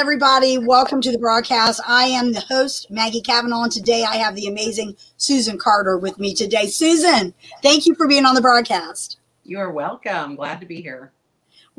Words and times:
Everybody. 0.00 0.56
Welcome 0.56 1.02
to 1.02 1.12
the 1.12 1.18
broadcast. 1.18 1.78
I 1.86 2.04
am 2.04 2.32
the 2.32 2.40
host, 2.40 2.90
Maggie 2.90 3.20
Cavanaugh, 3.20 3.64
and 3.64 3.70
today 3.70 4.02
I 4.02 4.16
have 4.16 4.34
the 4.34 4.46
amazing 4.46 4.96
Susan 5.18 5.58
Carter 5.58 5.98
with 5.98 6.18
me 6.18 6.32
today. 6.34 6.68
Susan, 6.68 7.34
thank 7.62 7.84
you 7.84 7.94
for 7.94 8.08
being 8.08 8.24
on 8.24 8.34
the 8.34 8.40
broadcast. 8.40 9.18
You 9.44 9.58
are 9.58 9.70
welcome. 9.70 10.36
Glad 10.36 10.58
to 10.60 10.66
be 10.66 10.80
here. 10.80 11.12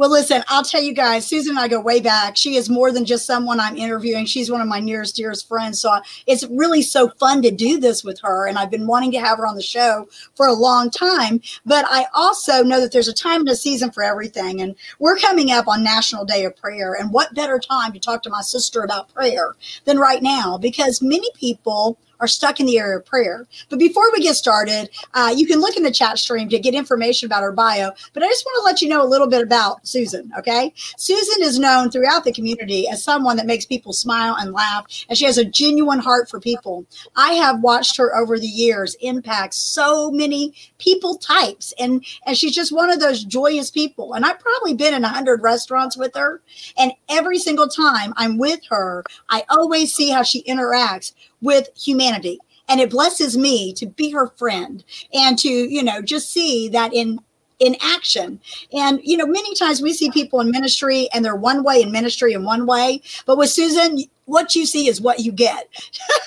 Well, 0.02 0.10
listen, 0.10 0.44
I'll 0.48 0.64
tell 0.64 0.82
you 0.82 0.96
guys, 0.96 1.28
Susan 1.28 1.52
and 1.52 1.60
I 1.60 1.68
go 1.68 1.80
way 1.80 2.02
back. 2.02 2.36
She 2.36 2.56
is 2.56 2.72
more 2.72 2.92
than 2.92 3.06
just 3.06 3.28
someone 3.28 3.60
I'm 3.60 3.78
interviewing. 3.78 4.26
She's 4.26 4.50
one 4.50 4.60
of 4.60 4.68
my 4.68 4.80
nearest, 4.80 5.16
dearest 5.16 5.48
friends. 5.48 5.80
So 5.80 5.96
it's 6.26 6.44
really 6.46 6.82
so 6.82 7.10
fun 7.20 7.44
to 7.44 7.52
do 7.52 7.80
this 7.80 8.04
with 8.04 8.20
her. 8.22 8.48
And 8.48 8.58
I've 8.58 8.72
been 8.72 8.88
wanting 8.88 9.12
to 9.12 9.20
have 9.20 9.38
her 9.38 9.46
on 9.46 9.56
the 9.56 9.62
show 9.62 10.08
for 10.34 10.48
a 10.48 10.54
long 10.54 10.90
time. 10.90 11.40
But 11.68 11.86
I 11.88 12.08
also 12.16 12.64
know 12.64 12.82
that 12.82 12.92
there's 12.92 13.10
a 13.10 13.14
time 13.14 13.42
and 13.42 13.50
a 13.50 13.56
season 13.56 13.92
for 13.92 14.02
everything. 14.02 14.60
And 14.60 14.76
we're 14.98 15.18
coming 15.18 15.52
up 15.52 15.68
on 15.68 15.84
National 15.84 16.26
Day 16.26 16.46
of 16.46 16.58
Prayer. 16.58 16.96
And 16.96 17.14
what 17.14 17.36
better 17.36 17.60
time 17.60 17.94
to 17.94 18.00
talk 18.00 18.24
to 18.24 18.32
my 18.32 18.42
sister 18.42 18.82
about 18.82 19.14
prayer 19.14 19.56
than 19.86 20.00
right 20.00 20.24
now? 20.24 20.58
Because 20.58 21.04
many 21.04 21.28
people 21.36 22.00
are 22.22 22.28
stuck 22.28 22.60
in 22.60 22.68
the 22.68 22.78
area 22.78 22.98
of 22.98 23.06
prayer. 23.06 23.48
But 23.70 23.80
before 23.80 24.12
we 24.14 24.22
get 24.22 24.36
started, 24.36 24.90
uh, 25.14 25.34
you 25.36 25.48
can 25.48 25.60
look 25.60 25.76
in 25.76 25.84
the 25.84 25.92
chat 25.92 26.20
stream 26.20 26.48
to 26.50 26.60
get 26.60 26.76
information 26.76 27.26
about 27.26 27.42
her 27.42 27.52
bio. 27.52 27.92
But 28.14 28.24
I 28.24 28.28
just 28.28 28.46
want 28.46 28.62
to 28.62 28.64
let 28.64 28.82
you 28.82 28.88
know 28.88 29.04
a 29.04 29.10
little 29.10 29.28
bit 29.28 29.42
about 29.42 29.86
Susan, 29.86 30.32
okay? 30.38 30.72
Susan 30.98 31.44
is 31.44 31.60
known 31.60 31.90
throughout 31.90 32.24
the 32.24 32.32
community 32.32 32.88
as 32.88 33.04
someone 33.04 33.36
that 33.38 33.48
makes 33.48 33.66
people 33.66 33.92
smile 33.92 34.36
and 34.40 34.54
laugh, 34.54 34.86
and 35.10 35.18
she 35.18 35.26
has 35.26 35.40
a 35.40 35.46
genuine 35.46 36.00
heart 36.00 36.30
for 36.30 36.40
people. 36.40 36.86
I 37.16 37.34
have 37.34 37.62
watched 37.62 37.98
her 37.98 38.16
over 38.16 38.38
the 38.38 38.48
years 38.48 38.96
impact 39.02 39.56
so 39.56 40.12
many 40.12 40.54
people 40.78 41.18
types, 41.18 41.74
and, 41.80 42.06
and 42.28 42.38
she's 42.38 42.56
just 42.56 42.72
one 42.72 42.92
of 42.92 43.00
those 43.00 43.24
joyous 43.24 43.72
people. 43.72 44.14
And 44.14 44.26
I've 44.26 44.40
probably 44.40 44.76
been 44.76 44.94
in 44.94 45.04
a 45.04 45.08
100 45.08 45.42
restaurants 45.42 45.98
with 45.98 46.16
her, 46.16 46.42
and 46.78 46.92
every 47.10 47.40
single 47.40 47.68
time 47.68 48.14
I'm 48.16 48.38
with 48.38 48.60
her, 48.70 49.04
I 49.30 49.44
always 49.50 49.94
see 49.94 50.12
how 50.12 50.22
she 50.22 50.44
interacts 50.44 51.14
with 51.42 51.70
humanity. 51.76 52.40
And 52.68 52.80
it 52.80 52.90
blesses 52.90 53.38
me 53.38 53.74
to 53.74 53.86
be 53.86 54.12
her 54.12 54.28
friend 54.28 54.84
and 55.14 55.38
to, 55.40 55.50
you 55.50 55.84
know, 55.84 56.02
just 56.02 56.32
see 56.32 56.70
that 56.70 56.94
in 56.94 57.20
in 57.60 57.76
action. 57.80 58.40
And 58.74 59.00
you 59.04 59.16
know, 59.16 59.28
many 59.28 59.54
times 59.54 59.82
we 59.82 59.94
see 59.94 60.10
people 60.10 60.40
in 60.42 60.50
ministry 60.50 61.08
and 61.14 61.24
they're 61.24 61.36
one 61.36 61.64
way 61.64 61.82
in 61.82 61.92
ministry 61.92 62.34
and 62.34 62.44
one 62.44 62.66
way, 62.66 63.02
but 63.26 63.38
with 63.38 63.50
Susan, 63.50 64.00
what 64.26 64.56
you 64.56 64.66
see 64.66 64.88
is 64.88 65.00
what 65.00 65.20
you 65.20 65.32
get. 65.32 65.68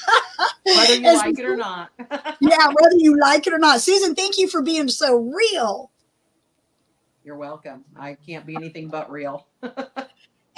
whether 0.65 0.95
you 0.95 1.15
like 1.15 1.39
it 1.39 1.45
or 1.45 1.57
not. 1.57 1.91
yeah, 2.41 2.69
whether 2.81 2.97
you 2.97 3.19
like 3.19 3.47
it 3.47 3.53
or 3.53 3.59
not. 3.59 3.81
Susan, 3.81 4.15
thank 4.15 4.39
you 4.39 4.49
for 4.49 4.63
being 4.63 4.89
so 4.89 5.17
real. 5.19 5.91
You're 7.25 7.37
welcome. 7.37 7.85
I 7.97 8.15
can't 8.15 8.47
be 8.47 8.55
anything 8.55 8.89
but 8.89 9.11
real. 9.11 9.47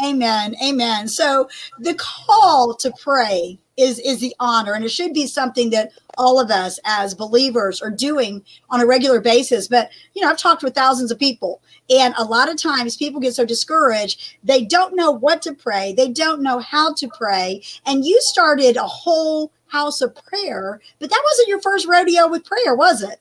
Amen. 0.04 0.54
Amen. 0.62 1.08
So 1.08 1.48
the 1.78 1.94
call 1.94 2.74
to 2.76 2.92
pray 3.00 3.58
is 3.76 3.98
is 4.00 4.20
the 4.20 4.34
honor 4.40 4.72
and 4.72 4.84
it 4.84 4.90
should 4.90 5.12
be 5.12 5.26
something 5.26 5.70
that 5.70 5.92
all 6.16 6.40
of 6.40 6.50
us 6.50 6.78
as 6.84 7.14
believers 7.14 7.82
are 7.82 7.90
doing 7.90 8.42
on 8.70 8.80
a 8.80 8.86
regular 8.86 9.20
basis 9.20 9.68
but 9.68 9.90
you 10.14 10.22
know 10.22 10.30
i've 10.30 10.38
talked 10.38 10.62
with 10.62 10.74
thousands 10.74 11.10
of 11.10 11.18
people 11.18 11.60
and 11.90 12.14
a 12.16 12.24
lot 12.24 12.48
of 12.48 12.56
times 12.56 12.96
people 12.96 13.20
get 13.20 13.34
so 13.34 13.44
discouraged 13.44 14.36
they 14.42 14.64
don't 14.64 14.96
know 14.96 15.10
what 15.10 15.42
to 15.42 15.52
pray 15.52 15.92
they 15.92 16.08
don't 16.08 16.42
know 16.42 16.58
how 16.58 16.92
to 16.94 17.08
pray 17.08 17.62
and 17.84 18.04
you 18.04 18.18
started 18.22 18.76
a 18.76 18.82
whole 18.82 19.52
house 19.66 20.00
of 20.00 20.14
prayer 20.14 20.80
but 20.98 21.10
that 21.10 21.22
wasn't 21.24 21.48
your 21.48 21.60
first 21.60 21.86
rodeo 21.86 22.28
with 22.28 22.44
prayer 22.44 22.74
was 22.74 23.02
it 23.02 23.20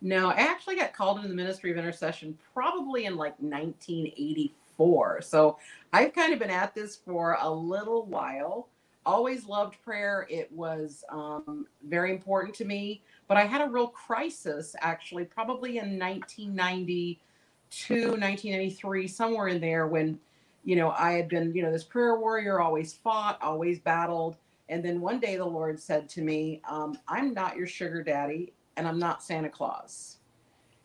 no 0.00 0.28
i 0.28 0.34
actually 0.34 0.76
got 0.76 0.92
called 0.92 1.16
into 1.16 1.28
the 1.28 1.34
ministry 1.34 1.70
of 1.70 1.76
intercession 1.76 2.38
probably 2.52 3.06
in 3.06 3.16
like 3.16 3.34
1984 3.40 5.20
so 5.22 5.58
i've 5.94 6.12
kind 6.12 6.32
of 6.32 6.38
been 6.38 6.50
at 6.50 6.74
this 6.74 6.96
for 6.96 7.38
a 7.40 7.50
little 7.50 8.04
while 8.06 8.68
always 9.06 9.46
loved 9.46 9.82
prayer. 9.82 10.26
It 10.30 10.50
was 10.52 11.04
um, 11.10 11.66
very 11.86 12.10
important 12.10 12.54
to 12.56 12.64
me. 12.64 13.02
But 13.28 13.36
I 13.36 13.44
had 13.44 13.60
a 13.60 13.70
real 13.70 13.88
crisis 13.88 14.74
actually, 14.80 15.24
probably 15.24 15.78
in 15.78 15.98
1992, 15.98 17.94
1993, 17.94 19.08
somewhere 19.08 19.48
in 19.48 19.60
there 19.60 19.86
when, 19.86 20.18
you 20.64 20.76
know, 20.76 20.90
I 20.90 21.12
had 21.12 21.28
been, 21.28 21.54
you 21.54 21.62
know, 21.62 21.72
this 21.72 21.84
prayer 21.84 22.18
warrior, 22.18 22.60
always 22.60 22.94
fought, 22.94 23.40
always 23.42 23.78
battled. 23.78 24.36
And 24.68 24.84
then 24.84 25.00
one 25.00 25.20
day 25.20 25.36
the 25.36 25.44
Lord 25.44 25.78
said 25.78 26.08
to 26.10 26.22
me, 26.22 26.62
um, 26.68 26.98
I'm 27.08 27.34
not 27.34 27.56
your 27.56 27.66
sugar 27.66 28.02
daddy 28.02 28.52
and 28.76 28.88
I'm 28.88 28.98
not 28.98 29.22
Santa 29.22 29.48
Claus. 29.50 30.18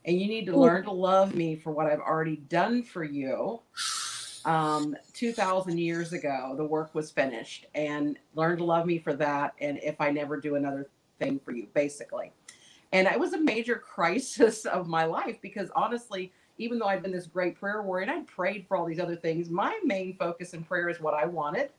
And 0.06 0.20
you 0.20 0.28
need 0.28 0.46
to 0.46 0.58
learn 0.58 0.84
to 0.84 0.92
love 0.92 1.36
me 1.36 1.56
for 1.56 1.72
what 1.72 1.86
I've 1.86 2.00
already 2.00 2.38
done 2.38 2.84
for 2.84 3.04
you 3.04 3.62
um, 4.46 4.96
2000 5.14 5.78
years 5.78 6.14
ago 6.14 6.54
the 6.56 6.64
work 6.64 6.94
was 6.96 7.12
finished 7.12 7.66
and 7.76 8.18
learn 8.36 8.58
to 8.58 8.64
love 8.64 8.86
me 8.86 8.98
for 8.98 9.14
that 9.14 9.54
and 9.60 9.80
if 9.84 10.00
i 10.00 10.10
never 10.10 10.40
do 10.40 10.56
another 10.56 10.88
thing 11.20 11.40
for 11.44 11.52
you 11.52 11.68
basically. 11.74 12.32
And 12.92 13.08
it 13.08 13.20
was 13.20 13.34
a 13.34 13.40
major 13.40 13.76
crisis 13.94 14.66
of 14.66 14.88
my 14.88 15.06
life 15.06 15.38
because 15.42 15.70
honestly 15.76 16.32
even 16.58 16.78
though 16.78 16.88
i'd 16.88 17.02
been 17.02 17.12
this 17.12 17.28
great 17.28 17.58
prayer 17.58 17.82
warrior 17.82 18.04
and 18.04 18.12
i'd 18.12 18.28
prayed 18.28 18.66
for 18.68 18.76
all 18.76 18.86
these 18.86 19.00
other 19.00 19.16
things 19.16 19.50
my 19.50 19.80
main 19.84 20.16
focus 20.18 20.54
in 20.54 20.64
prayer 20.64 20.90
is 20.90 21.00
what 21.00 21.14
i 21.14 21.26
wanted 21.26 21.70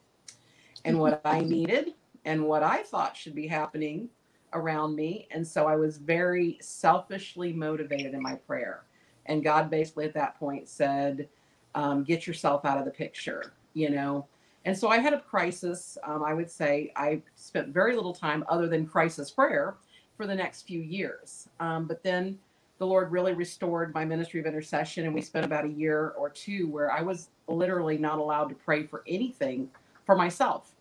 and 0.85 0.99
what 0.99 1.21
i 1.25 1.41
needed 1.57 1.93
and 2.25 2.43
what 2.43 2.63
i 2.63 2.83
thought 2.83 3.17
should 3.17 3.35
be 3.35 3.47
happening 3.47 4.09
around 4.55 4.97
me 4.97 5.29
and 5.33 5.47
so 5.47 5.67
i 5.67 5.77
was 5.77 5.99
very 5.99 6.57
selfishly 6.61 7.53
motivated 7.53 8.15
in 8.15 8.23
my 8.23 8.35
prayer. 8.35 8.85
And 9.27 9.45
god 9.45 9.69
basically 9.69 10.07
at 10.07 10.15
that 10.15 10.39
point 10.39 10.67
said 10.67 11.29
um, 11.75 12.05
get 12.05 12.27
yourself 12.27 12.65
out 12.65 12.79
of 12.79 12.85
the 12.85 12.91
picture, 12.91 13.53
you 13.75 13.91
know. 13.91 14.27
And 14.65 14.77
so 14.77 14.89
I 14.89 14.99
had 14.99 15.15
a 15.15 15.21
crisis. 15.21 15.97
Um, 16.05 16.23
I 16.23 16.35
would 16.35 16.51
say 16.51 16.93
I 16.97 17.23
spent 17.35 17.69
very 17.69 17.95
little 17.97 18.13
time 18.13 18.45
other 18.49 18.69
than 18.69 18.87
crisis 18.87 19.31
prayer 19.31 19.77
for 20.17 20.27
the 20.27 20.35
next 20.35 20.63
few 20.63 20.81
years. 20.81 21.49
Um, 21.61 21.87
but 21.87 22.03
then 22.03 22.39
the 22.79 22.87
Lord 22.87 23.13
really 23.13 23.35
restored 23.35 23.95
my 23.95 24.05
ministry 24.05 24.41
of 24.41 24.47
intercession, 24.47 25.05
and 25.05 25.15
we 25.15 25.21
spent 25.21 25.45
about 25.45 25.65
a 25.65 25.69
year 25.69 26.15
or 26.19 26.31
two 26.31 26.69
where 26.69 26.91
I 26.91 27.03
was 27.03 27.29
literally 27.47 27.99
not 27.99 28.19
allowed 28.19 28.49
to 28.49 28.55
pray 28.55 28.87
for 28.87 29.03
anything 29.07 29.71
for 30.07 30.17
myself. 30.17 30.75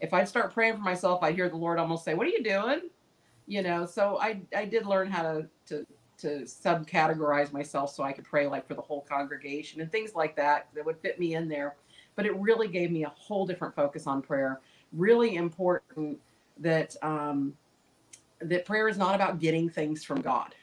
If 0.00 0.12
I'd 0.12 0.28
start 0.28 0.52
praying 0.52 0.74
for 0.74 0.82
myself, 0.82 1.22
I'd 1.22 1.34
hear 1.34 1.48
the 1.48 1.56
Lord 1.56 1.78
almost 1.78 2.04
say, 2.04 2.14
"What 2.14 2.26
are 2.26 2.30
you 2.30 2.42
doing?" 2.42 2.90
You 3.46 3.62
know. 3.62 3.86
So 3.86 4.18
I 4.20 4.40
I 4.56 4.64
did 4.64 4.86
learn 4.86 5.10
how 5.10 5.22
to 5.22 5.46
to 5.66 5.86
to 6.24 6.40
subcategorize 6.40 7.52
myself 7.52 7.94
so 7.94 8.02
I 8.02 8.12
could 8.12 8.24
pray 8.24 8.46
like 8.46 8.66
for 8.66 8.74
the 8.74 8.82
whole 8.82 9.02
congregation 9.02 9.80
and 9.80 9.90
things 9.92 10.14
like 10.14 10.34
that 10.36 10.68
that 10.74 10.84
would 10.84 10.98
fit 10.98 11.20
me 11.20 11.34
in 11.34 11.48
there. 11.48 11.76
But 12.16 12.26
it 12.26 12.36
really 12.36 12.68
gave 12.68 12.90
me 12.90 13.04
a 13.04 13.08
whole 13.10 13.46
different 13.46 13.74
focus 13.74 14.06
on 14.06 14.22
prayer. 14.22 14.60
Really 14.92 15.36
important 15.36 16.18
that 16.58 16.96
um, 17.02 17.54
that 18.40 18.64
prayer 18.64 18.88
is 18.88 18.96
not 18.96 19.14
about 19.14 19.38
getting 19.38 19.68
things 19.68 20.04
from 20.04 20.20
God. 20.20 20.54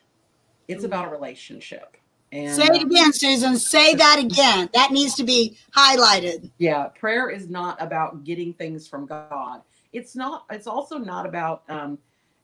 It's 0.67 0.83
about 0.83 1.07
a 1.07 1.09
relationship. 1.09 1.97
And, 2.31 2.55
Say 2.55 2.65
it 2.65 2.81
again, 2.81 3.11
Susan. 3.11 3.57
Say 3.57 3.93
that 3.95 4.19
again. 4.19 4.69
That 4.73 4.91
needs 4.91 5.15
to 5.15 5.23
be 5.25 5.57
highlighted. 5.75 6.49
Yeah, 6.59 6.85
prayer 6.85 7.29
is 7.29 7.49
not 7.49 7.81
about 7.81 8.23
getting 8.23 8.53
things 8.53 8.87
from 8.87 9.05
God. 9.05 9.61
It's 9.91 10.15
not. 10.15 10.45
It's 10.49 10.67
also 10.67 10.97
not 10.97 11.25
about, 11.25 11.63
um, 11.67 11.97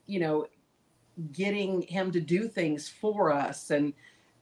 you 0.06 0.20
know, 0.20 0.46
getting 1.32 1.82
him 1.82 2.10
to 2.12 2.20
do 2.20 2.48
things 2.48 2.88
for 2.88 3.32
us. 3.32 3.70
And 3.70 3.92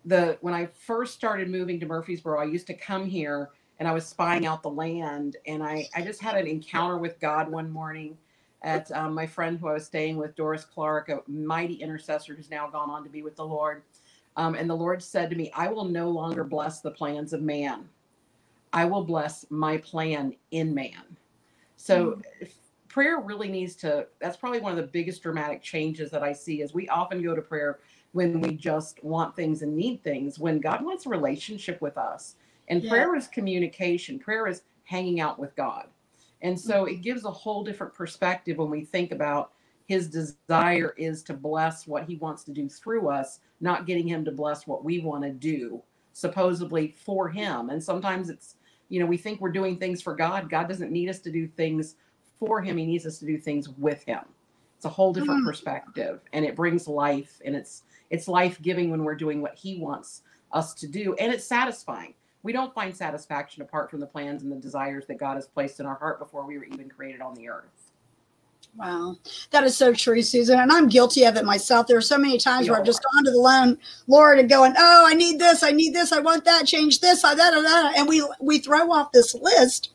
the 0.05 0.39
when 0.41 0.55
I 0.55 0.67
first 0.67 1.15
started 1.15 1.51
moving 1.51 1.81
to 1.81 1.87
Murfreesboro, 1.87 2.41
I 2.41 2.45
used 2.45 2.67
to 2.69 2.75
come 2.75 3.07
here 3.07 3.51
and 3.79 3.89
I 3.89 3.93
was 3.93 4.07
spying 4.07 4.47
out 4.47 4.63
the 4.63 4.71
land. 4.71 5.37
And 5.47 5.63
I, 5.63 5.89
I 5.95 6.03
just 6.03 6.23
had 6.23 6.37
an 6.37 6.47
encounter 6.47 6.99
with 6.99 7.21
God 7.21 7.51
one 7.51 7.71
morning 7.71 8.17
at 8.63 8.91
um, 8.93 9.15
my 9.15 9.27
friend 9.27 9.59
who 9.59 9.69
I 9.69 9.75
was 9.75 9.87
staying 9.87 10.17
with, 10.17 10.35
Doris 10.35 10.65
Clark, 10.65 11.09
a 11.09 11.21
mighty 11.27 11.75
intercessor 11.75 12.35
who's 12.35 12.51
now 12.51 12.69
gone 12.69 12.91
on 12.91 13.05
to 13.05 13.11
be 13.11 13.23
with 13.23 13.37
the 13.37 13.45
Lord. 13.45 13.83
Um, 14.37 14.55
and 14.55 14.69
the 14.69 14.75
Lord 14.75 15.03
said 15.03 15.31
to 15.31 15.37
me, 15.37 15.51
I 15.55 15.69
will 15.69 15.85
no 15.85 16.09
longer 16.11 16.45
bless 16.45 16.81
the 16.81 16.91
plans 16.91 17.33
of 17.33 17.43
man. 17.43 17.89
I 18.73 18.85
will 18.85 19.05
bless 19.05 19.47
my 19.51 19.79
plan 19.79 20.35
in 20.51 20.75
man. 20.75 21.17
So 21.77 22.13
mm-hmm 22.13 22.47
prayer 22.97 23.21
really 23.21 23.51
needs 23.51 23.77
to 23.77 24.07
that's 24.23 24.39
probably 24.39 24.59
one 24.59 24.73
of 24.73 24.79
the 24.79 24.91
biggest 24.91 25.23
dramatic 25.23 25.61
changes 25.61 26.11
that 26.11 26.23
i 26.23 26.33
see 26.33 26.63
is 26.63 26.73
we 26.73 26.89
often 26.89 27.23
go 27.23 27.35
to 27.35 27.43
prayer 27.43 27.79
when 28.13 28.41
we 28.41 28.53
just 28.53 29.05
want 29.05 29.37
things 29.37 29.61
and 29.61 29.77
need 29.77 30.03
things 30.03 30.39
when 30.39 30.59
god 30.59 30.83
wants 30.83 31.05
a 31.05 31.09
relationship 31.11 31.79
with 31.83 31.99
us 31.99 32.37
and 32.69 32.83
yeah. 32.83 32.89
prayer 32.89 33.15
is 33.15 33.29
communication 33.29 34.19
prayer 34.19 34.47
is 34.47 34.63
hanging 34.85 35.21
out 35.21 35.39
with 35.39 35.55
god 35.57 35.89
and 36.41 36.59
so 36.59 36.85
mm-hmm. 36.87 36.95
it 36.95 37.03
gives 37.03 37.27
a 37.27 37.31
whole 37.31 37.63
different 37.63 37.93
perspective 37.93 38.57
when 38.57 38.71
we 38.71 38.83
think 38.83 39.13
about 39.13 39.53
his 39.85 40.09
desire 40.09 40.95
is 40.97 41.23
to 41.23 41.35
bless 41.35 41.87
what 41.87 42.05
he 42.05 42.17
wants 42.17 42.45
to 42.45 42.51
do 42.51 42.67
through 42.67 43.11
us 43.11 43.41
not 43.61 43.85
getting 43.85 44.09
him 44.09 44.25
to 44.25 44.31
bless 44.31 44.67
what 44.67 44.83
we 44.83 45.01
want 45.01 45.23
to 45.23 45.33
do 45.33 45.83
supposedly 46.15 46.95
for 47.05 47.29
him 47.29 47.69
and 47.69 47.85
sometimes 47.85 48.31
it's 48.31 48.55
you 48.89 48.99
know 48.99 49.05
we 49.05 49.19
think 49.19 49.39
we're 49.39 49.53
doing 49.53 49.77
things 49.77 50.01
for 50.01 50.17
god 50.17 50.49
god 50.49 50.67
doesn't 50.67 50.91
need 50.91 51.11
us 51.11 51.19
to 51.19 51.31
do 51.31 51.47
things 51.47 51.97
for 52.39 52.61
him. 52.61 52.77
He 52.77 52.87
needs 52.87 53.07
us 53.07 53.19
to 53.19 53.27
do 53.27 53.39
things 53.39 53.69
with 53.69 54.03
him. 54.05 54.21
It's 54.77 54.85
a 54.85 54.91
whole 54.91 55.13
different 55.13 55.43
mm. 55.43 55.47
perspective 55.47 56.21
and 56.33 56.45
it 56.45 56.55
brings 56.55 56.87
life 56.87 57.41
and 57.45 57.57
it's 57.57 57.83
it's 58.11 58.29
life 58.29 58.61
giving 58.63 58.91
when 58.91 59.05
we're 59.05 59.15
doing 59.15 59.41
what 59.41 59.57
he 59.57 59.79
wants 59.79 60.23
us 60.53 60.75
to 60.75 60.87
do 60.87 61.15
and 61.19 61.33
it's 61.33 61.45
satisfying. 61.45 62.15
we 62.43 62.53
don't 62.53 62.75
find 62.75 62.95
satisfaction 62.95 63.63
apart 63.63 63.91
from 63.91 64.01
the 64.01 64.07
plans 64.07 64.43
and 64.43 64.53
the 64.53 64.57
desires 64.57 65.07
that 65.07 65.19
God 65.19 65.35
has 65.35 65.49
placed 65.49 65.81
in 65.81 65.87
our 65.87 65.97
heart 65.97 66.19
before 66.19 66.47
we 66.47 66.59
were 66.59 66.65
even 66.65 66.89
created 66.89 67.21
on 67.21 67.35
the 67.35 67.49
earth. 67.49 67.91
Wow, 68.77 69.17
that 69.51 69.65
is 69.65 69.77
so 69.77 69.95
true, 69.95 70.21
Susan. 70.23 70.61
And 70.61 70.71
I'm 70.71 70.89
guilty 70.89 71.25
of 71.25 71.37
it 71.37 71.45
myself. 71.45 71.87
There 71.87 71.97
are 71.97 72.03
so 72.03 72.19
many 72.19 72.37
times 72.37 72.69
where 72.69 72.79
I've 72.79 72.85
just 72.85 73.03
gone 73.03 73.25
to 73.25 73.31
the 73.31 73.39
Lone 73.39 73.79
Lord 74.07 74.39
and 74.39 74.49
going, 74.49 74.75
"Oh, 74.77 75.05
I 75.07 75.15
need 75.15 75.39
this, 75.39 75.63
I 75.63 75.71
need 75.71 75.95
this, 75.95 76.13
I 76.13 76.21
want 76.21 76.45
that, 76.45 76.67
change 76.67 77.01
this, 77.01 77.25
I 77.25 77.35
that, 77.35 77.53
that," 77.53 77.97
and 77.97 78.07
we 78.07 78.23
we 78.39 78.59
throw 78.59 78.93
off 78.93 79.13
this 79.13 79.35
list 79.35 79.91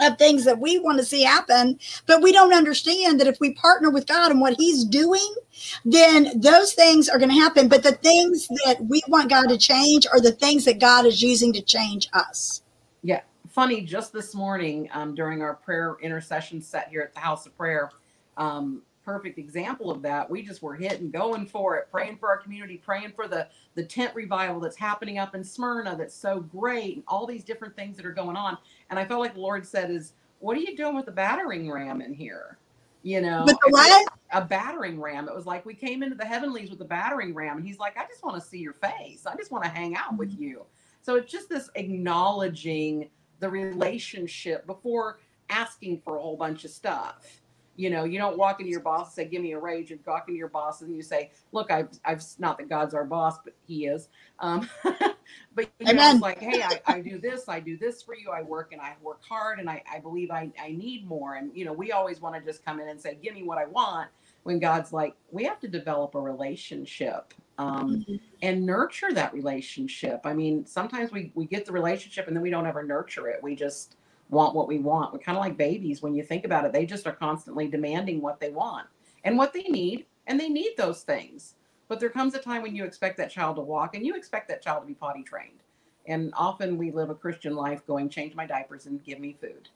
of 0.00 0.18
things 0.18 0.44
that 0.44 0.58
we 0.58 0.78
want 0.78 0.98
to 0.98 1.04
see 1.04 1.22
happen, 1.22 1.78
but 2.06 2.22
we 2.22 2.32
don't 2.32 2.54
understand 2.54 3.20
that 3.20 3.26
if 3.26 3.38
we 3.40 3.54
partner 3.54 3.90
with 3.90 4.06
God 4.06 4.30
and 4.30 4.40
what 4.40 4.54
He's 4.58 4.84
doing, 4.84 5.34
then 5.84 6.40
those 6.40 6.72
things 6.74 7.08
are 7.08 7.18
going 7.18 7.30
to 7.30 7.34
happen. 7.34 7.68
But 7.68 7.82
the 7.82 7.92
things 7.92 8.48
that 8.64 8.78
we 8.84 9.02
want 9.08 9.30
God 9.30 9.48
to 9.48 9.58
change 9.58 10.06
are 10.06 10.20
the 10.20 10.32
things 10.32 10.64
that 10.64 10.80
God 10.80 11.06
is 11.06 11.22
using 11.22 11.52
to 11.52 11.62
change 11.62 12.08
us. 12.12 12.62
Yeah, 13.02 13.22
funny. 13.48 13.82
Just 13.82 14.12
this 14.12 14.34
morning, 14.34 14.88
um, 14.92 15.14
during 15.14 15.42
our 15.42 15.54
prayer 15.54 15.96
intercession 16.02 16.60
set 16.60 16.88
here 16.88 17.02
at 17.02 17.14
the 17.14 17.20
House 17.20 17.46
of 17.46 17.56
Prayer, 17.56 17.90
um, 18.36 18.82
perfect 19.08 19.38
example 19.38 19.90
of 19.90 20.02
that. 20.02 20.28
We 20.28 20.42
just 20.42 20.62
were 20.62 20.74
hitting, 20.74 21.10
going 21.10 21.46
for 21.46 21.76
it, 21.76 21.88
praying 21.90 22.18
for 22.18 22.28
our 22.28 22.36
community, 22.36 22.76
praying 22.76 23.12
for 23.16 23.26
the 23.26 23.48
the 23.74 23.82
tent 23.82 24.14
revival 24.14 24.60
that's 24.60 24.76
happening 24.76 25.16
up 25.16 25.34
in 25.34 25.42
Smyrna. 25.42 25.96
That's 25.96 26.14
so 26.14 26.40
great, 26.40 26.96
and 26.96 27.04
all 27.08 27.26
these 27.26 27.42
different 27.42 27.74
things 27.74 27.96
that 27.96 28.04
are 28.04 28.12
going 28.12 28.36
on. 28.36 28.58
And 28.90 28.98
I 28.98 29.06
felt 29.06 29.20
like 29.20 29.32
the 29.32 29.40
Lord 29.40 29.66
said, 29.66 29.90
"Is 29.90 30.12
what 30.40 30.58
are 30.58 30.60
you 30.60 30.76
doing 30.76 30.94
with 30.94 31.06
the 31.06 31.12
battering 31.12 31.70
ram 31.70 32.02
in 32.02 32.12
here?" 32.12 32.58
You 33.02 33.22
know, 33.22 33.44
with 33.46 33.56
the 33.64 33.70
what? 33.70 34.12
A 34.32 34.44
battering 34.44 35.00
ram. 35.00 35.26
It 35.26 35.34
was 35.34 35.46
like 35.46 35.64
we 35.64 35.72
came 35.72 36.02
into 36.02 36.14
the 36.14 36.26
heavenlies 36.26 36.68
with 36.68 36.82
a 36.82 36.84
battering 36.84 37.32
ram, 37.32 37.56
and 37.56 37.66
He's 37.66 37.78
like, 37.78 37.96
"I 37.96 38.04
just 38.06 38.22
want 38.22 38.36
to 38.36 38.46
see 38.46 38.58
your 38.58 38.74
face. 38.74 39.24
I 39.24 39.34
just 39.36 39.50
want 39.50 39.64
to 39.64 39.70
hang 39.70 39.96
out 39.96 40.18
with 40.18 40.32
mm-hmm. 40.34 40.42
you." 40.42 40.66
So 41.00 41.14
it's 41.14 41.32
just 41.32 41.48
this 41.48 41.70
acknowledging 41.76 43.08
the 43.40 43.48
relationship 43.48 44.66
before 44.66 45.20
asking 45.48 46.02
for 46.04 46.18
a 46.18 46.20
whole 46.20 46.36
bunch 46.36 46.66
of 46.66 46.70
stuff 46.70 47.37
you 47.78 47.90
know, 47.90 48.02
you 48.02 48.18
don't 48.18 48.36
walk 48.36 48.58
into 48.58 48.70
your 48.70 48.80
boss 48.80 49.06
and 49.06 49.14
say, 49.14 49.24
"Give 49.30 49.40
me 49.40 49.52
a 49.52 49.58
raise." 49.58 49.88
You 49.88 50.00
walk 50.04 50.24
into 50.26 50.36
your 50.36 50.48
boss 50.48 50.82
and 50.82 50.94
you 50.94 51.00
say, 51.00 51.30
"Look, 51.52 51.70
I've, 51.70 51.88
I've 52.04 52.24
not 52.40 52.58
that 52.58 52.68
God's 52.68 52.92
our 52.92 53.04
boss, 53.04 53.38
but 53.44 53.54
He 53.68 53.86
is." 53.86 54.08
Um, 54.40 54.68
but 55.54 55.70
you 55.78 55.94
know, 55.94 56.10
it's 56.10 56.20
like, 56.20 56.40
"Hey, 56.40 56.60
I, 56.60 56.80
I 56.86 57.00
do 57.00 57.20
this, 57.20 57.48
I 57.48 57.60
do 57.60 57.78
this 57.78 58.02
for 58.02 58.16
you. 58.16 58.30
I 58.30 58.42
work 58.42 58.72
and 58.72 58.80
I 58.80 58.96
work 59.00 59.24
hard, 59.24 59.60
and 59.60 59.70
I, 59.70 59.80
I 59.90 60.00
believe 60.00 60.32
I, 60.32 60.50
I 60.60 60.72
need 60.72 61.06
more." 61.06 61.36
And 61.36 61.56
you 61.56 61.64
know, 61.64 61.72
we 61.72 61.92
always 61.92 62.20
want 62.20 62.34
to 62.34 62.40
just 62.40 62.64
come 62.64 62.80
in 62.80 62.88
and 62.88 63.00
say, 63.00 63.16
"Give 63.22 63.32
me 63.32 63.44
what 63.44 63.58
I 63.58 63.66
want." 63.66 64.08
When 64.42 64.58
God's 64.58 64.92
like, 64.92 65.14
we 65.30 65.44
have 65.44 65.60
to 65.60 65.68
develop 65.68 66.14
a 66.14 66.20
relationship 66.20 67.32
um, 67.58 67.96
mm-hmm. 67.96 68.16
and 68.42 68.66
nurture 68.66 69.12
that 69.12 69.32
relationship. 69.34 70.22
I 70.24 70.32
mean, 70.32 70.66
sometimes 70.66 71.12
we 71.12 71.30
we 71.36 71.46
get 71.46 71.64
the 71.64 71.72
relationship 71.72 72.26
and 72.26 72.34
then 72.34 72.42
we 72.42 72.50
don't 72.50 72.66
ever 72.66 72.82
nurture 72.82 73.28
it. 73.28 73.40
We 73.40 73.54
just 73.54 73.97
want 74.30 74.54
what 74.54 74.68
we 74.68 74.78
want. 74.78 75.12
We're 75.12 75.20
kind 75.20 75.38
of 75.38 75.42
like 75.42 75.56
babies 75.56 76.02
when 76.02 76.14
you 76.14 76.22
think 76.22 76.44
about 76.44 76.64
it. 76.64 76.72
They 76.72 76.86
just 76.86 77.06
are 77.06 77.12
constantly 77.12 77.68
demanding 77.68 78.20
what 78.20 78.40
they 78.40 78.50
want 78.50 78.86
and 79.24 79.36
what 79.36 79.52
they 79.52 79.64
need, 79.64 80.06
and 80.26 80.38
they 80.38 80.48
need 80.48 80.72
those 80.76 81.02
things. 81.02 81.54
But 81.88 82.00
there 82.00 82.10
comes 82.10 82.34
a 82.34 82.38
time 82.38 82.62
when 82.62 82.76
you 82.76 82.84
expect 82.84 83.16
that 83.16 83.30
child 83.30 83.56
to 83.56 83.62
walk 83.62 83.94
and 83.94 84.04
you 84.04 84.14
expect 84.14 84.48
that 84.48 84.62
child 84.62 84.82
to 84.82 84.86
be 84.86 84.94
potty 84.94 85.22
trained. 85.22 85.62
And 86.06 86.32
often 86.36 86.78
we 86.78 86.90
live 86.90 87.10
a 87.10 87.14
Christian 87.14 87.54
life 87.54 87.86
going, 87.86 88.08
change 88.08 88.34
my 88.34 88.46
diapers 88.46 88.86
and 88.86 89.02
give 89.02 89.20
me 89.20 89.36
food. 89.40 89.68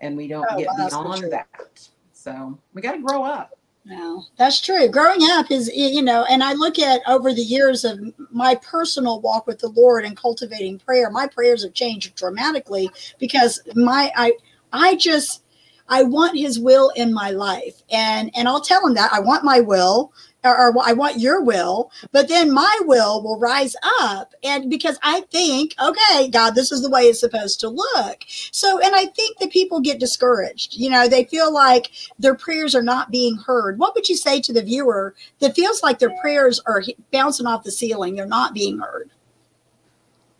And 0.00 0.16
we 0.16 0.28
don't 0.28 0.46
oh, 0.50 0.58
get 0.58 0.68
beyond 0.76 1.32
that. 1.32 1.88
So 2.12 2.58
we 2.74 2.82
got 2.82 2.92
to 2.92 3.02
grow 3.02 3.22
up. 3.22 3.58
No, 3.86 4.24
that's 4.38 4.62
true. 4.62 4.88
Growing 4.88 5.20
up 5.24 5.50
is, 5.50 5.70
you 5.74 6.00
know, 6.00 6.24
and 6.24 6.42
I 6.42 6.54
look 6.54 6.78
at 6.78 7.02
over 7.06 7.34
the 7.34 7.42
years 7.42 7.84
of 7.84 8.00
my 8.30 8.54
personal 8.54 9.20
walk 9.20 9.46
with 9.46 9.58
the 9.58 9.68
Lord 9.68 10.06
and 10.06 10.16
cultivating 10.16 10.78
prayer, 10.78 11.10
my 11.10 11.26
prayers 11.26 11.62
have 11.64 11.74
changed 11.74 12.14
dramatically 12.14 12.90
because 13.18 13.60
my, 13.74 14.10
I, 14.16 14.32
I 14.72 14.96
just, 14.96 15.42
I 15.86 16.02
want 16.02 16.38
his 16.38 16.58
will 16.58 16.92
in 16.96 17.12
my 17.12 17.30
life. 17.30 17.82
And, 17.92 18.30
and 18.34 18.48
I'll 18.48 18.62
tell 18.62 18.86
him 18.86 18.94
that 18.94 19.12
I 19.12 19.20
want 19.20 19.44
my 19.44 19.60
will 19.60 20.14
or, 20.44 20.68
or 20.68 20.74
I 20.84 20.92
want 20.92 21.18
your 21.18 21.42
will, 21.42 21.90
but 22.12 22.28
then 22.28 22.52
my 22.52 22.78
will 22.82 23.22
will 23.22 23.38
rise 23.38 23.74
up. 24.00 24.34
And 24.44 24.70
because 24.70 24.98
I 25.02 25.22
think, 25.22 25.74
okay, 25.82 26.28
God, 26.28 26.54
this 26.54 26.70
is 26.70 26.82
the 26.82 26.90
way 26.90 27.02
it's 27.02 27.20
supposed 27.20 27.60
to 27.60 27.68
look. 27.68 28.24
So, 28.52 28.78
and 28.80 28.94
I 28.94 29.06
think 29.06 29.38
that 29.38 29.50
people 29.50 29.80
get 29.80 29.98
discouraged. 29.98 30.74
You 30.74 30.90
know, 30.90 31.08
they 31.08 31.24
feel 31.24 31.52
like 31.52 31.90
their 32.18 32.34
prayers 32.34 32.74
are 32.74 32.82
not 32.82 33.10
being 33.10 33.36
heard. 33.36 33.78
What 33.78 33.94
would 33.94 34.08
you 34.08 34.16
say 34.16 34.40
to 34.42 34.52
the 34.52 34.62
viewer 34.62 35.14
that 35.40 35.56
feels 35.56 35.82
like 35.82 35.98
their 35.98 36.14
prayers 36.20 36.60
are 36.66 36.82
bouncing 37.10 37.46
off 37.46 37.64
the 37.64 37.72
ceiling? 37.72 38.14
They're 38.14 38.26
not 38.26 38.54
being 38.54 38.78
heard. 38.78 39.10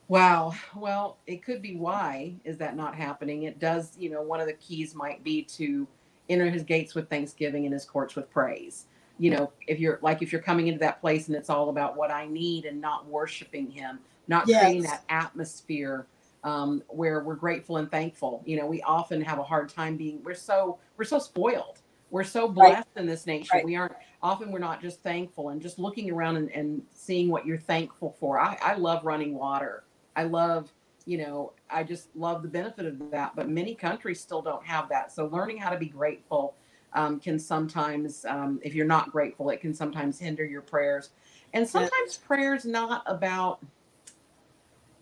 Wow. 0.09 0.53
Well, 0.77 1.17
it 1.27 1.43
could 1.43 1.62
be 1.62 1.77
why 1.77 2.35
is 2.45 2.59
that 2.59 2.77
not 2.77 2.95
happening? 2.95 3.45
It 3.45 3.59
does, 3.59 3.97
you 3.99 4.11
know, 4.11 4.21
one 4.21 4.39
of 4.39 4.47
the 4.47 4.53
keys 4.53 4.95
might 4.95 5.25
be 5.25 5.43
to 5.45 5.89
enter 6.29 6.50
his 6.50 6.62
gates 6.62 6.95
with 6.95 7.09
thanksgiving 7.09 7.65
and 7.65 7.73
his 7.73 7.85
courts 7.87 8.15
with 8.15 8.31
praise 8.31 8.85
you 9.19 9.31
know 9.31 9.52
if 9.66 9.78
you're 9.78 9.99
like 10.02 10.22
if 10.22 10.32
you're 10.32 10.40
coming 10.40 10.66
into 10.66 10.81
that 10.81 11.00
place 11.00 11.28
and 11.28 11.37
it's 11.37 11.50
all 11.50 11.69
about 11.69 11.96
what 11.96 12.11
i 12.11 12.26
need 12.26 12.64
and 12.64 12.81
not 12.81 13.06
worshiping 13.06 13.70
him 13.70 13.99
not 14.28 14.49
yes. 14.49 14.62
creating 14.62 14.82
that 14.82 15.05
atmosphere 15.08 16.06
um, 16.43 16.82
where 16.88 17.20
we're 17.22 17.34
grateful 17.37 17.78
and 17.78 17.90
thankful 17.90 18.43
you 18.44 18.56
know 18.56 18.66
we 18.66 18.82
often 18.82 19.20
have 19.20 19.38
a 19.38 19.43
hard 19.43 19.69
time 19.69 19.96
being 19.96 20.22
we're 20.22 20.34
so 20.34 20.78
we're 20.96 21.05
so 21.05 21.19
spoiled 21.19 21.81
we're 22.11 22.22
so 22.22 22.46
blessed 22.46 22.87
right. 22.94 23.02
in 23.02 23.06
this 23.06 23.26
nation 23.26 23.50
right. 23.55 23.64
we 23.64 23.76
aren't 23.76 23.94
often 24.22 24.50
we're 24.50 24.58
not 24.58 24.81
just 24.81 25.02
thankful 25.02 25.50
and 25.50 25.62
just 25.62 25.78
looking 25.78 26.11
around 26.11 26.37
and, 26.37 26.50
and 26.50 26.82
seeing 26.93 27.31
what 27.31 27.46
you're 27.46 27.58
thankful 27.58 28.14
for 28.20 28.38
I, 28.38 28.58
I 28.62 28.75
love 28.75 29.05
running 29.05 29.34
water 29.34 29.84
i 30.16 30.25
love 30.25 30.70
you 31.06 31.19
know 31.19 31.52
i 31.70 31.82
just 31.82 32.14
love 32.14 32.43
the 32.43 32.49
benefit 32.49 32.84
of 32.84 33.11
that 33.11 33.34
but 33.34 33.49
many 33.49 33.75
countries 33.75 34.20
still 34.20 34.43
don't 34.43 34.64
have 34.66 34.88
that 34.90 35.12
so 35.12 35.26
learning 35.26 35.58
how 35.58 35.70
to 35.70 35.78
be 35.78 35.87
grateful 35.87 36.56
um, 36.94 37.20
can 37.20 37.38
sometimes, 37.38 38.25
um, 38.26 38.61
if 38.62 38.75
you're 38.75 38.87
not 38.87 39.11
grateful, 39.12 39.50
it 39.50 39.61
can 39.61 39.75
sometimes 39.75 40.19
hinder 40.19 40.44
your 40.44 40.62
prayers. 40.62 41.11
And 41.52 41.69
sometimes 41.69 42.19
yeah. 42.20 42.26
prayers 42.26 42.64
not 42.64 43.02
about. 43.06 43.61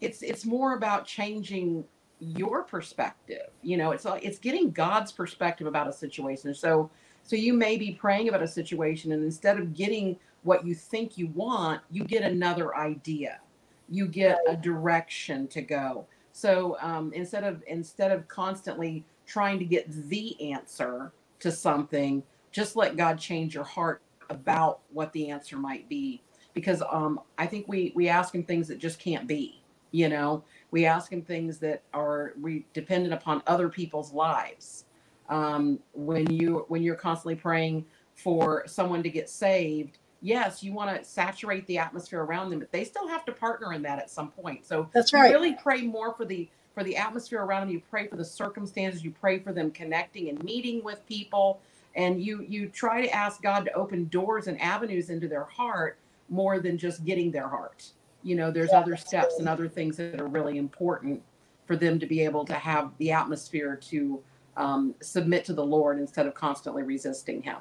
It's 0.01 0.23
it's 0.23 0.45
more 0.45 0.75
about 0.75 1.07
changing 1.07 1.85
your 2.19 2.63
perspective. 2.63 3.49
You 3.63 3.77
know, 3.77 3.93
it's 3.93 4.07
it's 4.21 4.39
getting 4.39 4.71
God's 4.71 5.13
perspective 5.13 5.67
about 5.67 5.89
a 5.89 5.93
situation. 5.93 6.55
So 6.55 6.91
so 7.23 7.37
you 7.37 7.55
may 7.55 7.77
be 7.77 7.93
praying 7.93 8.29
about 8.29 8.43
a 8.43 8.49
situation, 8.49 9.13
and 9.13 9.23
instead 9.23 9.59
of 9.59 9.75
getting 9.75 10.19
what 10.43 10.67
you 10.67 10.75
think 10.75 11.17
you 11.17 11.29
want, 11.29 11.81
you 11.91 12.05
get 12.05 12.23
another 12.23 12.77
idea. 12.77 13.41
You 13.89 14.09
get 14.09 14.39
a 14.49 14.57
direction 14.57 15.47
to 15.49 15.63
go. 15.63 16.07
So 16.33 16.77
um, 16.81 17.13
instead 17.13 17.45
of 17.45 17.63
instead 17.67 18.11
of 18.11 18.27
constantly 18.29 19.05
trying 19.27 19.59
to 19.59 19.65
get 19.65 19.91
the 20.09 20.53
answer, 20.53 21.13
to 21.43 21.53
something, 21.53 22.23
just 22.51 22.77
let 22.77 22.97
God 22.97 23.19
change 23.19 23.55
your 23.55 23.65
heart 23.65 24.03
about 24.31 24.81
what 24.93 25.13
the 25.13 25.31
answer 25.31 25.57
might 25.57 25.89
be. 25.89 26.23
Because 26.55 26.83
um, 26.91 27.21
I 27.39 27.47
think 27.47 27.67
we 27.69 27.93
we 27.95 28.09
ask 28.09 28.35
him 28.35 28.45
things 28.45 28.69
that 28.69 28.79
just 28.79 28.99
can't 28.99 29.27
be. 29.27 29.63
You 29.91 30.09
know, 30.09 30.45
we 30.71 30.87
ask 30.87 31.13
him 31.13 31.23
things 31.23 31.59
that 31.59 31.83
are 31.93 32.35
we 32.41 32.67
dependent 32.73 33.15
upon 33.15 33.43
other 33.47 33.69
people's 33.69 34.13
lives. 34.13 34.85
Um, 35.29 35.79
when 35.93 36.31
you 36.31 36.65
when 36.69 36.83
you're 36.83 36.95
constantly 36.95 37.37
praying 37.37 37.85
for 38.15 38.65
someone 38.67 39.03
to 39.03 39.11
get 39.11 39.31
saved, 39.31 39.99
yes, 40.21 40.63
you 40.63 40.73
want 40.73 40.97
to 40.97 41.05
saturate 41.05 41.67
the 41.67 41.79
atmosphere 41.79 42.23
around 42.23 42.51
them, 42.51 42.59
but 42.59 42.71
they 42.71 42.85
still 42.85 43.09
have 43.09 43.25
to 43.27 43.33
partner 43.33 43.73
in 43.73 43.83
that 43.83 43.99
at 43.99 44.11
some 44.11 44.31
point. 44.31 44.67
So 44.67 44.89
that's 44.93 45.13
right. 45.13 45.33
really 45.33 45.55
pray 45.55 45.83
more 45.83 46.15
for 46.15 46.25
the 46.25 46.49
for 46.75 46.85
the 46.85 46.97
atmosphere 46.97 47.43
around 47.43 47.67
them. 47.67 47.71
You 47.71 47.83
pray 47.91 48.07
for 48.07 48.17
the 48.17 48.25
circumstances. 48.25 49.05
You 49.05 49.13
pray 49.21 49.39
for 49.39 49.53
them 49.53 49.71
connecting 49.71 50.29
and 50.29 50.43
meeting 50.43 50.83
with 50.83 51.07
people, 51.07 51.61
and 51.95 52.23
you 52.23 52.43
you 52.43 52.69
try 52.69 53.03
to 53.03 53.11
ask 53.11 53.43
God 53.43 53.65
to 53.65 53.73
open 53.73 54.07
doors 54.07 54.47
and 54.47 54.61
avenues 54.61 55.11
into 55.11 55.29
their 55.29 55.45
heart 55.45 55.99
more 56.29 56.59
than 56.59 56.79
just 56.79 57.05
getting 57.05 57.31
their 57.31 57.49
heart. 57.49 57.91
You 58.23 58.37
know, 58.37 58.51
there's 58.51 58.71
yeah, 58.73 58.81
other 58.81 58.97
steps 58.97 59.39
and 59.39 59.49
other 59.49 59.69
things 59.69 59.97
that 59.97 60.21
are 60.21 60.29
really 60.29 60.59
important 60.59 61.23
for 61.67 61.77
them 61.77 61.99
to 61.99 62.07
be 62.07 62.21
able 62.25 62.45
to 62.45 62.55
have 62.55 62.93
the 62.99 63.13
atmosphere 63.13 63.77
to 63.77 64.21
um, 64.57 64.95
submit 65.01 65.45
to 65.47 65.53
the 65.53 65.65
Lord 65.65 65.99
instead 65.99 66.27
of 66.27 66.35
constantly 66.35 66.83
resisting 66.83 67.43
Him. 67.43 67.57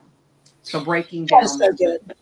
So 0.63 0.83
breaking 0.83 1.25
down. 1.25 1.41
That's 1.41 1.57
so 1.57 1.71
good. 1.73 2.15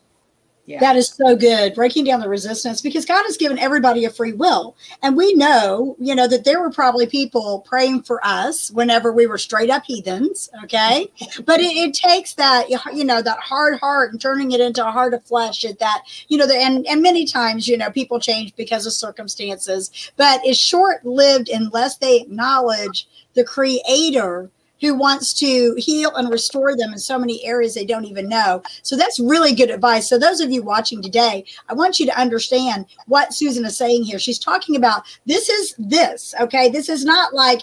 Yeah. 0.69 0.79
That 0.81 0.97
is 0.97 1.07
so 1.07 1.35
good. 1.35 1.73
Breaking 1.73 2.03
down 2.03 2.19
the 2.19 2.29
resistance 2.29 2.79
because 2.79 3.03
God 3.03 3.23
has 3.23 3.38
given 3.38 3.57
everybody 3.57 4.05
a 4.05 4.11
free 4.11 4.33
will. 4.33 4.75
And 5.01 5.17
we 5.17 5.33
know, 5.33 5.95
you 5.99 6.13
know, 6.13 6.27
that 6.27 6.43
there 6.43 6.61
were 6.61 6.69
probably 6.69 7.07
people 7.07 7.61
praying 7.67 8.03
for 8.03 8.23
us 8.23 8.69
whenever 8.69 9.11
we 9.11 9.25
were 9.25 9.39
straight 9.39 9.71
up 9.71 9.83
heathens. 9.83 10.47
Okay. 10.63 11.11
but 11.43 11.59
it, 11.59 11.75
it, 11.75 11.95
takes 11.95 12.35
that, 12.35 12.69
you 12.69 13.03
know, 13.03 13.19
that 13.19 13.39
hard 13.39 13.79
heart 13.79 14.11
and 14.11 14.21
turning 14.21 14.51
it 14.51 14.61
into 14.61 14.88
a 14.88 14.91
heart 14.91 15.15
of 15.15 15.23
flesh 15.23 15.65
at 15.65 15.79
that, 15.79 16.03
you 16.27 16.38
know, 16.38 16.45
the, 16.45 16.55
and, 16.55 16.85
and 16.85 17.01
many 17.01 17.25
times, 17.25 17.67
you 17.67 17.75
know, 17.75 17.89
people 17.89 18.19
change 18.19 18.55
because 18.55 18.85
of 18.85 18.93
circumstances, 18.93 20.11
but 20.17 20.39
it's 20.45 20.59
short 20.59 21.03
lived 21.03 21.49
unless 21.49 21.97
they 21.97 22.21
acknowledge 22.21 23.07
the 23.33 23.43
creator 23.43 24.51
who 24.81 24.95
wants 24.95 25.33
to 25.33 25.75
heal 25.77 26.15
and 26.15 26.29
restore 26.29 26.75
them 26.75 26.93
in 26.93 27.00
so 27.00 27.19
many 27.19 27.45
areas 27.45 27.74
they 27.74 27.86
don't 27.86 28.05
even 28.05 28.29
know. 28.29 28.62
So 28.83 28.95
that's 28.95 29.19
really 29.19 29.53
good 29.53 29.69
advice. 29.69 30.07
So 30.07 30.17
those 30.17 30.39
of 30.39 30.51
you 30.51 30.63
watching 30.63 31.01
today, 31.01 31.45
I 31.67 31.74
want 31.74 32.00
you 32.00 32.05
to 32.05 32.19
understand 32.19 32.86
what 33.07 33.33
Susan 33.33 33.65
is 33.65 33.77
saying 33.77 34.03
here. 34.03 34.19
She's 34.19 34.39
talking 34.39 34.75
about 34.75 35.03
this 35.25 35.50
is 35.50 35.75
this, 35.77 36.33
okay? 36.39 36.69
This 36.69 36.89
is 36.89 37.05
not 37.05 37.33
like 37.33 37.62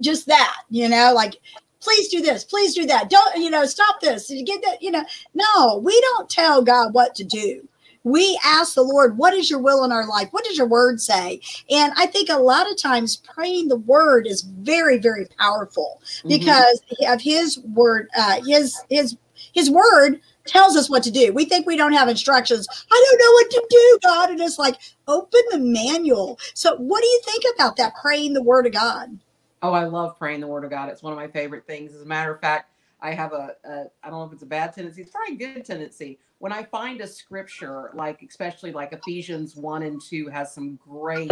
just 0.00 0.26
that, 0.26 0.62
you 0.70 0.88
know, 0.88 1.12
like 1.14 1.36
please 1.80 2.08
do 2.08 2.20
this, 2.20 2.44
please 2.44 2.74
do 2.74 2.86
that. 2.86 3.10
Don't, 3.10 3.36
you 3.36 3.50
know, 3.50 3.64
stop 3.64 4.00
this. 4.00 4.28
Get 4.28 4.62
that, 4.64 4.82
you 4.82 4.90
know. 4.90 5.04
No, 5.34 5.78
we 5.78 5.98
don't 6.00 6.28
tell 6.28 6.62
God 6.62 6.92
what 6.92 7.14
to 7.16 7.24
do 7.24 7.66
we 8.04 8.38
ask 8.44 8.74
the 8.74 8.82
Lord, 8.82 9.18
what 9.18 9.34
is 9.34 9.50
your 9.50 9.58
will 9.58 9.84
in 9.84 9.92
our 9.92 10.06
life? 10.06 10.28
What 10.30 10.44
does 10.44 10.56
your 10.56 10.66
word 10.66 11.00
say? 11.00 11.40
And 11.70 11.92
I 11.96 12.06
think 12.06 12.28
a 12.28 12.38
lot 12.38 12.70
of 12.70 12.76
times 12.76 13.16
praying 13.16 13.68
the 13.68 13.76
word 13.76 14.26
is 14.26 14.42
very, 14.42 14.98
very 14.98 15.26
powerful 15.38 16.00
mm-hmm. 16.18 16.28
because 16.28 16.80
mm-hmm. 16.80 17.12
of 17.12 17.20
his 17.20 17.58
word, 17.58 18.08
uh, 18.16 18.40
his, 18.46 18.80
his, 18.88 19.16
his 19.52 19.70
word 19.70 20.20
tells 20.46 20.76
us 20.76 20.88
what 20.88 21.02
to 21.02 21.10
do. 21.10 21.32
We 21.32 21.44
think 21.44 21.66
we 21.66 21.76
don't 21.76 21.92
have 21.92 22.08
instructions. 22.08 22.66
I 22.90 23.04
don't 23.08 23.18
know 23.18 23.32
what 23.32 23.50
to 23.50 23.66
do, 23.68 23.98
God. 24.02 24.30
And 24.30 24.40
it's 24.40 24.58
like, 24.58 24.76
open 25.06 25.40
the 25.50 25.58
manual. 25.58 26.38
So, 26.54 26.76
what 26.76 27.02
do 27.02 27.06
you 27.06 27.20
think 27.24 27.44
about 27.54 27.76
that? 27.76 27.94
Praying 28.00 28.32
the 28.32 28.42
word 28.42 28.66
of 28.66 28.72
God. 28.72 29.18
Oh, 29.62 29.72
I 29.72 29.84
love 29.84 30.18
praying 30.18 30.40
the 30.40 30.46
word 30.46 30.64
of 30.64 30.70
God. 30.70 30.88
It's 30.88 31.02
one 31.02 31.12
of 31.12 31.18
my 31.18 31.28
favorite 31.28 31.66
things. 31.66 31.94
As 31.94 32.02
a 32.02 32.06
matter 32.06 32.32
of 32.32 32.40
fact, 32.40 32.70
I 33.00 33.12
have 33.12 33.32
a 33.32 33.54
a 33.64 33.84
I 34.02 34.10
don't 34.10 34.18
know 34.20 34.24
if 34.24 34.32
it's 34.32 34.42
a 34.42 34.46
bad 34.46 34.74
tendency, 34.74 35.02
it's 35.02 35.10
probably 35.10 35.34
a 35.34 35.54
good 35.54 35.64
tendency. 35.64 36.18
When 36.40 36.52
I 36.52 36.64
find 36.64 37.00
a 37.00 37.06
scripture, 37.06 37.90
like 37.94 38.22
especially 38.28 38.72
like 38.72 38.92
Ephesians 38.92 39.56
1 39.56 39.82
and 39.82 40.00
2 40.00 40.28
has 40.28 40.52
some 40.52 40.76
great 40.76 41.30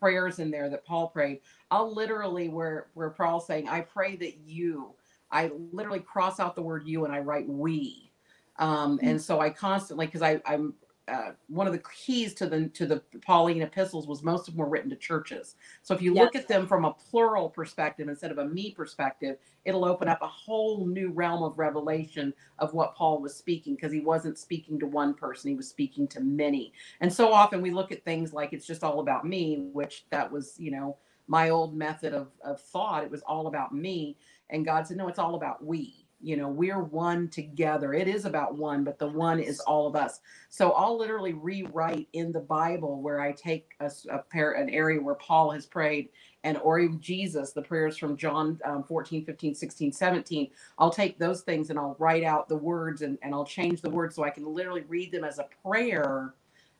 prayers 0.00 0.40
in 0.40 0.50
there 0.50 0.68
that 0.68 0.84
Paul 0.84 1.08
prayed. 1.08 1.40
I'll 1.70 1.94
literally 1.94 2.48
where 2.48 2.88
where 2.94 3.10
Paul's 3.10 3.46
saying, 3.46 3.68
I 3.68 3.82
pray 3.82 4.16
that 4.16 4.38
you, 4.44 4.94
I 5.30 5.52
literally 5.72 6.00
cross 6.00 6.40
out 6.40 6.56
the 6.56 6.62
word 6.62 6.86
you 6.86 7.04
and 7.04 7.14
I 7.14 7.20
write 7.20 7.48
we. 7.48 8.10
Um, 8.58 8.98
and 9.02 9.18
mm. 9.18 9.22
so 9.22 9.40
I 9.40 9.50
constantly 9.50 10.06
because 10.06 10.22
I 10.22 10.42
I'm 10.44 10.74
uh, 11.08 11.32
one 11.48 11.66
of 11.66 11.72
the 11.72 11.82
keys 11.94 12.34
to 12.34 12.46
the 12.46 12.68
to 12.68 12.86
the 12.86 13.02
Pauline 13.26 13.62
epistles 13.62 14.06
was 14.06 14.22
most 14.22 14.46
of 14.46 14.54
them 14.54 14.58
were 14.58 14.68
written 14.68 14.90
to 14.90 14.96
churches. 14.96 15.56
So 15.82 15.94
if 15.94 16.02
you 16.02 16.14
yes. 16.14 16.22
look 16.22 16.36
at 16.36 16.48
them 16.48 16.66
from 16.66 16.84
a 16.84 16.92
plural 16.92 17.48
perspective 17.48 18.08
instead 18.08 18.30
of 18.30 18.38
a 18.38 18.44
me 18.44 18.72
perspective, 18.72 19.36
it'll 19.64 19.84
open 19.84 20.08
up 20.08 20.22
a 20.22 20.28
whole 20.28 20.86
new 20.86 21.10
realm 21.10 21.42
of 21.42 21.58
revelation 21.58 22.32
of 22.58 22.74
what 22.74 22.94
Paul 22.94 23.20
was 23.20 23.34
speaking 23.34 23.74
because 23.74 23.92
he 23.92 24.00
wasn't 24.00 24.38
speaking 24.38 24.78
to 24.80 24.86
one 24.86 25.14
person, 25.14 25.50
he 25.50 25.56
was 25.56 25.68
speaking 25.68 26.06
to 26.08 26.20
many. 26.20 26.72
And 27.00 27.12
so 27.12 27.32
often 27.32 27.60
we 27.60 27.70
look 27.70 27.92
at 27.92 28.04
things 28.04 28.32
like 28.32 28.52
it's 28.52 28.66
just 28.66 28.84
all 28.84 29.00
about 29.00 29.26
me, 29.26 29.68
which 29.72 30.04
that 30.10 30.30
was, 30.30 30.54
you 30.58 30.70
know, 30.70 30.96
my 31.26 31.50
old 31.50 31.74
method 31.74 32.12
of, 32.12 32.28
of 32.44 32.60
thought. 32.60 33.04
It 33.04 33.10
was 33.10 33.22
all 33.22 33.46
about 33.46 33.74
me. 33.74 34.16
And 34.50 34.64
God 34.64 34.86
said, 34.86 34.96
no, 34.96 35.08
it's 35.08 35.18
all 35.18 35.36
about 35.36 35.64
we 35.64 35.99
you 36.22 36.36
know 36.36 36.48
we're 36.48 36.82
one 36.82 37.28
together. 37.28 37.94
It 37.94 38.08
is 38.08 38.24
about 38.24 38.56
one 38.56 38.84
but 38.84 38.98
the 38.98 39.08
one 39.08 39.40
is 39.40 39.60
all 39.60 39.86
of 39.86 39.96
us. 39.96 40.20
So 40.48 40.72
i'll 40.72 40.98
literally 40.98 41.32
rewrite 41.34 42.08
in 42.12 42.32
the 42.32 42.40
bible 42.40 43.00
where 43.02 43.20
i 43.20 43.32
take 43.32 43.72
a, 43.80 43.90
a 44.10 44.18
pair 44.18 44.52
an 44.52 44.70
area 44.70 45.00
where 45.00 45.14
paul 45.16 45.50
has 45.50 45.66
prayed 45.66 46.08
and 46.44 46.58
or 46.58 46.78
even 46.78 47.00
jesus 47.00 47.52
the 47.52 47.62
prayers 47.62 47.96
from 47.96 48.16
john 48.16 48.58
um, 48.64 48.82
14 48.84 49.24
15 49.24 49.54
16 49.54 49.92
17 49.92 50.50
i'll 50.78 50.90
take 50.90 51.18
those 51.18 51.42
things 51.42 51.70
and 51.70 51.78
i'll 51.78 51.96
write 51.98 52.24
out 52.24 52.48
the 52.48 52.56
words 52.56 53.02
and, 53.02 53.18
and 53.22 53.34
i'll 53.34 53.44
change 53.44 53.80
the 53.80 53.90
words 53.90 54.14
so 54.16 54.24
i 54.24 54.30
can 54.30 54.44
literally 54.44 54.84
read 54.88 55.12
them 55.12 55.24
as 55.24 55.38
a 55.38 55.46
prayer 55.62 56.34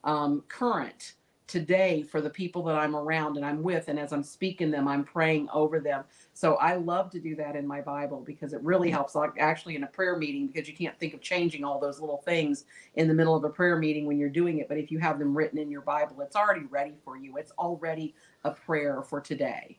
um, 0.05 0.43
current 0.49 1.15
today 1.51 2.03
for 2.03 2.21
the 2.21 2.31
people 2.31 2.63
that 2.63 2.77
i'm 2.77 2.95
around 2.97 3.37
and 3.37 3.45
i'm 3.45 3.63
with 3.63 3.89
and 3.89 3.99
as 3.99 4.13
i'm 4.13 4.23
speaking 4.23 4.71
them 4.71 4.89
i'm 4.89 5.05
praying 5.05 5.49
over 5.53 5.81
them 5.81 6.05
so 6.41 6.55
I 6.55 6.77
love 6.77 7.11
to 7.11 7.21
do 7.21 7.35
that 7.37 7.55
in 7.55 7.67
my 7.67 7.83
Bible 7.83 8.23
because 8.25 8.55
it 8.55 8.63
really 8.63 8.91
helps, 8.91 9.15
like 9.15 9.33
actually 9.39 9.77
in 9.77 9.85
a 9.85 9.87
prayer 9.87 10.17
meeting, 10.17 10.47
because 10.47 10.67
you 10.67 10.75
can't 10.75 10.99
think 10.99 11.13
of 11.13 11.21
changing 11.21 11.65
all 11.65 11.79
those 11.79 12.01
little 12.01 12.23
things 12.25 12.65
in 12.95 13.09
the 13.09 13.13
middle 13.15 13.35
of 13.35 13.45
a 13.45 13.51
prayer 13.51 13.77
meeting 13.77 14.07
when 14.07 14.19
you're 14.19 14.31
doing 14.31 14.59
it. 14.59 14.67
But 14.67 14.79
if 14.79 14.91
you 14.91 14.99
have 15.01 15.19
them 15.19 15.37
written 15.37 15.59
in 15.59 15.71
your 15.71 15.83
Bible, 15.83 16.23
it's 16.23 16.37
already 16.37 16.65
ready 16.71 16.95
for 17.05 17.19
you. 17.19 17.37
It's 17.37 17.53
already 17.59 18.15
a 18.45 18.53
prayer 18.53 19.03
for 19.03 19.21
today. 19.21 19.79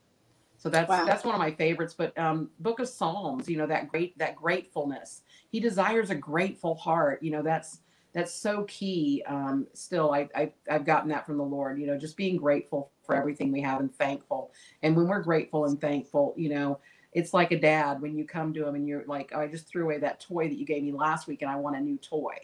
So 0.58 0.70
that's 0.70 0.88
wow. 0.88 1.06
that's 1.06 1.24
one 1.24 1.34
of 1.34 1.40
my 1.40 1.50
favorites. 1.50 1.96
But 1.98 2.16
um, 2.20 2.51
Book 2.60 2.80
of 2.80 2.88
Psalms, 2.88 3.50
you 3.50 3.58
know 3.58 3.66
that 3.66 3.88
great 3.88 4.16
that 4.20 4.36
gratefulness. 4.36 5.24
He 5.50 5.60
desires 5.60 6.12
a 6.12 6.16
grateful 6.16 6.75
heart. 6.75 7.24
You 7.24 7.32
know 7.32 7.42
that's 7.42 7.80
that's 8.13 8.34
so 8.34 8.63
key. 8.63 9.24
Um, 9.27 9.68
still, 9.74 10.13
I, 10.13 10.30
I 10.36 10.51
I've 10.70 10.86
gotten 10.86 11.10
that 11.10 11.25
from 11.25 11.38
the 11.38 11.44
Lord. 11.44 11.80
You 11.80 11.88
know, 11.88 11.98
just 11.98 12.18
being 12.18 12.38
grateful 12.38 12.91
for 13.06 13.15
everything 13.15 13.51
we 13.51 13.62
have 13.62 13.80
and 13.80 13.94
thankful. 13.94 14.51
And 14.84 14.96
when 14.96 15.08
we're 15.08 15.22
grateful 15.22 15.65
and 15.65 15.80
thankful, 15.80 16.34
you 16.38 16.50
know, 16.50 16.80
it's 17.13 17.34
like 17.34 17.51
a 17.51 17.60
dad 17.60 18.01
when 18.01 18.18
you 18.18 18.25
come 18.25 18.53
to 18.53 18.65
him 18.65 18.75
and 18.75 18.88
you're 18.88 19.03
like, 19.06 19.32
oh, 19.36 19.39
I 19.41 19.48
just 19.48 19.68
threw 19.68 19.84
away 19.84 19.98
that 20.00 20.22
toy 20.22 20.48
that 20.48 20.58
you 20.58 20.65
gave 20.65 20.84
me 20.84 20.91
last 20.91 21.27
week 21.27 21.41
and 21.41 21.51
I 21.51 21.58
want 21.58 21.75
a 21.75 21.82
new 21.82 21.98
toy. 21.98 22.36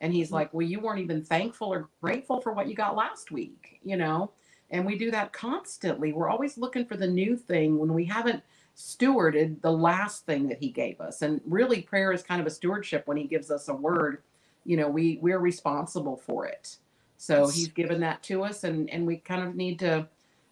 And 0.00 0.12
he's 0.12 0.26
mm-hmm. 0.26 0.34
like, 0.34 0.54
well, 0.54 0.66
you 0.66 0.80
weren't 0.80 1.00
even 1.00 1.22
thankful 1.22 1.72
or 1.72 1.88
grateful 2.02 2.40
for 2.40 2.52
what 2.52 2.68
you 2.68 2.74
got 2.74 2.96
last 2.96 3.30
week, 3.30 3.80
you 3.82 3.96
know? 3.96 4.30
And 4.70 4.84
we 4.84 4.98
do 4.98 5.10
that 5.10 5.32
constantly. 5.32 6.12
We're 6.12 6.28
always 6.28 6.58
looking 6.58 6.84
for 6.84 6.96
the 6.96 7.06
new 7.06 7.36
thing 7.36 7.78
when 7.78 7.94
we 7.94 8.04
haven't 8.04 8.42
stewarded 8.76 9.60
the 9.62 9.72
last 9.72 10.26
thing 10.26 10.48
that 10.48 10.58
he 10.58 10.68
gave 10.68 11.00
us. 11.00 11.22
And 11.22 11.40
really 11.46 11.80
prayer 11.80 12.12
is 12.12 12.22
kind 12.22 12.40
of 12.40 12.46
a 12.46 12.50
stewardship 12.50 13.06
when 13.06 13.16
he 13.16 13.24
gives 13.24 13.50
us 13.50 13.68
a 13.68 13.74
word 13.74 14.22
you 14.64 14.76
know 14.76 14.88
we 14.88 15.18
we're 15.20 15.38
responsible 15.38 16.16
for 16.16 16.46
it. 16.46 16.76
So 17.16 17.48
he's 17.48 17.68
given 17.68 18.00
that 18.00 18.22
to 18.24 18.44
us 18.44 18.64
and 18.64 18.90
and 18.90 19.06
we 19.06 19.16
kind 19.18 19.42
of 19.46 19.54
need 19.54 19.78
to 19.80 20.06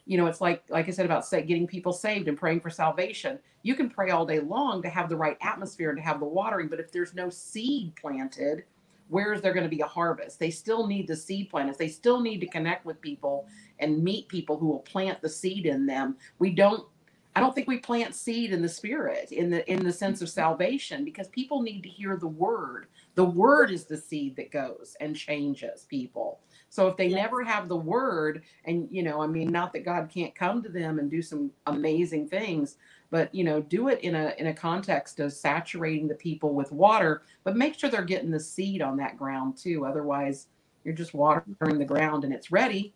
you 0.07 0.16
know 0.16 0.26
it's 0.26 0.40
like 0.40 0.62
like 0.69 0.88
i 0.88 0.90
said 0.90 1.07
about 1.07 1.26
say, 1.26 1.42
getting 1.42 1.66
people 1.66 1.92
saved 1.92 2.28
and 2.28 2.38
praying 2.38 2.61
for 2.61 2.71
salvation. 2.71 3.38
You 3.62 3.75
can 3.75 3.90
pray 3.90 4.11
all 4.11 4.26
day 4.26 4.40
long 4.40 4.83
to 4.83 4.88
have 4.88 5.09
the 5.09 5.16
right 5.16 5.37
atmosphere 5.40 5.90
and 5.90 5.99
to 5.99 6.02
have 6.02 6.21
the 6.21 6.26
watering 6.26 6.69
but 6.69 6.81
if 6.81 6.90
there's 6.90 7.14
no 7.14 7.31
seed 7.31 7.95
planted 7.97 8.64
where 9.12 9.35
is 9.35 9.42
there 9.42 9.52
going 9.52 9.64
to 9.64 9.69
be 9.69 9.83
a 9.83 9.87
harvest? 9.87 10.38
They 10.38 10.50
still 10.50 10.87
need 10.87 11.07
the 11.07 11.14
seed 11.14 11.50
planters. 11.50 11.76
They 11.76 11.88
still 11.88 12.21
need 12.21 12.40
to 12.40 12.47
connect 12.47 12.87
with 12.87 12.99
people 13.02 13.47
and 13.78 14.02
meet 14.02 14.26
people 14.26 14.57
who 14.57 14.69
will 14.69 14.78
plant 14.78 15.21
the 15.21 15.28
seed 15.28 15.66
in 15.66 15.85
them. 15.85 16.16
We 16.38 16.50
don't 16.50 16.87
I 17.35 17.40
don't 17.40 17.54
think 17.54 17.69
we 17.69 17.78
plant 17.78 18.14
seed 18.14 18.52
in 18.52 18.62
the 18.62 18.69
spirit 18.69 19.33
in 19.33 19.50
the 19.50 19.71
in 19.71 19.85
the 19.85 19.92
sense 19.92 20.23
of 20.23 20.28
salvation 20.31 21.04
because 21.04 21.28
people 21.28 21.62
need 21.62 21.83
to 21.83 21.88
hear 21.88 22.16
the 22.16 22.26
word. 22.26 22.87
The 23.14 23.25
word 23.25 23.71
is 23.71 23.85
the 23.85 23.97
seed 23.97 24.37
that 24.37 24.50
goes 24.50 24.97
and 25.00 25.14
changes 25.14 25.87
people. 25.88 26.40
So 26.71 26.88
if 26.88 26.97
they 26.97 27.09
yes. 27.09 27.16
never 27.16 27.42
have 27.45 27.69
the 27.69 27.76
word, 27.76 28.42
and 28.64 28.88
you 28.90 29.02
know, 29.02 29.21
I 29.21 29.26
mean, 29.26 29.49
not 29.49 29.73
that 29.75 29.85
God 29.85 30.09
can't 30.09 30.35
come 30.35 30.62
to 30.62 30.71
them 30.71 30.99
and 30.99 31.11
do 31.11 31.21
some 31.21 31.50
amazing 31.66 32.28
things, 32.28 32.76
but 33.11 33.35
you 33.35 33.45
know, 33.45 33.61
do 33.61 33.88
it 33.88 34.00
in 34.00 34.14
a 34.14 34.33
in 34.38 34.47
a 34.47 34.54
context 34.54 35.21
of 35.21 35.33
saturating 35.33 36.09
the 36.09 36.14
people 36.14 36.54
with 36.54 36.73
water, 36.73 37.23
but 37.45 37.57
make 37.57 37.78
sure 37.78 37.90
they're 37.90 38.02
getting 38.02 38.31
the 38.31 38.40
seed 38.40 38.81
on 38.81 38.97
that 38.97 39.19
ground 39.19 39.59
too. 39.59 39.85
Otherwise, 39.85 40.47
you're 40.85 40.95
just 40.95 41.12
watering 41.12 41.78
the 41.78 41.85
ground 41.85 42.25
and 42.25 42.33
it's 42.33 42.50
ready. 42.50 42.95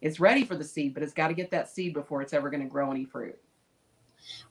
It's 0.00 0.20
ready 0.20 0.44
for 0.44 0.54
the 0.54 0.64
seed, 0.64 0.94
but 0.94 1.02
it's 1.02 1.12
got 1.12 1.28
to 1.28 1.34
get 1.34 1.50
that 1.50 1.68
seed 1.68 1.94
before 1.94 2.22
it's 2.22 2.32
ever 2.32 2.50
going 2.50 2.62
to 2.62 2.68
grow 2.68 2.92
any 2.92 3.04
fruit. 3.04 3.36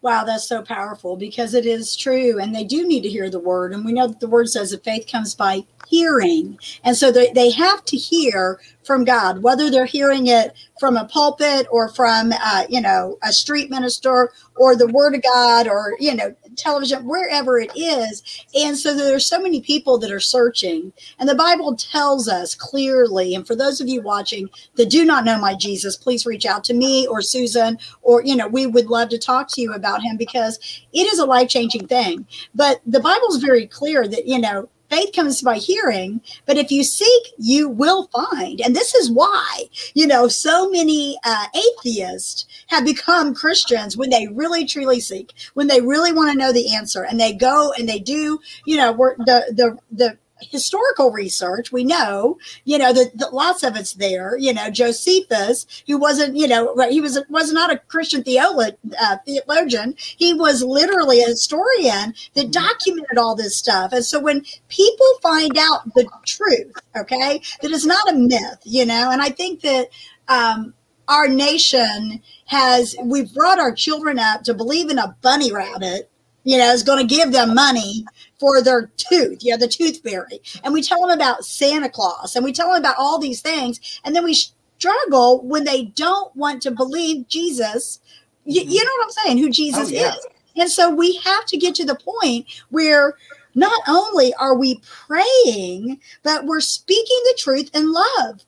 Wow, 0.02 0.24
that's 0.24 0.48
so 0.48 0.62
powerful 0.62 1.16
because 1.18 1.54
it 1.54 1.66
is 1.66 1.96
true. 1.96 2.40
And 2.40 2.56
they 2.56 2.64
do 2.64 2.88
need 2.88 3.02
to 3.02 3.10
hear 3.10 3.30
the 3.30 3.40
word. 3.40 3.74
And 3.74 3.84
we 3.84 3.94
know 3.94 4.08
that 4.08 4.20
the 4.20 4.28
word 4.28 4.50
says 4.50 4.72
that 4.72 4.84
faith 4.84 5.08
comes 5.12 5.34
by 5.34 5.66
hearing. 5.88 6.60
And 6.84 6.96
so 6.96 7.12
they, 7.12 7.32
they 7.32 7.50
have 7.52 7.84
to 7.86 7.98
hear 7.98 8.60
from 8.84 9.04
God, 9.04 9.42
whether 9.42 9.70
they're 9.72 9.86
hearing 9.86 10.28
it 10.28 10.54
from 10.80 10.96
a 10.96 11.06
pulpit 11.06 11.68
or 11.72 11.90
from, 11.90 12.34
uh, 12.34 12.66
you 12.70 12.82
know, 12.82 13.18
a 13.24 13.34
street 13.34 13.70
minister 13.70 14.32
or 14.58 14.76
the 14.76 14.88
word 14.88 15.16
of 15.16 15.24
God 15.24 15.68
or, 15.68 15.96
you 16.00 16.14
know, 16.16 16.36
television, 16.56 17.06
wherever 17.06 17.60
it 17.60 17.72
is. 17.76 18.24
And 18.56 18.78
so 18.78 18.96
there's 18.96 19.26
so 19.26 19.40
many 19.40 19.62
people 19.62 19.98
that 20.00 20.12
are 20.12 20.20
searching. 20.20 20.94
And 21.20 21.28
the 21.28 21.36
Bible 21.36 21.76
tells 21.76 22.28
us 22.28 22.56
clearly, 22.56 23.36
and 23.36 23.46
for 23.46 23.56
those 23.56 23.82
of 23.82 23.88
you 23.88 24.02
watching 24.02 24.50
that 24.76 24.90
do 24.90 25.06
not 25.06 25.26
know 25.26 25.40
my 25.40 25.56
Jesus, 25.56 25.96
please 25.96 26.26
reach 26.26 26.46
out 26.46 26.64
to 26.66 26.74
me 26.74 27.08
or 27.08 27.22
Susan, 27.22 27.78
or, 28.02 28.24
you 28.24 28.36
know, 28.36 28.48
we 28.48 28.66
would 28.66 28.88
love 28.88 29.10
to 29.10 29.18
talk 29.18 29.48
to 29.50 29.62
you 29.62 29.74
about 29.74 30.02
him 30.02 30.18
because 30.18 30.60
it 30.94 31.12
is 31.12 31.20
a 31.20 31.26
life 31.26 31.50
changing 31.50 31.88
thing. 31.88 32.26
But 32.54 32.82
the 32.86 33.00
Bible 33.00 33.28
is 33.30 33.38
very 33.38 33.68
clear 33.68 34.08
that, 34.08 34.28
you 34.28 34.40
know, 34.40 34.70
faith 34.90 35.14
comes 35.14 35.42
by 35.42 35.58
hearing 35.58 36.22
but 36.46 36.58
if 36.58 36.72
you 36.72 36.84
seek 36.84 37.34
you 37.38 37.70
will 37.70 38.08
find. 38.08 38.62
And 38.62 38.76
this 38.76 38.96
is 38.96 39.12
why 39.12 39.66
you 39.94 40.08
know 40.08 40.28
so 40.28 40.70
many 40.70 41.18
uh, 41.24 41.48
atheists 41.56 42.46
have 42.68 42.86
become 42.86 43.34
christians 43.34 43.98
when 43.98 44.10
they 44.10 44.28
really 44.28 44.66
truly 44.66 45.00
seek 45.00 45.34
when 45.54 45.68
they 45.68 45.82
really 45.82 46.12
want 46.12 46.32
to 46.32 46.38
know 46.38 46.52
the 46.52 46.74
answer 46.74 47.04
and 47.04 47.20
they 47.20 47.34
go 47.34 47.74
and 47.78 47.88
they 47.88 48.00
do 48.00 48.40
you 48.66 48.78
know 48.78 48.94
the 48.94 49.54
the 49.56 49.78
the 49.92 50.18
historical 50.40 51.12
research, 51.12 51.72
we 51.72 51.84
know, 51.84 52.38
you 52.64 52.78
know, 52.78 52.94
that, 52.94 53.34
lots 53.34 53.64
of 53.64 53.76
it's 53.76 53.94
there. 53.94 54.38
You 54.38 54.54
know, 54.54 54.70
Josephus, 54.70 55.66
who 55.88 55.98
wasn't, 55.98 56.36
you 56.36 56.48
know, 56.48 56.76
he 56.90 57.02
was 57.02 57.20
was 57.30 57.52
not 57.52 57.72
a 57.72 57.78
Christian 57.88 58.24
theolo- 58.24 58.78
uh, 59.00 59.18
theologian. 59.26 59.96
He 59.98 60.34
was 60.34 60.62
literally 60.64 61.22
a 61.22 61.28
historian 61.28 62.14
that 62.34 62.48
mm-hmm. 62.48 62.52
documented 62.52 63.18
all 63.18 63.36
this 63.36 63.58
stuff. 63.58 63.94
And 63.94 64.06
so 64.06 64.20
when 64.20 64.46
people 64.70 65.08
find 65.22 65.58
out 65.58 65.94
the 65.96 66.08
truth, 66.26 66.76
okay, 66.96 67.42
that 67.62 67.72
is 67.72 67.86
not 67.86 68.10
a 68.10 68.16
myth, 68.16 68.60
you 68.64 68.86
know, 68.86 69.10
and 69.12 69.22
I 69.22 69.30
think 69.30 69.62
that 69.62 69.90
um, 70.28 70.74
our 71.08 71.28
nation 71.28 72.22
has 72.48 72.96
we've 73.04 73.34
brought 73.34 73.60
our 73.60 73.74
children 73.74 74.20
up 74.20 74.44
to 74.44 74.54
believe 74.54 74.90
in 74.90 74.98
a 74.98 75.16
bunny 75.22 75.52
rabbit 75.52 76.10
you 76.46 76.58
know 76.58 76.72
is 76.72 76.84
going 76.84 77.06
to 77.06 77.16
give 77.16 77.34
them 77.34 77.54
money 77.54 78.06
for 78.40 78.62
their 78.62 78.90
tooth 78.96 79.44
you 79.44 79.52
know 79.52 79.58
the 79.58 79.68
tooth 79.68 80.02
fairy. 80.02 80.40
And 80.64 80.74
we 80.74 80.82
tell 80.82 81.02
them 81.02 81.10
about 81.10 81.44
santa 81.44 81.90
claus 81.90 82.36
and 82.36 82.46
we 82.46 82.54
tell 82.54 82.70
them 82.70 82.80
about 82.80 82.96
all 82.98 83.20
these 83.20 83.42
things 83.42 84.00
and 84.06 84.16
then 84.16 84.24
we 84.24 84.34
struggle 84.78 85.42
when 85.44 85.66
they 85.66 85.86
don't 85.86 86.34
want 86.36 86.62
to 86.62 86.72
believe 86.72 87.28
jesus. 87.28 88.00
You, 88.46 88.62
mm-hmm. 88.62 88.70
you 88.70 88.84
know 88.84 88.92
what 88.98 89.04
i'm 89.04 89.12
saying? 89.12 89.38
Who 89.40 89.50
jesus 89.50 89.90
oh, 89.90 89.92
yeah. 89.92 90.14
is. 90.14 90.28
And 90.58 90.72
so 90.72 90.90
we 90.90 91.18
have 91.18 91.46
to 91.48 91.58
get 91.58 91.76
to 91.76 91.86
the 91.86 91.96
point 91.96 92.48
where 92.70 93.16
not 93.56 93.82
only 93.88 94.34
are 94.36 94.56
we 94.56 94.82
praying 94.84 96.00
but 96.24 96.46
we're 96.46 96.62
speaking 96.62 97.20
the 97.26 97.38
truth 97.38 97.70
in 97.74 97.92
love 97.92 98.46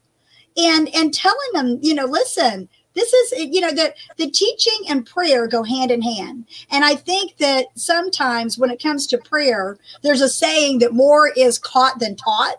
and 0.58 0.94
and 0.94 1.14
telling 1.14 1.50
them 1.54 1.80
you 1.82 1.94
know 1.94 2.06
listen 2.06 2.68
this 2.98 3.14
is 3.14 3.54
you 3.54 3.62
know 3.62 3.72
the 3.72 3.94
the 4.18 4.30
teaching 4.30 4.80
and 4.90 5.06
prayer 5.06 5.48
go 5.48 5.64
hand 5.64 5.92
in 5.92 6.02
hand 6.02 6.46
and 6.72 6.84
i 6.84 6.96
think 6.96 7.38
that 7.38 7.68
sometimes 7.76 8.58
when 8.58 8.72
it 8.72 8.82
comes 8.82 9.06
to 9.06 9.18
prayer 9.20 9.78
there's 10.02 10.22
a 10.22 10.28
saying 10.28 10.80
that 10.80 10.94
more 10.94 11.30
is 11.38 11.60
caught 11.60 12.00
than 12.00 12.16
taught 12.16 12.56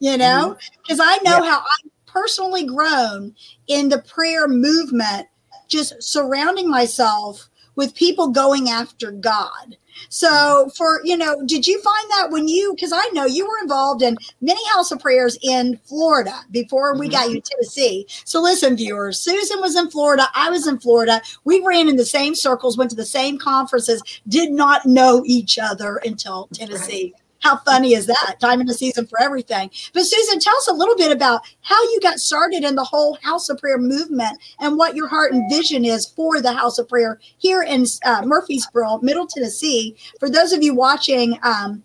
you 0.00 0.16
know 0.16 0.56
because 0.82 0.98
mm-hmm. 0.98 1.08
i 1.08 1.30
know 1.30 1.44
yeah. 1.44 1.50
how 1.50 1.58
i've 1.58 2.06
personally 2.06 2.64
grown 2.64 3.34
in 3.66 3.88
the 3.90 3.98
prayer 3.98 4.48
movement 4.48 5.28
just 5.68 6.02
surrounding 6.02 6.70
myself 6.70 7.48
with 7.76 7.94
people 7.94 8.28
going 8.28 8.70
after 8.70 9.10
god 9.10 9.76
so 10.08 10.70
for 10.76 11.00
you 11.04 11.16
know, 11.16 11.42
did 11.46 11.66
you 11.66 11.80
find 11.80 12.10
that 12.10 12.30
when 12.30 12.48
you 12.48 12.74
because 12.74 12.92
I 12.92 13.08
know 13.12 13.24
you 13.24 13.46
were 13.46 13.58
involved 13.62 14.02
in 14.02 14.16
many 14.40 14.60
house 14.68 14.90
of 14.92 15.00
prayers 15.00 15.38
in 15.42 15.78
Florida 15.84 16.34
before 16.50 16.96
we 16.96 17.06
mm-hmm. 17.06 17.12
got 17.12 17.30
you 17.30 17.40
to 17.40 17.50
Tennessee. 17.50 18.06
So 18.24 18.40
listen, 18.40 18.76
viewers, 18.76 19.20
Susan 19.20 19.60
was 19.60 19.76
in 19.76 19.90
Florida, 19.90 20.28
I 20.34 20.50
was 20.50 20.66
in 20.66 20.78
Florida. 20.78 21.20
We 21.44 21.62
ran 21.64 21.88
in 21.88 21.96
the 21.96 22.04
same 22.04 22.34
circles, 22.34 22.76
went 22.76 22.90
to 22.90 22.96
the 22.96 23.04
same 23.04 23.38
conferences, 23.38 24.02
did 24.28 24.50
not 24.50 24.86
know 24.86 25.22
each 25.26 25.58
other 25.58 26.00
until 26.04 26.48
Tennessee. 26.52 27.12
Right. 27.14 27.23
How 27.44 27.58
funny 27.58 27.92
is 27.92 28.06
that? 28.06 28.36
Time 28.40 28.62
in 28.62 28.66
the 28.66 28.72
season 28.72 29.06
for 29.06 29.20
everything. 29.20 29.70
But 29.92 30.04
Susan, 30.04 30.40
tell 30.40 30.56
us 30.56 30.68
a 30.68 30.72
little 30.72 30.96
bit 30.96 31.12
about 31.12 31.42
how 31.60 31.80
you 31.90 32.00
got 32.00 32.18
started 32.18 32.64
in 32.64 32.74
the 32.74 32.82
whole 32.82 33.18
House 33.22 33.50
of 33.50 33.58
Prayer 33.58 33.76
movement 33.76 34.38
and 34.60 34.78
what 34.78 34.96
your 34.96 35.08
heart 35.08 35.34
and 35.34 35.48
vision 35.50 35.84
is 35.84 36.06
for 36.06 36.40
the 36.40 36.54
House 36.54 36.78
of 36.78 36.88
Prayer 36.88 37.20
here 37.36 37.62
in 37.62 37.84
uh, 38.06 38.22
Murfreesboro, 38.24 39.00
Middle 39.02 39.26
Tennessee. 39.26 39.94
For 40.18 40.30
those 40.30 40.54
of 40.54 40.62
you 40.62 40.74
watching 40.74 41.38
um, 41.42 41.84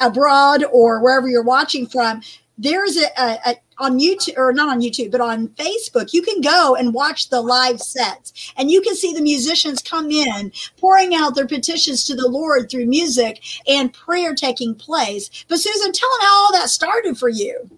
abroad 0.00 0.64
or 0.72 1.00
wherever 1.00 1.28
you're 1.28 1.44
watching 1.44 1.86
from, 1.86 2.20
there's 2.58 2.96
a, 2.96 3.06
a, 3.16 3.38
a 3.50 3.56
on 3.78 3.98
YouTube 3.98 4.36
or 4.36 4.52
not 4.52 4.68
on 4.68 4.80
YouTube, 4.80 5.10
but 5.10 5.20
on 5.20 5.48
Facebook, 5.48 6.12
you 6.12 6.22
can 6.22 6.40
go 6.40 6.74
and 6.74 6.94
watch 6.94 7.28
the 7.28 7.40
live 7.40 7.80
sets 7.80 8.52
and 8.56 8.70
you 8.70 8.80
can 8.80 8.94
see 8.94 9.12
the 9.12 9.22
musicians 9.22 9.82
come 9.82 10.10
in 10.10 10.52
pouring 10.78 11.14
out 11.14 11.34
their 11.34 11.46
petitions 11.46 12.04
to 12.04 12.14
the 12.14 12.28
Lord 12.28 12.70
through 12.70 12.86
music 12.86 13.40
and 13.68 13.92
prayer 13.92 14.34
taking 14.34 14.74
place. 14.74 15.44
But 15.48 15.60
Susan, 15.60 15.92
tell 15.92 16.10
them 16.10 16.26
how 16.26 16.44
all 16.44 16.52
that 16.52 16.70
started 16.70 17.18
for 17.18 17.28
you. 17.28 17.68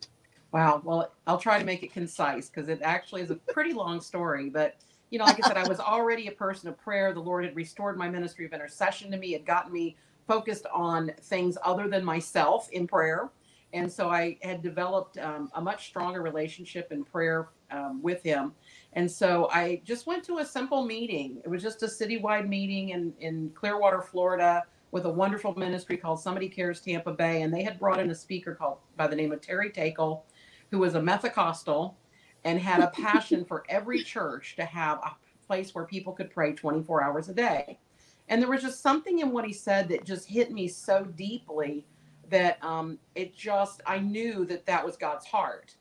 Wow. 0.52 0.82
Well, 0.84 1.12
I'll 1.26 1.38
try 1.38 1.58
to 1.58 1.64
make 1.64 1.82
it 1.82 1.92
concise 1.92 2.48
because 2.48 2.68
it 2.68 2.80
actually 2.82 3.22
is 3.22 3.30
a 3.30 3.36
pretty 3.36 3.72
long 3.72 4.00
story. 4.00 4.50
But, 4.50 4.76
you 5.10 5.18
know, 5.18 5.24
like 5.24 5.44
I 5.44 5.46
said, 5.46 5.56
I 5.56 5.68
was 5.68 5.80
already 5.80 6.26
a 6.26 6.32
person 6.32 6.68
of 6.68 6.78
prayer. 6.78 7.12
The 7.12 7.20
Lord 7.20 7.44
had 7.44 7.54
restored 7.54 7.96
my 7.96 8.08
ministry 8.08 8.46
of 8.46 8.52
intercession 8.52 9.10
to 9.12 9.16
me, 9.16 9.32
had 9.32 9.46
gotten 9.46 9.72
me 9.72 9.96
focused 10.26 10.66
on 10.72 11.12
things 11.22 11.56
other 11.64 11.88
than 11.88 12.04
myself 12.04 12.68
in 12.70 12.86
prayer 12.86 13.30
and 13.72 13.90
so 13.90 14.08
I 14.08 14.36
had 14.42 14.62
developed 14.62 15.18
um, 15.18 15.50
a 15.54 15.60
much 15.60 15.86
stronger 15.86 16.22
relationship 16.22 16.90
in 16.90 17.04
prayer 17.04 17.48
um, 17.70 18.02
with 18.02 18.22
him. 18.22 18.52
And 18.94 19.08
so 19.10 19.48
I 19.52 19.80
just 19.84 20.06
went 20.06 20.24
to 20.24 20.38
a 20.38 20.44
simple 20.44 20.84
meeting. 20.84 21.40
It 21.44 21.48
was 21.48 21.62
just 21.62 21.82
a 21.82 21.86
citywide 21.86 22.48
meeting 22.48 22.90
in, 22.90 23.12
in 23.20 23.50
Clearwater, 23.54 24.02
Florida, 24.02 24.64
with 24.90 25.04
a 25.04 25.10
wonderful 25.10 25.54
ministry 25.54 25.96
called 25.96 26.20
Somebody 26.20 26.48
Cares 26.48 26.80
Tampa 26.80 27.12
Bay. 27.12 27.42
And 27.42 27.54
they 27.54 27.62
had 27.62 27.78
brought 27.78 28.00
in 28.00 28.10
a 28.10 28.14
speaker 28.14 28.56
called 28.56 28.78
by 28.96 29.06
the 29.06 29.14
name 29.14 29.30
of 29.30 29.40
Terry 29.40 29.70
Teykl, 29.70 30.22
who 30.72 30.78
was 30.78 30.96
a 30.96 31.00
Methacostal 31.00 31.94
and 32.44 32.58
had 32.58 32.80
a 32.80 32.88
passion 32.88 33.44
for 33.44 33.64
every 33.68 34.02
church 34.02 34.56
to 34.56 34.64
have 34.64 34.98
a 34.98 35.14
place 35.46 35.74
where 35.74 35.84
people 35.84 36.12
could 36.12 36.30
pray 36.30 36.52
24 36.52 37.04
hours 37.04 37.28
a 37.28 37.34
day. 37.34 37.78
And 38.28 38.40
there 38.40 38.50
was 38.50 38.62
just 38.62 38.80
something 38.80 39.20
in 39.20 39.30
what 39.30 39.44
he 39.44 39.52
said 39.52 39.88
that 39.88 40.04
just 40.04 40.28
hit 40.28 40.50
me 40.50 40.66
so 40.66 41.04
deeply 41.04 41.84
that 42.30 42.62
um, 42.64 42.98
it 43.14 43.34
just 43.34 43.82
I 43.86 43.98
knew 43.98 44.44
that 44.46 44.66
that 44.66 44.84
was 44.84 44.96
God's 44.96 45.26
heart. 45.26 45.74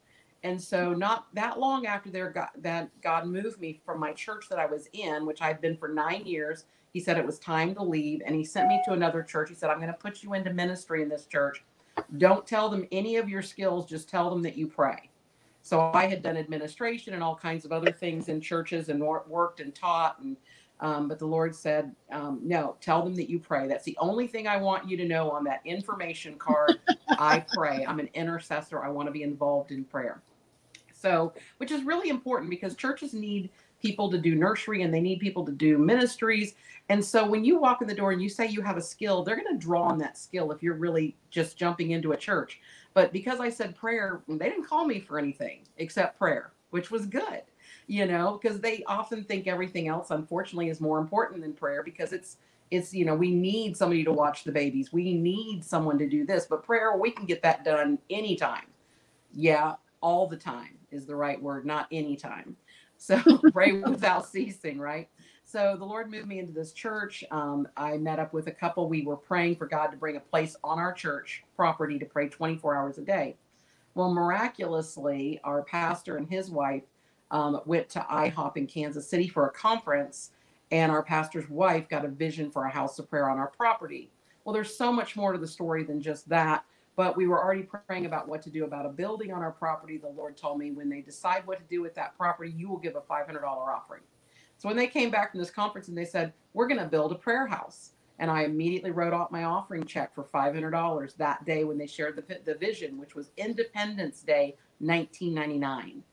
And 0.44 0.62
so, 0.62 0.94
not 0.94 1.28
that 1.34 1.60
long 1.60 1.86
after 1.86 2.10
there, 2.10 2.30
God, 2.30 2.50
that 2.60 2.90
God 3.02 3.28
moved 3.28 3.60
me 3.60 3.82
from 3.86 4.00
my 4.00 4.14
church 4.14 4.46
that 4.50 4.60
I 4.60 4.66
was 4.66 4.88
in, 4.94 5.26
which 5.26 5.42
I'd 5.42 5.62
been 5.62 5.78
for 5.78 5.90
nine 5.90 6.26
years. 6.26 6.66
He 6.94 7.00
said 7.00 7.18
it 7.18 7.26
was 7.26 7.40
time 7.40 7.76
to 7.76 7.84
leave, 7.84 8.22
and 8.26 8.36
he 8.36 8.44
sent 8.44 8.70
me 8.70 8.82
to 8.86 8.94
another 8.94 9.22
church. 9.22 9.50
He 9.50 9.56
said, 9.56 9.70
"I'm 9.70 9.80
going 9.80 9.88
to 9.88 9.94
put 9.94 10.24
you 10.24 10.34
into 10.34 10.54
ministry 10.54 11.02
in 11.02 11.10
this 11.10 11.26
church. 11.26 11.64
Don't 12.18 12.48
tell 12.48 12.70
them 12.70 12.88
any 12.92 13.18
of 13.18 13.28
your 13.28 13.42
skills. 13.42 13.86
Just 13.86 14.10
tell 14.10 14.30
them 14.30 14.42
that 14.44 14.58
you 14.58 14.68
pray." 14.68 15.10
So 15.62 15.92
I 15.94 16.08
had 16.08 16.24
done 16.24 16.38
administration 16.38 17.14
and 17.14 17.22
all 17.22 17.36
kinds 17.36 17.66
of 17.66 17.72
other 17.72 17.92
things 17.92 18.30
in 18.30 18.40
churches 18.40 18.90
and 18.90 19.02
worked 19.02 19.60
and 19.60 19.76
taught 19.76 20.20
and 20.20 20.38
um, 20.82 21.08
but 21.08 21.20
the 21.20 21.26
Lord 21.26 21.54
said, 21.54 21.94
um, 22.12 22.40
no, 22.44 22.78
tell 22.80 23.04
them 23.04 23.16
that 23.16 23.30
you 23.30 23.40
pray. 23.40 23.68
That's 23.68 23.84
the 23.84 23.98
only 24.00 24.28
thing 24.28 24.48
I 24.48 24.58
want 24.58 24.90
you 24.90 24.96
to 24.98 25.06
know 25.06 25.30
on 25.30 25.44
that 25.44 25.62
information 25.66 26.36
card. 26.38 26.80
I 27.10 27.46
pray. 27.54 27.86
I'm 27.86 28.00
an 28.00 28.10
intercessor. 28.14 28.82
I 28.84 28.90
want 28.90 29.08
to 29.08 29.12
be 29.12 29.24
involved 29.24 29.72
in 29.72 29.84
prayer. 29.84 30.22
So, 30.94 31.34
which 31.58 31.72
is 31.72 31.84
really 31.84 32.10
important 32.10 32.50
because 32.50 32.76
churches 32.76 33.14
need 33.14 33.50
people 33.82 34.10
to 34.12 34.18
do 34.18 34.36
nursery 34.36 34.82
and 34.82 34.94
they 34.94 35.00
need 35.00 35.20
people 35.20 35.46
to 35.46 35.52
do 35.52 35.78
ministries. 35.78 36.56
And 36.90 37.04
so 37.04 37.26
when 37.26 37.46
you 37.46 37.60
walk 37.60 37.82
in 37.82 37.88
the 37.88 37.94
door 37.94 38.12
and 38.12 38.22
you 38.22 38.28
say 38.28 38.48
you 38.48 38.62
have 38.62 38.76
a 38.78 38.82
skill, 38.82 39.24
they're 39.24 39.38
going 39.38 39.58
to 39.58 39.66
draw 39.66 39.84
on 39.84 39.98
that 40.00 40.18
skill 40.18 40.52
if 40.52 40.62
you're 40.62 40.74
really 40.74 41.16
just 41.30 41.58
jumping 41.58 41.92
into 41.92 42.12
a 42.12 42.18
church. 42.18 42.60
But 42.94 43.14
because 43.14 43.40
I 43.40 43.50
said 43.50 43.76
prayer, 43.76 44.22
they 44.28 44.50
didn't 44.50 44.68
call 44.68 44.86
me 44.86 45.00
for 45.00 45.18
anything 45.18 45.62
except 45.78 46.18
prayer, 46.18 46.52
which 46.72 46.92
was 46.92 47.06
good 47.06 47.44
you 47.90 48.06
know, 48.06 48.40
because 48.40 48.62
they 48.62 48.84
often 48.86 49.24
think 49.24 49.48
everything 49.48 49.88
else, 49.88 50.12
unfortunately, 50.12 50.70
is 50.70 50.80
more 50.80 51.00
important 51.00 51.42
than 51.42 51.54
prayer 51.54 51.82
because 51.82 52.14
it's 52.14 52.38
it's 52.70 52.94
you 52.94 53.04
know 53.04 53.16
we 53.16 53.34
need 53.34 53.76
somebody 53.76 54.04
to 54.04 54.14
watch 54.14 54.44
the 54.44 54.52
babies. 54.52 54.94
We 54.94 55.16
need 55.16 55.66
someone 55.66 55.98
to 55.98 56.08
do 56.08 56.24
this 56.24 56.46
but 56.46 56.64
prayer 56.64 56.96
we 56.96 57.10
can 57.10 57.26
get 57.26 57.42
that 57.42 57.66
done 57.66 57.98
anytime. 58.12 58.68
Yeah 59.34 59.76
all 60.02 60.28
the 60.28 60.38
time 60.38 60.78
is 60.92 61.08
the 61.08 61.16
right 61.16 61.42
word 61.42 61.66
not 61.66 61.88
anytime. 61.92 62.56
So 62.98 63.20
pray 63.52 63.72
without 63.72 64.28
ceasing 64.28 64.78
right? 64.78 65.10
So 65.44 65.76
the 65.76 65.86
lord 65.86 66.12
moved 66.12 66.28
me 66.28 66.38
into 66.38 66.54
this 66.54 66.74
church. 66.74 67.24
Um, 67.32 67.68
i 67.76 67.98
met 67.98 68.20
up 68.20 68.34
with 68.34 68.46
a 68.46 68.52
couple. 68.52 68.88
We 68.88 69.02
were 69.02 69.18
praying 69.18 69.56
for 69.56 69.66
god 69.66 69.88
to 69.88 69.98
bring 69.98 70.16
a 70.16 70.20
place 70.20 70.56
on 70.64 70.78
our 70.78 70.94
church 70.94 71.44
property 71.56 71.98
to 71.98 72.06
pray 72.06 72.30
24 72.30 72.76
hours 72.76 73.00
a 73.00 73.02
day. 73.02 73.36
Well 73.96 74.14
miraculously 74.14 75.42
our 75.44 75.64
pastor 75.64 76.18
and 76.18 76.30
his 76.30 76.52
wife 76.52 76.84
um, 77.32 77.62
went 77.66 77.90
to 77.90 78.00
IHOP 78.00 78.58
in 78.58 78.68
Kansas 78.68 79.08
City 79.08 79.28
for 79.28 79.48
a 79.48 79.52
conference, 79.52 80.32
and 80.72 80.92
our 80.92 81.04
pastor's 81.04 81.50
wife 81.50 81.90
got 81.90 82.06
a 82.06 82.10
vision 82.10 82.52
for 82.52 82.66
a 82.66 82.70
house 82.70 83.00
of 83.00 83.10
prayer 83.10 83.30
on 83.30 83.38
our 83.38 83.48
property. 83.48 84.12
Well, 84.44 84.54
there's 84.54 84.76
so 84.76 84.92
much 84.92 85.16
more 85.16 85.32
to 85.32 85.38
the 85.38 85.48
story 85.48 85.84
than 85.84 86.02
just 86.02 86.28
that, 86.30 86.64
but 86.96 87.16
we 87.16 87.28
were 87.28 87.44
already 87.44 87.64
praying 87.64 88.06
about 88.06 88.28
what 88.28 88.42
to 88.44 88.50
do 88.50 88.66
about 88.66 88.86
a 88.86 88.90
building 88.90 89.32
on 89.32 89.42
our 89.42 89.52
property. 89.52 89.98
The 89.98 90.10
Lord 90.10 90.38
told 90.38 90.60
me 90.60 90.72
when 90.72 90.90
they 90.90 91.02
decide 91.02 91.46
what 91.46 91.60
to 91.60 91.64
do 91.70 91.82
with 91.82 91.96
that 91.96 92.18
property, 92.18 92.54
you 92.56 92.70
will 92.70 92.78
give 92.78 92.96
a 92.96 93.02
$500 93.02 93.44
offering. 93.44 94.02
So 94.58 94.68
when 94.68 94.76
they 94.76 94.88
came 94.88 95.10
back 95.10 95.32
from 95.32 95.40
this 95.40 95.52
conference 95.52 95.88
and 95.88 95.98
they 95.98 96.06
said, 96.06 96.34
We're 96.54 96.68
going 96.68 96.82
to 96.82 96.86
build 96.86 97.12
a 97.12 97.16
prayer 97.16 97.48
house. 97.48 97.92
And 98.20 98.30
I 98.30 98.44
immediately 98.44 98.92
wrote 98.92 99.14
off 99.14 99.32
my 99.32 99.46
offering 99.46 99.86
check 99.86 100.14
for 100.14 100.26
$500 100.26 101.16
that 101.16 101.46
day 101.46 101.64
when 101.64 101.78
they 101.78 101.88
shared 101.88 102.18
the, 102.18 102.40
the 102.44 102.56
vision, 102.56 102.98
which 102.98 103.16
was 103.16 103.32
Independence 103.38 104.22
Day 104.22 104.58
1999. 104.80 106.04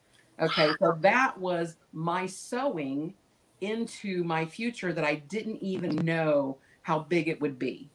Okay, 0.40 0.70
so 0.80 0.96
that 1.00 1.38
was 1.38 1.76
my 1.92 2.26
sewing 2.26 3.14
into 3.60 4.22
my 4.24 4.44
future 4.44 4.92
that 4.92 5.04
I 5.04 5.16
didn't 5.16 5.62
even 5.62 5.96
know 5.96 6.58
how 6.82 7.00
big 7.00 7.28
it 7.28 7.40
would 7.40 7.58
be. 7.58 7.88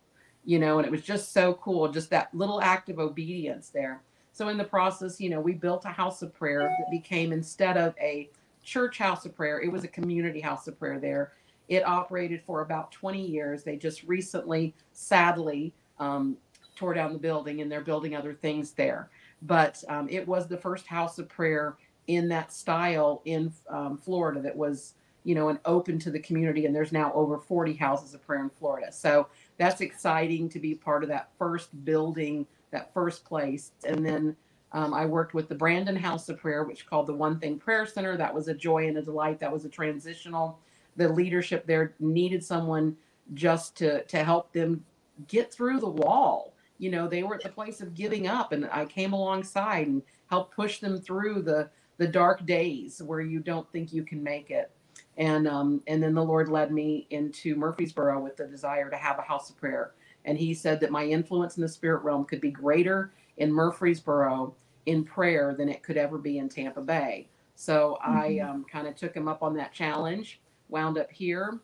You 0.43 0.57
know, 0.57 0.79
and 0.79 0.87
it 0.87 0.91
was 0.91 1.03
just 1.03 1.33
so 1.33 1.53
cool, 1.55 1.87
just 1.87 2.09
that 2.09 2.33
little 2.33 2.61
act 2.61 2.89
of 2.89 2.97
obedience 2.97 3.69
there. 3.69 4.01
So 4.33 4.47
in 4.47 4.57
the 4.57 4.63
process, 4.63 5.21
you 5.21 5.29
know, 5.29 5.39
we 5.39 5.53
built 5.53 5.85
a 5.85 5.89
house 5.89 6.23
of 6.23 6.33
prayer 6.33 6.61
that 6.61 6.89
became 6.89 7.31
instead 7.31 7.77
of 7.77 7.93
a 8.01 8.29
church 8.63 8.97
house 8.97 9.25
of 9.25 9.35
prayer, 9.35 9.61
it 9.61 9.71
was 9.71 9.83
a 9.83 9.87
community 9.87 10.39
house 10.39 10.67
of 10.67 10.79
prayer 10.79 10.99
there. 10.99 11.33
It 11.67 11.85
operated 11.85 12.41
for 12.45 12.61
about 12.61 12.91
20 12.91 13.23
years. 13.23 13.63
They 13.63 13.75
just 13.75 14.03
recently, 14.03 14.73
sadly, 14.93 15.73
um, 15.99 16.37
tore 16.75 16.93
down 16.93 17.13
the 17.13 17.19
building 17.19 17.61
and 17.61 17.71
they're 17.71 17.81
building 17.81 18.15
other 18.15 18.33
things 18.33 18.71
there. 18.71 19.09
But 19.43 19.83
um, 19.87 20.07
it 20.09 20.27
was 20.27 20.47
the 20.47 20.57
first 20.57 20.87
house 20.87 21.19
of 21.19 21.29
prayer 21.29 21.77
in 22.15 22.27
that 22.29 22.51
style 22.53 23.21
in 23.25 23.51
um, 23.69 23.97
Florida 23.97 24.41
that 24.41 24.55
was, 24.55 24.93
you 25.23 25.35
know, 25.35 25.49
an 25.49 25.59
open 25.65 25.99
to 25.99 26.11
the 26.11 26.19
community. 26.19 26.65
And 26.65 26.75
there's 26.75 26.91
now 26.91 27.11
over 27.13 27.37
40 27.37 27.73
houses 27.73 28.13
of 28.13 28.25
prayer 28.25 28.43
in 28.43 28.49
Florida. 28.49 28.91
So 28.91 29.27
that's 29.57 29.81
exciting 29.81 30.49
to 30.49 30.59
be 30.59 30.75
part 30.75 31.03
of 31.03 31.09
that 31.09 31.29
first 31.37 31.69
building, 31.85 32.45
that 32.71 32.93
first 32.93 33.25
place. 33.25 33.71
And 33.85 34.05
then 34.05 34.35
Um, 34.73 34.93
I 34.93 35.05
worked 35.05 35.33
with 35.33 35.47
the 35.49 35.55
Brandon 35.55 35.97
House 35.97 36.29
of 36.29 36.39
Prayer, 36.39 36.63
which 36.63 36.85
called 36.89 37.07
the 37.07 37.13
One 37.25 37.37
Thing 37.39 37.59
Prayer 37.59 37.85
Center. 37.85 38.15
That 38.17 38.33
was 38.33 38.47
a 38.47 38.53
joy 38.53 38.87
and 38.87 38.97
a 38.97 39.01
delight. 39.01 39.39
That 39.39 39.51
was 39.51 39.65
a 39.65 39.69
transitional. 39.69 40.59
The 40.95 41.09
leadership 41.09 41.65
there 41.65 41.93
needed 41.99 42.41
someone 42.43 42.95
just 43.33 43.75
to 43.79 44.03
to 44.05 44.23
help 44.23 44.53
them 44.53 44.85
get 45.27 45.51
through 45.53 45.79
the 45.81 45.89
wall. 46.03 46.53
You 46.79 46.89
know, 46.91 47.07
they 47.07 47.23
were 47.23 47.35
at 47.35 47.43
the 47.43 47.49
place 47.49 47.81
of 47.81 47.93
giving 47.95 48.27
up, 48.27 48.53
and 48.53 48.65
I 48.71 48.85
came 48.85 49.13
alongside 49.13 49.87
and 49.87 50.01
helped 50.29 50.55
push 50.55 50.79
them 50.79 51.01
through 51.01 51.41
the 51.43 51.69
the 51.97 52.07
dark 52.07 52.45
days 52.45 53.01
where 53.01 53.21
you 53.21 53.39
don't 53.39 53.69
think 53.71 53.93
you 53.93 54.03
can 54.03 54.23
make 54.23 54.49
it. 54.49 54.71
And 55.17 55.47
um, 55.47 55.81
and 55.87 56.01
then 56.01 56.13
the 56.13 56.23
Lord 56.23 56.49
led 56.49 56.71
me 56.71 57.07
into 57.09 57.55
Murfreesboro 57.55 58.19
with 58.21 58.37
the 58.37 58.47
desire 58.47 58.89
to 58.89 58.97
have 58.97 59.19
a 59.19 59.23
house 59.23 59.49
of 59.49 59.57
prayer. 59.57 59.91
And 60.25 60.37
He 60.37 60.53
said 60.53 60.79
that 60.79 60.91
my 60.91 61.05
influence 61.05 61.57
in 61.57 61.61
the 61.61 61.69
spirit 61.69 62.03
realm 62.03 62.25
could 62.25 62.41
be 62.41 62.51
greater 62.51 63.11
in 63.37 63.51
Murfreesboro 63.51 64.55
in 64.85 65.03
prayer 65.03 65.53
than 65.57 65.69
it 65.69 65.83
could 65.83 65.97
ever 65.97 66.17
be 66.17 66.37
in 66.37 66.49
Tampa 66.49 66.81
Bay. 66.81 67.27
So 67.55 67.99
mm-hmm. 68.01 68.17
I 68.17 68.39
um, 68.39 68.65
kind 68.71 68.87
of 68.87 68.95
took 68.95 69.15
him 69.15 69.27
up 69.27 69.43
on 69.43 69.55
that 69.55 69.73
challenge, 69.73 70.39
wound 70.69 70.97
up 70.97 71.11
here, 71.11 71.59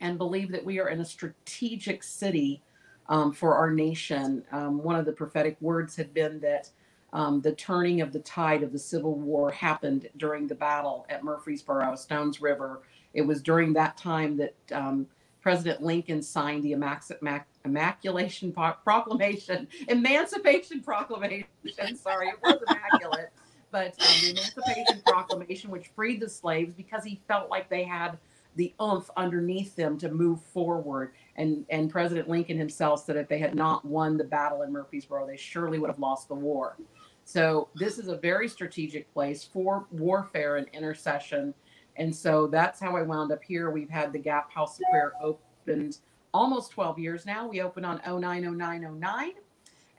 and 0.00 0.18
believe 0.18 0.52
that 0.52 0.64
we 0.64 0.78
are 0.78 0.88
in 0.88 1.00
a 1.00 1.04
strategic 1.04 2.02
city 2.02 2.62
um, 3.08 3.32
for 3.32 3.56
our 3.56 3.70
nation. 3.70 4.44
Um, 4.52 4.82
one 4.82 4.96
of 4.96 5.06
the 5.06 5.12
prophetic 5.12 5.56
words 5.60 5.96
had 5.96 6.14
been 6.14 6.40
that 6.40 6.70
um, 7.14 7.40
the 7.40 7.52
turning 7.52 8.00
of 8.00 8.12
the 8.12 8.18
tide 8.18 8.64
of 8.64 8.72
the 8.72 8.78
Civil 8.78 9.14
War 9.14 9.50
happened 9.52 10.08
during 10.16 10.48
the 10.48 10.54
battle 10.54 11.06
at 11.08 11.22
Murfreesboro, 11.22 11.94
Stones 11.94 12.42
River. 12.42 12.82
It 13.14 13.22
was 13.22 13.40
during 13.40 13.72
that 13.74 13.96
time 13.96 14.36
that 14.38 14.54
um, 14.72 15.06
President 15.40 15.80
Lincoln 15.80 16.20
signed 16.22 16.64
the 16.64 16.72
Immaculation 16.72 18.52
Proclamation, 18.52 19.68
Emancipation 19.88 20.80
Proclamation. 20.80 21.46
Sorry, 21.94 22.28
it 22.28 22.38
was 22.42 22.60
immaculate, 22.68 23.30
but 23.70 23.94
um, 24.00 24.06
the 24.22 24.30
Emancipation 24.30 25.02
Proclamation, 25.06 25.70
which 25.70 25.92
freed 25.94 26.20
the 26.20 26.28
slaves 26.28 26.74
because 26.74 27.04
he 27.04 27.20
felt 27.28 27.48
like 27.48 27.70
they 27.70 27.84
had 27.84 28.18
the 28.56 28.74
oomph 28.80 29.10
underneath 29.16 29.76
them 29.76 29.98
to 29.98 30.10
move 30.10 30.40
forward. 30.40 31.12
And 31.36 31.64
and 31.70 31.90
President 31.90 32.28
Lincoln 32.28 32.58
himself 32.58 33.04
said 33.04 33.16
if 33.16 33.28
they 33.28 33.38
had 33.38 33.54
not 33.54 33.84
won 33.84 34.16
the 34.16 34.24
battle 34.24 34.62
in 34.62 34.72
Murfreesboro, 34.72 35.26
they 35.26 35.36
surely 35.36 35.78
would 35.78 35.90
have 35.90 35.98
lost 35.98 36.28
the 36.28 36.34
war. 36.34 36.76
So 37.24 37.68
this 37.74 37.98
is 37.98 38.08
a 38.08 38.16
very 38.16 38.48
strategic 38.48 39.12
place 39.12 39.44
for 39.44 39.86
warfare 39.90 40.56
and 40.56 40.68
intercession 40.72 41.54
and 41.96 42.14
so 42.14 42.46
that's 42.46 42.80
how 42.80 42.96
I 42.96 43.02
wound 43.02 43.32
up 43.32 43.42
here. 43.42 43.70
We've 43.70 43.90
had 43.90 44.12
the 44.12 44.18
Gap 44.18 44.52
House 44.52 44.78
of 44.78 44.84
Prayer 44.90 45.12
opened 45.22 45.98
almost 46.32 46.72
12 46.72 46.98
years 46.98 47.26
now. 47.26 47.46
We 47.46 47.60
opened 47.60 47.86
on 47.86 48.00
090909 48.04 49.32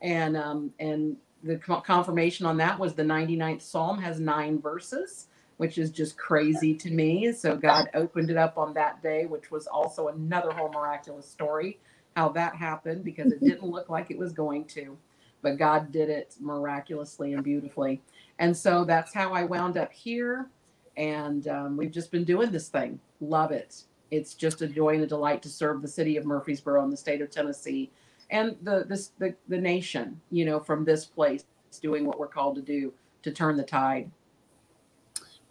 and 0.02 0.38
um, 0.38 0.74
and 0.80 1.16
the 1.44 1.58
confirmation 1.58 2.46
on 2.46 2.58
that 2.58 2.78
was 2.80 2.96
the 2.96 3.04
99th 3.04 3.62
Psalm 3.62 4.00
has 4.02 4.20
nine 4.20 4.60
verses, 4.60 5.28
which 5.58 5.78
is 5.78 5.92
just 5.92 6.18
crazy 6.18 6.74
to 6.74 6.92
me. 6.92 7.32
So 7.32 7.56
God 7.56 7.88
opened 7.94 8.30
it 8.30 8.38
up 8.38 8.58
on 8.58 8.74
that 8.74 9.02
day, 9.02 9.26
which 9.26 9.52
was 9.52 9.68
also 9.68 10.08
another 10.10 10.52
whole 10.52 10.72
miraculous 10.72 11.30
story 11.30 11.80
how 12.16 12.30
that 12.30 12.56
happened 12.56 13.04
because 13.04 13.32
it 13.32 13.42
didn't 13.42 13.64
look 13.64 13.90
like 13.90 14.10
it 14.10 14.18
was 14.18 14.32
going 14.32 14.64
to, 14.64 14.98
but 15.46 15.60
God 15.60 15.92
did 15.92 16.10
it 16.10 16.34
miraculously 16.40 17.34
and 17.34 17.44
beautifully. 17.44 18.02
And 18.40 18.58
so 18.58 18.84
that's 18.84 19.14
how 19.14 19.32
I 19.32 19.44
wound 19.44 19.78
up 19.78 19.94
here 19.94 20.50
and 20.98 21.48
um, 21.48 21.78
we've 21.78 21.92
just 21.92 22.10
been 22.10 22.24
doing 22.24 22.50
this 22.50 22.68
thing. 22.68 23.00
Love 23.22 23.52
it. 23.52 23.84
It's 24.10 24.34
just 24.34 24.64
a 24.64 24.68
joy 24.68 24.96
and 24.96 25.04
a 25.04 25.08
delight 25.08 25.44
to 25.44 25.50
serve 25.50 25.84
the 25.84 25.88
city 25.88 26.18
of 26.18 26.26
Murfreesboro 26.26 26.84
and 26.84 26.92
the 26.92 26.98
state 26.98 27.22
of 27.22 27.30
Tennessee 27.30 27.92
and 28.32 28.56
the 28.64 28.86
this 28.90 29.12
the, 29.20 29.36
the 29.48 29.58
nation, 29.60 30.20
you 30.32 30.46
know, 30.46 30.60
from 30.60 30.84
this 30.84 31.06
place 31.06 31.46
doing 31.80 32.08
what 32.08 32.18
we're 32.18 32.28
called 32.28 32.56
to 32.56 32.62
do 32.64 32.92
to 33.22 33.32
turn 33.32 33.56
the 33.56 33.64
tide. 33.64 34.10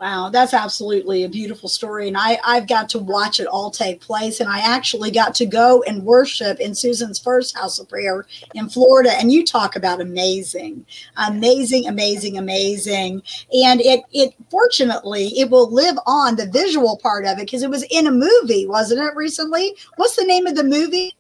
Wow, 0.01 0.29
that's 0.29 0.53
absolutely 0.53 1.23
a 1.23 1.29
beautiful 1.29 1.69
story. 1.69 2.09
And 2.09 2.17
I, 2.17 2.39
I've 2.45 2.67
got 2.67 2.89
to 2.91 2.99
watch 2.99 3.39
it 3.39 3.47
all 3.47 3.71
take 3.71 4.01
place. 4.01 4.41
And 4.41 4.51
I 4.51 4.59
actually 4.59 5.13
got 5.13 5.37
to 5.37 5.47
go 5.47 5.85
and 5.85 6.05
worship 6.05 6.59
in 6.59 6.75
Susan's 6.75 7.21
first 7.21 7.57
house 7.57 7.79
of 7.79 7.89
prayer 7.89 8.27
in 8.55 8.69
Florida. 8.69 9.13
And 9.13 9.31
you 9.31 9.45
talk 9.45 9.77
about 9.77 10.01
amazing, 10.01 10.85
amazing, 11.17 11.87
amazing, 11.87 12.39
amazing. 12.39 13.23
And 13.53 13.81
it 13.81 14.03
it 14.13 14.35
fortunately 14.51 15.29
it 15.39 15.49
will 15.49 15.71
live 15.71 15.97
on 16.07 16.35
the 16.35 16.51
visual 16.51 16.99
part 16.99 17.25
of 17.25 17.39
it 17.39 17.47
because 17.47 17.63
it 17.63 17.71
was 17.71 17.85
in 17.85 18.09
a 18.09 18.13
movie, 18.13 18.67
wasn't 18.67 19.01
it 19.01 19.15
recently? 19.15 19.77
What's 19.95 20.17
the 20.17 20.25
name 20.25 20.49
of 20.49 20.57
the 20.57 20.65
movie? 20.65 21.15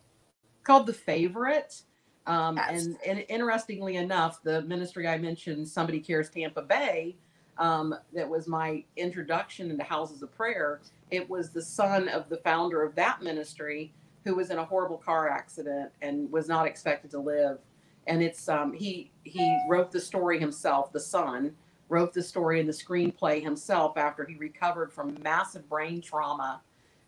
Called 0.64 0.87
The 0.87 0.94
Favorite. 0.94 1.80
Um, 2.26 2.58
and, 2.58 2.96
and 3.06 3.24
interestingly 3.28 3.96
enough, 3.96 4.42
the 4.42 4.62
ministry 4.62 5.06
I 5.06 5.18
mentioned, 5.18 5.68
Somebody 5.68 6.00
Cares 6.00 6.30
Tampa 6.30 6.62
Bay, 6.62 7.16
um, 7.58 7.94
that 8.12 8.28
was 8.28 8.46
my 8.46 8.84
introduction 8.96 9.70
into 9.70 9.84
houses 9.84 10.22
of 10.22 10.34
prayer. 10.34 10.80
It 11.10 11.28
was 11.28 11.50
the 11.50 11.62
son 11.62 12.08
of 12.08 12.28
the 12.28 12.38
founder 12.38 12.82
of 12.82 12.94
that 12.96 13.22
ministry 13.22 13.92
who 14.24 14.34
was 14.34 14.50
in 14.50 14.58
a 14.58 14.64
horrible 14.64 14.98
car 14.98 15.28
accident 15.28 15.90
and 16.02 16.30
was 16.32 16.48
not 16.48 16.66
expected 16.66 17.10
to 17.12 17.18
live. 17.18 17.58
And 18.06 18.22
it's 18.22 18.48
um, 18.48 18.72
he 18.72 19.10
he 19.22 19.58
wrote 19.68 19.90
the 19.92 20.00
story 20.00 20.38
himself. 20.38 20.92
The 20.92 21.00
son 21.00 21.54
wrote 21.88 22.12
the 22.12 22.22
story 22.22 22.60
and 22.60 22.68
the 22.68 22.72
screenplay 22.72 23.42
himself 23.42 23.96
after 23.96 24.24
he 24.24 24.34
recovered 24.36 24.92
from 24.92 25.16
massive 25.22 25.68
brain 25.68 26.00
trauma, 26.02 26.60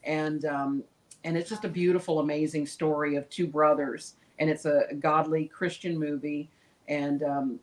and 0.05 0.45
um, 0.47 0.85
and 1.25 1.37
it's 1.37 1.51
just 1.51 1.65
a 1.65 1.69
beautiful, 1.69 2.21
amazing 2.21 2.67
story 2.67 3.17
of 3.17 3.29
two 3.29 3.47
brothers. 3.47 4.15
And 4.39 4.49
it's 4.49 4.67
a 4.67 4.85
godly 5.01 5.47
Christian 5.47 5.99
movie, 5.99 6.51
and 6.89 7.23
um, 7.23 7.61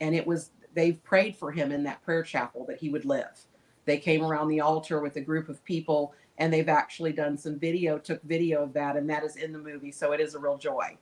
and 0.00 0.14
it 0.14 0.26
was 0.26 0.50
they've 0.74 1.02
prayed 1.04 1.36
for 1.36 1.50
him 1.50 1.72
in 1.72 1.82
that 1.84 2.02
prayer 2.04 2.22
chapel 2.22 2.64
that 2.66 2.78
he 2.78 2.88
would 2.88 3.04
live. 3.04 3.46
They 3.84 3.98
came 3.98 4.24
around 4.24 4.48
the 4.48 4.60
altar 4.60 5.00
with 5.00 5.16
a 5.16 5.20
group 5.20 5.48
of 5.48 5.64
people 5.64 6.14
and 6.38 6.52
they've 6.52 6.68
actually 6.68 7.12
done 7.12 7.36
some 7.36 7.58
video, 7.58 7.98
took 7.98 8.22
video 8.22 8.62
of 8.62 8.72
that, 8.72 8.96
and 8.96 9.08
that 9.10 9.22
is 9.22 9.36
in 9.36 9.52
the 9.52 9.58
movie. 9.58 9.92
So 9.92 10.12
it 10.12 10.20
is 10.20 10.34
a 10.34 10.38
real 10.38 10.56
joy. 10.56 10.96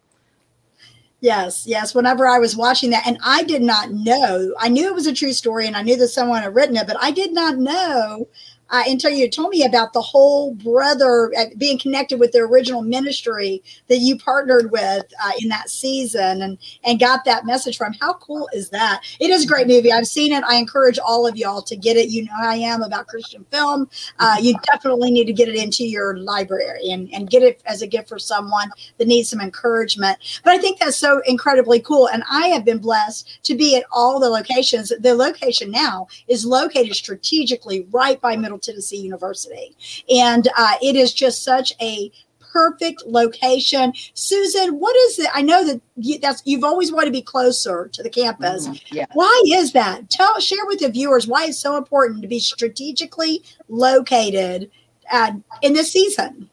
Yes, 1.21 1.67
yes. 1.67 1.95
Whenever 1.95 2.27
I 2.27 2.39
was 2.39 2.57
watching 2.57 2.91
that, 2.91 3.07
and 3.07 3.19
I 3.23 3.43
did 3.43 3.63
not 3.63 3.91
know, 3.91 4.55
I 4.59 4.69
knew 4.69 4.87
it 4.87 4.95
was 4.95 5.07
a 5.07 5.13
true 5.13 5.35
story 5.35 5.67
and 5.67 5.77
I 5.77 5.83
knew 5.83 5.97
that 5.97 6.09
someone 6.09 6.43
had 6.43 6.55
written 6.55 6.77
it, 6.77 6.87
but 6.87 6.97
I 7.01 7.11
did 7.11 7.33
not 7.33 7.59
know 7.59 8.27
uh, 8.71 8.83
until 8.87 9.11
you 9.11 9.29
told 9.29 9.51
me 9.51 9.65
about 9.65 9.93
the 9.93 10.01
whole 10.01 10.55
brother 10.55 11.33
uh, 11.37 11.47
being 11.59 11.79
connected 11.79 12.19
with 12.21 12.33
the 12.33 12.39
original 12.39 12.83
ministry 12.83 13.63
that 13.89 13.99
you 13.99 14.17
partnered 14.17 14.71
with 14.71 15.05
uh, 15.25 15.33
in 15.41 15.49
that 15.49 15.69
season 15.69 16.43
and 16.43 16.59
and 16.85 17.01
got 17.01 17.25
that 17.25 17.45
message 17.45 17.77
from. 17.77 17.93
How 17.95 18.15
cool 18.15 18.49
is 18.53 18.71
that? 18.71 19.03
It 19.19 19.31
is 19.31 19.45
a 19.45 19.49
great 19.49 19.67
movie. 19.67 19.93
I've 19.93 20.07
seen 20.07 20.33
it. 20.33 20.45
I 20.45 20.57
encourage 20.57 20.99
all 20.99 21.27
of 21.27 21.37
y'all 21.37 21.63
to 21.63 21.77
get 21.77 21.97
it. 21.97 22.09
You 22.09 22.25
know 22.25 22.33
I 22.41 22.57
am 22.57 22.83
about 22.83 23.09
Christian 23.09 23.45
film. 23.51 23.89
Uh, 24.19 24.37
you 24.41 24.55
definitely 24.73 25.11
need 25.11 25.27
to 25.27 25.33
get 25.33 25.49
it 25.49 25.57
into 25.57 25.85
your 25.85 26.17
library 26.19 26.91
and 26.91 27.13
and 27.13 27.29
get 27.29 27.43
it 27.43 27.61
as 27.67 27.83
a 27.83 27.87
gift 27.87 28.09
for 28.09 28.19
someone 28.19 28.71
that 28.99 29.09
needs 29.09 29.31
some 29.31 29.41
encouragement. 29.41 30.19
But 30.45 30.53
I 30.53 30.59
think 30.59 30.79
that's 30.79 30.97
so 30.97 31.21
incredibly 31.27 31.81
cool. 31.81 32.09
And 32.09 32.23
I 32.31 32.49
have 32.49 32.65
been 32.65 32.79
blessed 32.79 33.41
to 33.45 33.55
be 33.57 33.77
at 33.77 33.85
all 33.91 34.21
the 34.21 34.29
locations. 34.29 34.93
The 35.01 35.15
location 35.15 35.71
now 35.71 36.07
is 36.29 36.45
located 36.45 36.95
strategically 36.95 37.87
right 37.91 38.21
by 38.21 38.37
Middle 38.37 38.60
Tennessee 38.61 39.01
University. 39.01 39.77
And 40.09 40.49
uh, 40.57 40.75
it 40.83 40.97
is 40.97 41.13
just 41.13 41.43
such 41.43 41.73
a 41.81 42.11
perfect 42.53 43.05
location. 43.07 43.93
Susan, 44.15 44.79
what 44.79 44.95
is 44.97 45.19
it? 45.21 45.31
I 45.33 45.43
know 45.43 45.65
that 45.65 45.81
you, 45.97 46.19
that's 46.19 46.43
you've 46.45 46.65
always 46.65 46.93
wanted 46.93 47.07
to 47.07 47.13
be 47.13 47.23
closer 47.23 47.89
to 47.93 48.03
the 48.03 48.11
campus. 48.11 48.69
Mm-hmm. 48.69 48.97
Yeah. 48.97 49.07
Why 49.13 49.43
is 49.47 49.73
that? 49.73 50.11
Tell 50.11 50.39
share 50.41 50.67
with 50.67 50.81
the 50.81 50.91
viewers 50.91 51.27
why 51.27 51.47
it's 51.47 51.59
so 51.59 51.77
important 51.77 52.23
to 52.23 52.29
be 52.29 52.41
strategically 52.41 53.43
located 53.69 54.71
uh, 55.11 55.33
in 55.63 55.73
this 55.73 55.93
season. 55.93 56.51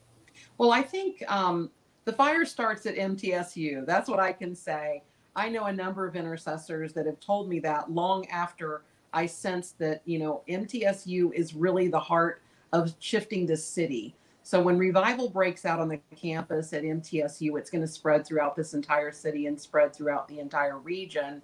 Well, 0.57 0.71
I 0.71 0.81
think 0.81 1.23
um, 1.31 1.69
the 2.05 2.13
fire 2.13 2.45
starts 2.45 2.85
at 2.85 2.95
MTSU. 2.95 3.85
That's 3.85 4.09
what 4.09 4.19
I 4.19 4.31
can 4.31 4.55
say. 4.55 5.03
I 5.35 5.49
know 5.49 5.65
a 5.65 5.73
number 5.73 6.07
of 6.07 6.15
intercessors 6.15 6.93
that 6.93 7.05
have 7.05 7.19
told 7.19 7.47
me 7.47 7.59
that 7.59 7.91
long 7.91 8.27
after 8.29 8.81
I 9.17 9.25
sense 9.25 9.71
that, 9.79 10.03
you 10.05 10.19
know, 10.19 10.43
MTSU 10.47 11.33
is 11.33 11.55
really 11.55 11.87
the 11.87 11.99
heart 11.99 12.43
of 12.71 12.93
shifting 12.99 13.47
this 13.47 13.65
city. 13.65 14.15
So 14.43 14.61
when 14.61 14.77
revival 14.77 15.27
breaks 15.27 15.65
out 15.65 15.79
on 15.79 15.87
the 15.89 15.99
campus 16.15 16.71
at 16.71 16.83
MTSU, 16.83 17.57
it's 17.57 17.71
going 17.71 17.81
to 17.81 17.87
spread 17.87 18.27
throughout 18.27 18.55
this 18.55 18.75
entire 18.75 19.11
city 19.11 19.47
and 19.47 19.59
spread 19.59 19.91
throughout 19.95 20.27
the 20.27 20.39
entire 20.39 20.77
region. 20.77 21.41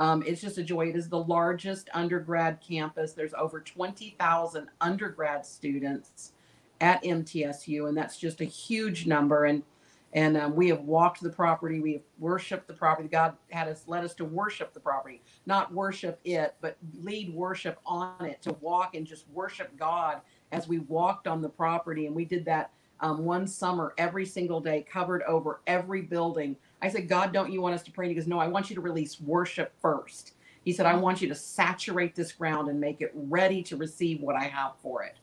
Um, 0.00 0.24
it's 0.26 0.40
just 0.40 0.58
a 0.58 0.64
joy. 0.64 0.88
It 0.88 0.96
is 0.96 1.08
the 1.08 1.22
largest 1.22 1.88
undergrad 1.94 2.58
campus. 2.60 3.12
There's 3.12 3.34
over 3.34 3.60
20,000 3.60 4.66
undergrad 4.80 5.46
students 5.46 6.32
at 6.80 7.04
MTSU, 7.04 7.86
and 7.86 7.96
that's 7.96 8.18
just 8.18 8.40
a 8.40 8.46
huge 8.46 9.06
number. 9.06 9.44
And 9.44 9.62
and 10.12 10.36
um, 10.36 10.54
we 10.54 10.68
have 10.68 10.80
walked 10.80 11.22
the 11.22 11.30
property 11.30 11.80
we 11.80 11.94
have 11.94 12.02
worshiped 12.18 12.66
the 12.66 12.74
property. 12.74 13.08
God 13.08 13.36
had 13.50 13.68
us 13.68 13.84
led 13.86 14.04
us 14.04 14.14
to 14.14 14.24
worship 14.24 14.72
the 14.72 14.80
property 14.80 15.22
not 15.46 15.72
worship 15.72 16.20
it 16.24 16.54
but 16.60 16.76
lead 17.02 17.32
worship 17.34 17.78
on 17.86 18.24
it 18.24 18.40
to 18.42 18.52
walk 18.60 18.94
and 18.94 19.06
just 19.06 19.28
worship 19.30 19.76
god 19.76 20.20
as 20.50 20.68
we 20.68 20.80
walked 20.80 21.26
on 21.26 21.40
the 21.42 21.48
property. 21.48 22.06
And 22.06 22.14
we 22.14 22.24
did 22.24 22.44
that 22.44 22.70
um, 23.00 23.24
one 23.24 23.46
summer 23.46 23.94
every 23.98 24.26
single 24.26 24.60
day 24.60 24.86
covered 24.88 25.22
over 25.22 25.60
every 25.66 26.02
building. 26.02 26.56
I 26.80 26.88
said 26.88 27.08
god 27.08 27.32
don't 27.32 27.52
you 27.52 27.60
want 27.60 27.74
us 27.74 27.82
to 27.84 27.90
pray? 27.90 28.06
And 28.06 28.10
he 28.10 28.14
goes 28.14 28.28
no 28.28 28.38
i 28.38 28.46
want 28.46 28.70
you 28.70 28.76
to 28.76 28.82
release 28.82 29.20
worship 29.20 29.72
first. 29.80 30.34
He 30.64 30.72
said, 30.72 30.86
I 30.86 30.94
want 30.94 31.20
you 31.20 31.28
to 31.28 31.34
saturate 31.34 32.14
this 32.14 32.32
ground 32.32 32.68
and 32.68 32.80
make 32.80 33.00
it 33.00 33.10
ready 33.14 33.62
to 33.64 33.76
receive 33.76 34.20
what 34.20 34.36
I 34.36 34.44
have 34.44 34.74
for 34.80 35.02
it. 35.02 35.16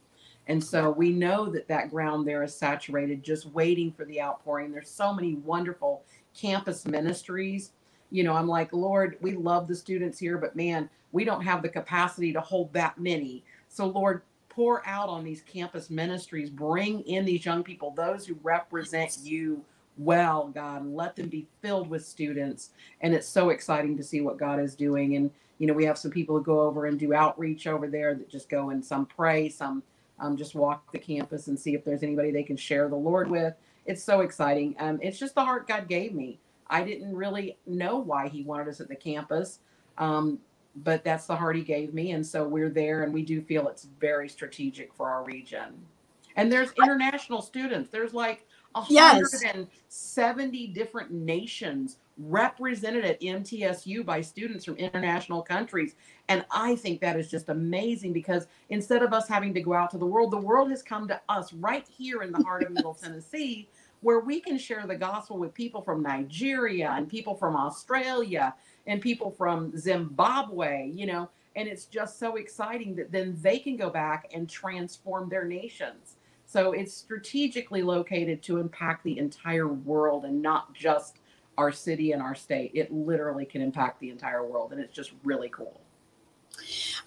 And 0.50 0.64
so 0.64 0.90
we 0.90 1.12
know 1.12 1.46
that 1.52 1.68
that 1.68 1.92
ground 1.92 2.28
there 2.28 2.44
is 2.44 2.56
saturated, 2.56 3.24
just 3.24 3.46
waiting 3.46 3.92
for 3.92 4.04
the 4.06 4.20
outpouring. 4.20 4.72
There's 4.72 4.90
so 4.90 5.14
many 5.14 5.36
wonderful 5.36 6.02
campus 6.36 6.88
ministries. 6.88 7.72
You 8.10 8.24
know, 8.24 8.34
I'm 8.34 8.48
like, 8.48 8.74
Lord, 8.74 9.18
we 9.22 9.34
love 9.34 9.68
the 9.68 9.76
students 9.76 10.18
here, 10.18 10.40
but 10.40 10.56
man, 10.56 10.90
we 11.12 11.24
don't 11.24 11.44
have 11.44 11.62
the 11.62 11.70
capacity 11.70 12.34
to 12.34 12.42
hold 12.42 12.74
that 12.74 13.00
many. 13.00 13.44
So, 13.68 13.86
Lord, 13.86 14.24
pour 14.50 14.86
out 14.88 15.08
on 15.08 15.24
these 15.24 15.42
campus 15.42 15.92
ministries, 15.92 16.50
bring 16.50 17.02
in 17.02 17.26
these 17.26 17.46
young 17.46 17.64
people, 17.64 17.92
those 17.92 18.26
who 18.26 18.36
represent 18.42 19.20
you 19.22 19.64
well, 19.98 20.48
God, 20.48 20.82
and 20.82 20.96
let 20.96 21.16
them 21.16 21.30
be 21.30 21.46
filled 21.62 21.90
with 21.90 22.04
students. 22.04 22.72
And 23.02 23.14
it's 23.14 23.28
so 23.28 23.50
exciting 23.50 23.96
to 23.98 24.04
see 24.04 24.22
what 24.22 24.40
God 24.40 24.60
is 24.60 24.74
doing. 24.74 25.16
And, 25.16 25.30
you 25.60 25.68
know, 25.68 25.74
we 25.74 25.86
have 25.86 25.98
some 26.00 26.10
people 26.10 26.38
who 26.38 26.44
go 26.44 26.62
over 26.62 26.88
and 26.88 26.98
do 26.98 27.14
outreach 27.14 27.68
over 27.68 27.88
there 27.88 28.16
that 28.16 28.30
just 28.30 28.50
go 28.50 28.72
and 28.72 28.84
some 28.84 29.06
pray, 29.06 29.50
some 29.50 29.84
um, 30.20 30.38
just 30.38 30.56
walk 30.56 30.92
the 30.92 31.00
campus 31.00 31.48
and 31.48 31.60
see 31.60 31.74
if 31.74 31.84
there's 31.84 32.04
anybody 32.04 32.32
they 32.32 32.44
can 32.44 32.58
share 32.58 32.88
the 32.90 32.96
Lord 32.96 33.30
with. 33.30 33.54
It's 33.86 34.04
so 34.04 34.22
exciting. 34.22 34.76
Um, 34.80 35.00
it's 35.02 35.18
just 35.18 35.36
the 35.36 35.44
heart 35.44 35.68
God 35.68 35.88
gave 35.88 36.14
me. 36.14 36.40
I 36.70 36.84
didn't 36.84 37.16
really 37.16 37.58
know 37.66 37.98
why 37.98 38.28
He 38.28 38.44
wanted 38.44 38.68
us 38.68 38.80
at 38.80 38.88
the 38.88 38.96
campus, 38.96 39.60
um, 39.98 40.40
but 40.76 41.04
that's 41.04 41.26
the 41.26 41.36
heart 41.36 41.56
He 41.56 41.64
gave 41.64 41.94
me. 41.94 42.12
And 42.12 42.26
so 42.26 42.48
we're 42.48 42.70
there 42.70 43.04
and 43.04 43.14
we 43.14 43.24
do 43.24 43.42
feel 43.42 43.68
it's 43.68 43.88
very 44.00 44.30
strategic 44.30 44.94
for 44.94 45.10
our 45.10 45.24
region. 45.24 45.74
And 46.36 46.52
there's 46.52 46.72
international 46.78 47.42
students. 47.42 47.90
There's 47.90 48.14
like 48.14 48.46
170 48.74 50.58
yes. 50.58 50.74
different 50.74 51.12
nations 51.12 51.98
represented 52.20 53.06
at 53.06 53.22
MTSU 53.22 54.06
by 54.06 54.22
students 54.22 54.66
from 54.66 54.76
international 54.76 55.42
countries. 55.42 55.96
And 56.28 56.46
I 56.52 56.76
think 56.76 57.00
that 57.02 57.18
is 57.18 57.32
just 57.32 57.50
amazing 57.50 58.14
because 58.14 58.48
instead 58.70 59.02
of 59.02 59.14
us 59.14 59.28
having 59.28 59.54
to 59.54 59.62
go 59.62 59.74
out 59.74 59.90
to 59.92 59.98
the 59.98 60.06
world, 60.06 60.32
the 60.32 60.38
world 60.38 60.70
has 60.70 60.84
come 60.84 61.08
to 61.08 61.20
us 61.30 61.54
right 61.54 61.88
here 61.88 62.22
in 62.22 62.32
the 62.32 62.44
heart 62.44 62.64
of 62.64 62.72
Middle 62.72 62.94
Tennessee, 63.02 63.70
where 64.02 64.20
we 64.20 64.40
can 64.40 64.58
share 64.58 64.86
the 64.86 64.96
gospel 64.96 65.38
with 65.38 65.54
people 65.54 65.82
from 65.82 66.04
Nigeria 66.04 66.92
and 66.92 67.08
people 67.08 67.36
from 67.36 67.56
Australia 67.56 68.54
and 68.86 69.02
people 69.02 69.32
from 69.32 69.76
Zimbabwe, 69.78 70.92
you 70.94 71.06
know. 71.06 71.30
And 71.56 71.68
it's 71.68 71.86
just 71.86 72.20
so 72.20 72.36
exciting 72.36 72.96
that 72.96 73.12
then 73.12 73.38
they 73.42 73.60
can 73.60 73.76
go 73.76 73.90
back 73.90 74.32
and 74.34 74.50
transform 74.50 75.30
their 75.30 75.46
nations. 75.46 76.16
So 76.46 76.72
it's 76.72 76.94
strategically 76.94 77.84
located 77.84 78.42
to 78.44 78.58
impact 78.58 79.04
the 79.04 79.20
entire 79.20 79.68
world 79.68 80.26
and 80.26 80.42
not 80.42 80.74
just 80.74 81.19
our 81.60 81.74
city 81.74 82.14
and 82.14 82.22
our 82.22 82.36
state. 82.36 82.72
It 82.74 82.90
literally 82.90 83.46
can 83.46 83.62
impact 83.62 84.00
the 84.00 84.10
entire 84.10 84.46
world, 84.46 84.72
and 84.72 84.80
it's 84.80 84.94
just 84.94 85.12
really 85.26 85.50
cool. 85.50 85.82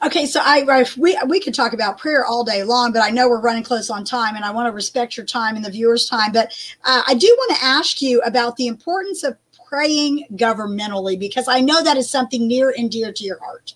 Okay, 0.05 0.27
so 0.27 0.41
I, 0.43 0.85
we 0.99 1.19
we 1.27 1.41
could 1.41 1.55
talk 1.55 1.73
about 1.73 1.99
prayer 1.99 2.25
all 2.27 2.45
day 2.45 2.63
long, 2.63 2.93
but 2.93 3.03
I 3.03 3.09
know 3.09 3.29
we're 3.29 3.41
running 3.41 3.63
close 3.63 3.89
on 3.89 4.05
time, 4.05 4.37
and 4.37 4.45
I 4.45 4.51
want 4.51 4.67
to 4.69 4.73
respect 4.73 5.17
your 5.17 5.25
time 5.25 5.57
and 5.57 5.65
the 5.65 5.71
viewers' 5.71 6.07
time. 6.07 6.33
But 6.33 6.53
uh, 6.85 7.03
I 7.07 7.15
do 7.15 7.27
want 7.39 7.57
to 7.57 7.65
ask 7.65 8.03
you 8.03 8.21
about 8.21 8.57
the 8.57 8.67
importance 8.67 9.25
of 9.25 9.39
praying 9.67 10.27
governmentally 10.35 11.19
because 11.19 11.49
I 11.49 11.61
know 11.61 11.83
that 11.83 11.97
is 11.97 12.11
something 12.11 12.47
near 12.47 12.75
and 12.77 12.91
dear 12.91 13.11
to 13.11 13.25
your 13.25 13.39
heart. 13.41 13.75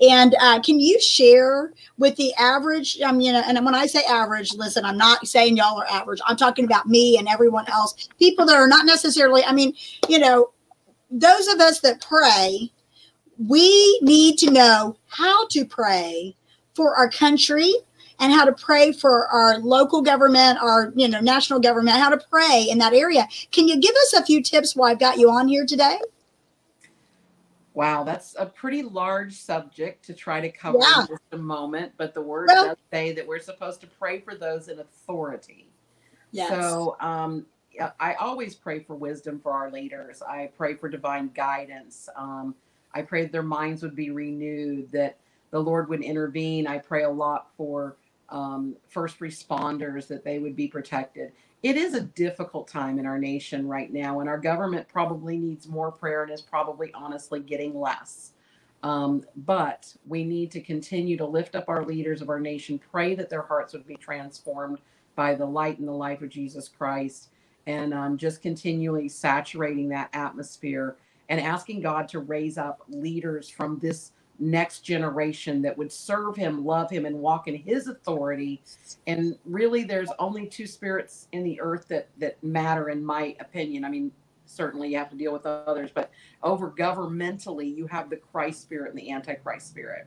And 0.00 0.34
uh, 0.40 0.60
can 0.60 0.80
you 0.80 1.00
share 1.00 1.72
with 1.98 2.16
the 2.16 2.32
average? 2.34 2.98
I 3.04 3.12
mean, 3.12 3.34
and 3.34 3.64
when 3.64 3.74
I 3.74 3.86
say 3.86 4.02
average, 4.08 4.54
listen, 4.54 4.84
I'm 4.84 4.98
not 4.98 5.26
saying 5.26 5.56
y'all 5.56 5.80
are 5.80 5.86
average. 5.90 6.20
I'm 6.26 6.36
talking 6.36 6.64
about 6.64 6.86
me 6.86 7.18
and 7.18 7.28
everyone 7.28 7.68
else, 7.70 8.08
people 8.18 8.46
that 8.46 8.56
are 8.56 8.68
not 8.68 8.86
necessarily, 8.86 9.44
I 9.44 9.52
mean, 9.52 9.74
you 10.08 10.18
know, 10.18 10.50
those 11.10 11.48
of 11.48 11.60
us 11.60 11.80
that 11.80 12.00
pray, 12.00 12.70
we 13.38 14.00
need 14.02 14.38
to 14.38 14.50
know 14.50 14.96
how 15.08 15.46
to 15.48 15.64
pray 15.64 16.34
for 16.74 16.94
our 16.94 17.10
country 17.10 17.72
and 18.20 18.32
how 18.32 18.44
to 18.44 18.52
pray 18.52 18.92
for 18.92 19.28
our 19.28 19.58
local 19.58 20.02
government, 20.02 20.58
our 20.60 20.92
you 20.96 21.08
know 21.08 21.20
national 21.20 21.60
government, 21.60 21.96
how 21.96 22.10
to 22.10 22.20
pray 22.30 22.66
in 22.68 22.78
that 22.78 22.92
area. 22.92 23.26
Can 23.52 23.68
you 23.68 23.80
give 23.80 23.94
us 23.94 24.14
a 24.14 24.24
few 24.24 24.42
tips 24.42 24.74
while 24.74 24.90
I've 24.90 24.98
got 24.98 25.18
you 25.18 25.30
on 25.30 25.48
here 25.48 25.64
today? 25.66 25.98
Wow, 27.78 28.02
that's 28.02 28.34
a 28.36 28.44
pretty 28.44 28.82
large 28.82 29.34
subject 29.34 30.04
to 30.06 30.12
try 30.12 30.40
to 30.40 30.50
cover 30.50 30.78
yeah. 30.80 31.02
in 31.02 31.06
just 31.06 31.22
a 31.30 31.38
moment. 31.38 31.92
But 31.96 32.12
the 32.12 32.20
word 32.20 32.48
well, 32.48 32.66
does 32.66 32.76
say 32.92 33.12
that 33.12 33.24
we're 33.24 33.38
supposed 33.38 33.80
to 33.82 33.86
pray 33.86 34.18
for 34.18 34.34
those 34.34 34.66
in 34.66 34.80
authority. 34.80 35.68
Yes. 36.32 36.48
So 36.48 36.96
um, 36.98 37.46
I 38.00 38.14
always 38.14 38.56
pray 38.56 38.80
for 38.80 38.96
wisdom 38.96 39.38
for 39.38 39.52
our 39.52 39.70
leaders. 39.70 40.22
I 40.22 40.50
pray 40.56 40.74
for 40.74 40.88
divine 40.88 41.30
guidance. 41.36 42.08
Um, 42.16 42.56
I 42.94 43.02
pray 43.02 43.22
that 43.22 43.30
their 43.30 43.44
minds 43.44 43.84
would 43.84 43.94
be 43.94 44.10
renewed, 44.10 44.90
that 44.90 45.16
the 45.52 45.60
Lord 45.60 45.88
would 45.88 46.02
intervene. 46.02 46.66
I 46.66 46.78
pray 46.78 47.04
a 47.04 47.10
lot 47.10 47.46
for 47.56 47.94
um, 48.30 48.76
first 48.88 49.20
responders, 49.20 50.06
that 50.08 50.24
they 50.24 50.38
would 50.38 50.56
be 50.56 50.68
protected 50.68 51.32
it 51.62 51.76
is 51.76 51.94
a 51.94 52.02
difficult 52.02 52.68
time 52.68 52.98
in 52.98 53.06
our 53.06 53.18
nation 53.18 53.66
right 53.66 53.92
now, 53.92 54.20
and 54.20 54.28
our 54.28 54.38
government 54.38 54.86
probably 54.88 55.36
needs 55.36 55.66
more 55.66 55.90
prayer 55.90 56.22
and 56.22 56.30
is 56.30 56.40
probably 56.40 56.92
honestly 56.94 57.40
getting 57.40 57.78
less. 57.78 58.32
Um, 58.84 59.24
but 59.38 59.92
we 60.06 60.22
need 60.22 60.52
to 60.52 60.60
continue 60.60 61.16
to 61.16 61.26
lift 61.26 61.56
up 61.56 61.68
our 61.68 61.84
leaders 61.84 62.22
of 62.22 62.28
our 62.30 62.38
nation, 62.38 62.80
pray 62.92 63.16
that 63.16 63.28
their 63.28 63.42
hearts 63.42 63.72
would 63.72 63.88
be 63.88 63.96
transformed 63.96 64.78
by 65.16 65.34
the 65.34 65.44
light 65.44 65.80
and 65.80 65.88
the 65.88 65.92
life 65.92 66.22
of 66.22 66.28
Jesus 66.28 66.68
Christ, 66.68 67.30
and 67.66 67.92
um, 67.92 68.16
just 68.16 68.40
continually 68.40 69.08
saturating 69.08 69.88
that 69.88 70.10
atmosphere 70.12 70.94
and 71.28 71.40
asking 71.40 71.80
God 71.80 72.08
to 72.10 72.20
raise 72.20 72.56
up 72.56 72.82
leaders 72.88 73.48
from 73.48 73.80
this 73.80 74.12
next 74.38 74.80
generation 74.80 75.62
that 75.62 75.76
would 75.76 75.92
serve 75.92 76.36
him, 76.36 76.64
love 76.64 76.90
him, 76.90 77.06
and 77.06 77.16
walk 77.16 77.48
in 77.48 77.56
his 77.56 77.88
authority. 77.88 78.62
And 79.06 79.36
really, 79.44 79.84
there's 79.84 80.10
only 80.18 80.46
two 80.46 80.66
spirits 80.66 81.28
in 81.32 81.42
the 81.42 81.60
earth 81.60 81.88
that 81.88 82.08
that 82.18 82.42
matter, 82.42 82.88
in 82.90 83.04
my 83.04 83.36
opinion. 83.40 83.84
I 83.84 83.90
mean, 83.90 84.12
certainly 84.46 84.90
you 84.90 84.98
have 84.98 85.10
to 85.10 85.16
deal 85.16 85.32
with 85.32 85.46
others, 85.46 85.90
but 85.92 86.10
over 86.42 86.70
governmentally, 86.70 87.74
you 87.74 87.86
have 87.86 88.10
the 88.10 88.16
Christ 88.16 88.62
spirit 88.62 88.90
and 88.90 88.98
the 88.98 89.10
Antichrist 89.10 89.68
spirit. 89.68 90.06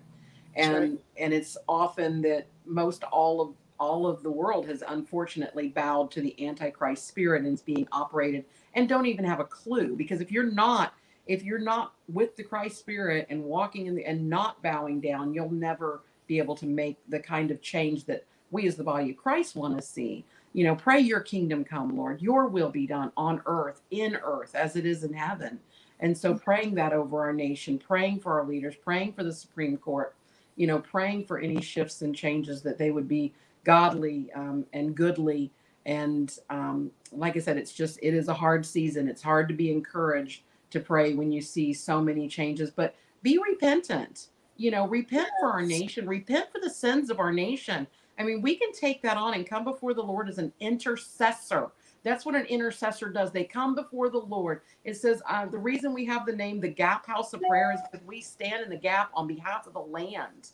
And 0.55 0.73
right. 0.73 0.99
and 1.17 1.33
it's 1.33 1.57
often 1.67 2.21
that 2.23 2.47
most 2.65 3.03
all 3.05 3.41
of 3.41 3.53
all 3.79 4.05
of 4.05 4.21
the 4.21 4.31
world 4.31 4.67
has 4.67 4.83
unfortunately 4.87 5.69
bowed 5.69 6.11
to 6.11 6.21
the 6.21 6.45
Antichrist 6.45 7.07
spirit 7.07 7.43
and 7.43 7.53
is 7.53 7.63
being 7.63 7.87
operated 7.91 8.45
and 8.75 8.87
don't 8.87 9.07
even 9.07 9.25
have 9.25 9.39
a 9.39 9.45
clue. 9.45 9.95
Because 9.95 10.21
if 10.21 10.31
you're 10.31 10.43
not 10.43 10.93
if 11.27 11.43
you're 11.43 11.59
not 11.59 11.93
with 12.11 12.35
the 12.35 12.43
Christ 12.43 12.79
spirit 12.79 13.27
and 13.29 13.43
walking 13.43 13.85
in 13.85 13.95
the 13.95 14.05
and 14.05 14.29
not 14.29 14.61
bowing 14.61 14.99
down, 14.99 15.33
you'll 15.33 15.51
never 15.51 16.01
be 16.27 16.37
able 16.37 16.55
to 16.55 16.65
make 16.65 16.97
the 17.09 17.19
kind 17.19 17.51
of 17.51 17.61
change 17.61 18.05
that 18.05 18.25
we 18.51 18.67
as 18.67 18.75
the 18.75 18.83
body 18.83 19.11
of 19.11 19.17
Christ 19.17 19.55
want 19.55 19.77
to 19.77 19.81
see. 19.81 20.25
You 20.53 20.65
know, 20.65 20.75
pray 20.75 20.99
your 20.99 21.21
kingdom 21.21 21.63
come, 21.63 21.95
Lord. 21.95 22.21
Your 22.21 22.47
will 22.47 22.69
be 22.69 22.85
done 22.85 23.11
on 23.15 23.41
earth, 23.45 23.81
in 23.91 24.17
earth, 24.17 24.53
as 24.55 24.75
it 24.75 24.85
is 24.85 25.03
in 25.03 25.13
heaven. 25.13 25.59
And 26.01 26.17
so 26.17 26.33
praying 26.33 26.75
that 26.75 26.93
over 26.93 27.21
our 27.21 27.33
nation, 27.33 27.77
praying 27.77 28.19
for 28.19 28.39
our 28.39 28.45
leaders, 28.45 28.75
praying 28.75 29.13
for 29.13 29.23
the 29.23 29.31
Supreme 29.31 29.77
Court, 29.77 30.15
you 30.55 30.67
know, 30.67 30.79
praying 30.79 31.25
for 31.25 31.39
any 31.39 31.61
shifts 31.61 32.01
and 32.01 32.15
changes 32.15 32.61
that 32.63 32.77
they 32.77 32.91
would 32.91 33.07
be 33.07 33.33
godly 33.63 34.31
um, 34.33 34.65
and 34.73 34.95
goodly. 34.95 35.51
And 35.85 36.35
um, 36.49 36.91
like 37.11 37.37
I 37.37 37.39
said, 37.39 37.57
it's 37.57 37.71
just, 37.71 37.99
it 38.01 38.13
is 38.13 38.27
a 38.27 38.33
hard 38.33 38.65
season. 38.65 39.07
It's 39.07 39.21
hard 39.21 39.47
to 39.47 39.53
be 39.53 39.71
encouraged 39.71 40.41
to 40.71 40.79
pray 40.79 41.13
when 41.13 41.31
you 41.31 41.41
see 41.41 41.73
so 41.73 42.01
many 42.01 42.27
changes, 42.27 42.71
but 42.71 42.95
be 43.21 43.37
repentant. 43.37 44.27
You 44.57 44.71
know, 44.71 44.87
repent 44.87 45.27
yes. 45.31 45.39
for 45.39 45.51
our 45.51 45.61
nation, 45.61 46.07
repent 46.07 46.51
for 46.51 46.59
the 46.59 46.69
sins 46.69 47.09
of 47.09 47.19
our 47.19 47.31
nation. 47.31 47.87
I 48.19 48.23
mean, 48.23 48.41
we 48.41 48.55
can 48.55 48.71
take 48.73 49.01
that 49.01 49.17
on 49.17 49.33
and 49.33 49.47
come 49.47 49.63
before 49.63 49.93
the 49.93 50.03
Lord 50.03 50.29
as 50.29 50.37
an 50.37 50.53
intercessor. 50.59 51.71
That's 52.03 52.25
what 52.25 52.35
an 52.35 52.45
intercessor 52.45 53.09
does. 53.09 53.31
They 53.31 53.43
come 53.43 53.75
before 53.75 54.09
the 54.09 54.19
Lord. 54.19 54.61
It 54.83 54.95
says 54.95 55.21
uh, 55.27 55.45
the 55.45 55.57
reason 55.57 55.93
we 55.93 56.05
have 56.05 56.25
the 56.25 56.35
name 56.35 56.59
the 56.59 56.67
Gap 56.67 57.05
House 57.05 57.33
of 57.33 57.41
Prayer 57.41 57.71
is 57.73 57.79
because 57.89 58.05
we 58.05 58.21
stand 58.21 58.63
in 58.63 58.69
the 58.69 58.77
gap 58.77 59.11
on 59.13 59.27
behalf 59.27 59.67
of 59.67 59.73
the 59.73 59.79
land. 59.79 60.49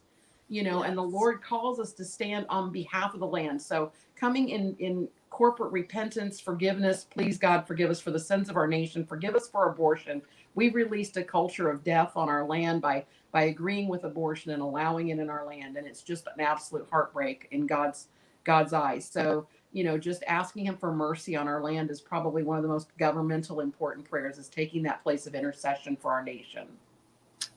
You 0.50 0.64
know, 0.64 0.80
yes. 0.80 0.90
and 0.90 0.98
the 0.98 1.04
Lord 1.04 1.42
calls 1.42 1.80
us 1.80 1.92
to 1.94 2.06
stand 2.06 2.46
on 2.50 2.72
behalf 2.72 3.14
of 3.14 3.20
the 3.20 3.28
land. 3.28 3.62
So 3.62 3.92
coming 4.16 4.50
in 4.50 4.76
in 4.80 5.10
corporate 5.30 5.72
repentance, 5.72 6.40
forgiveness. 6.40 7.06
Please, 7.10 7.38
God, 7.38 7.68
forgive 7.68 7.90
us 7.90 8.00
for 8.00 8.12
the 8.12 8.20
sins 8.20 8.50
of 8.50 8.58
our 8.58 8.68
nation. 8.68 9.06
Forgive 9.06 9.36
us 9.36 9.48
for 9.48 9.70
abortion. 9.70 10.22
We've 10.56 10.76
released 10.76 11.18
a 11.18 11.24
culture 11.24 11.70
of 11.70 11.84
death 11.84 12.14
on 12.16 12.30
our 12.30 12.46
land 12.46 12.82
by 12.82 13.06
by 13.32 13.44
agreeing 13.44 13.88
with 13.88 14.06
abortion 14.06 14.52
and 14.52 14.62
allowing 14.62 15.10
it 15.10 15.20
in 15.20 15.30
our 15.30 15.46
land, 15.46 15.78
and 15.78 15.86
it's 15.86 16.02
just 16.02 16.28
an 16.28 16.42
absolute 16.42 16.88
heartbreak 16.90 17.48
in 17.52 17.68
God's 17.68 18.08
God's 18.44 18.74
eyes. 18.74 19.08
So, 19.08 19.46
you 19.74 19.84
know, 19.84 19.98
just 19.98 20.24
asking 20.28 20.66
Him 20.66 20.78
for 20.78 20.94
mercy 20.94 21.36
on 21.36 21.48
our 21.48 21.62
land 21.62 21.92
is 21.92 22.02
probably 22.02 22.44
one 22.44 22.58
of 22.58 22.64
the 22.64 22.70
most 22.70 22.88
governmental 22.98 23.60
important 23.60 24.10
prayers. 24.10 24.38
Is 24.38 24.50
taking 24.50 24.82
that 24.84 25.04
place 25.04 25.28
of 25.28 25.36
intercession 25.36 25.96
for 25.96 26.12
our 26.12 26.24
nation. 26.24 26.68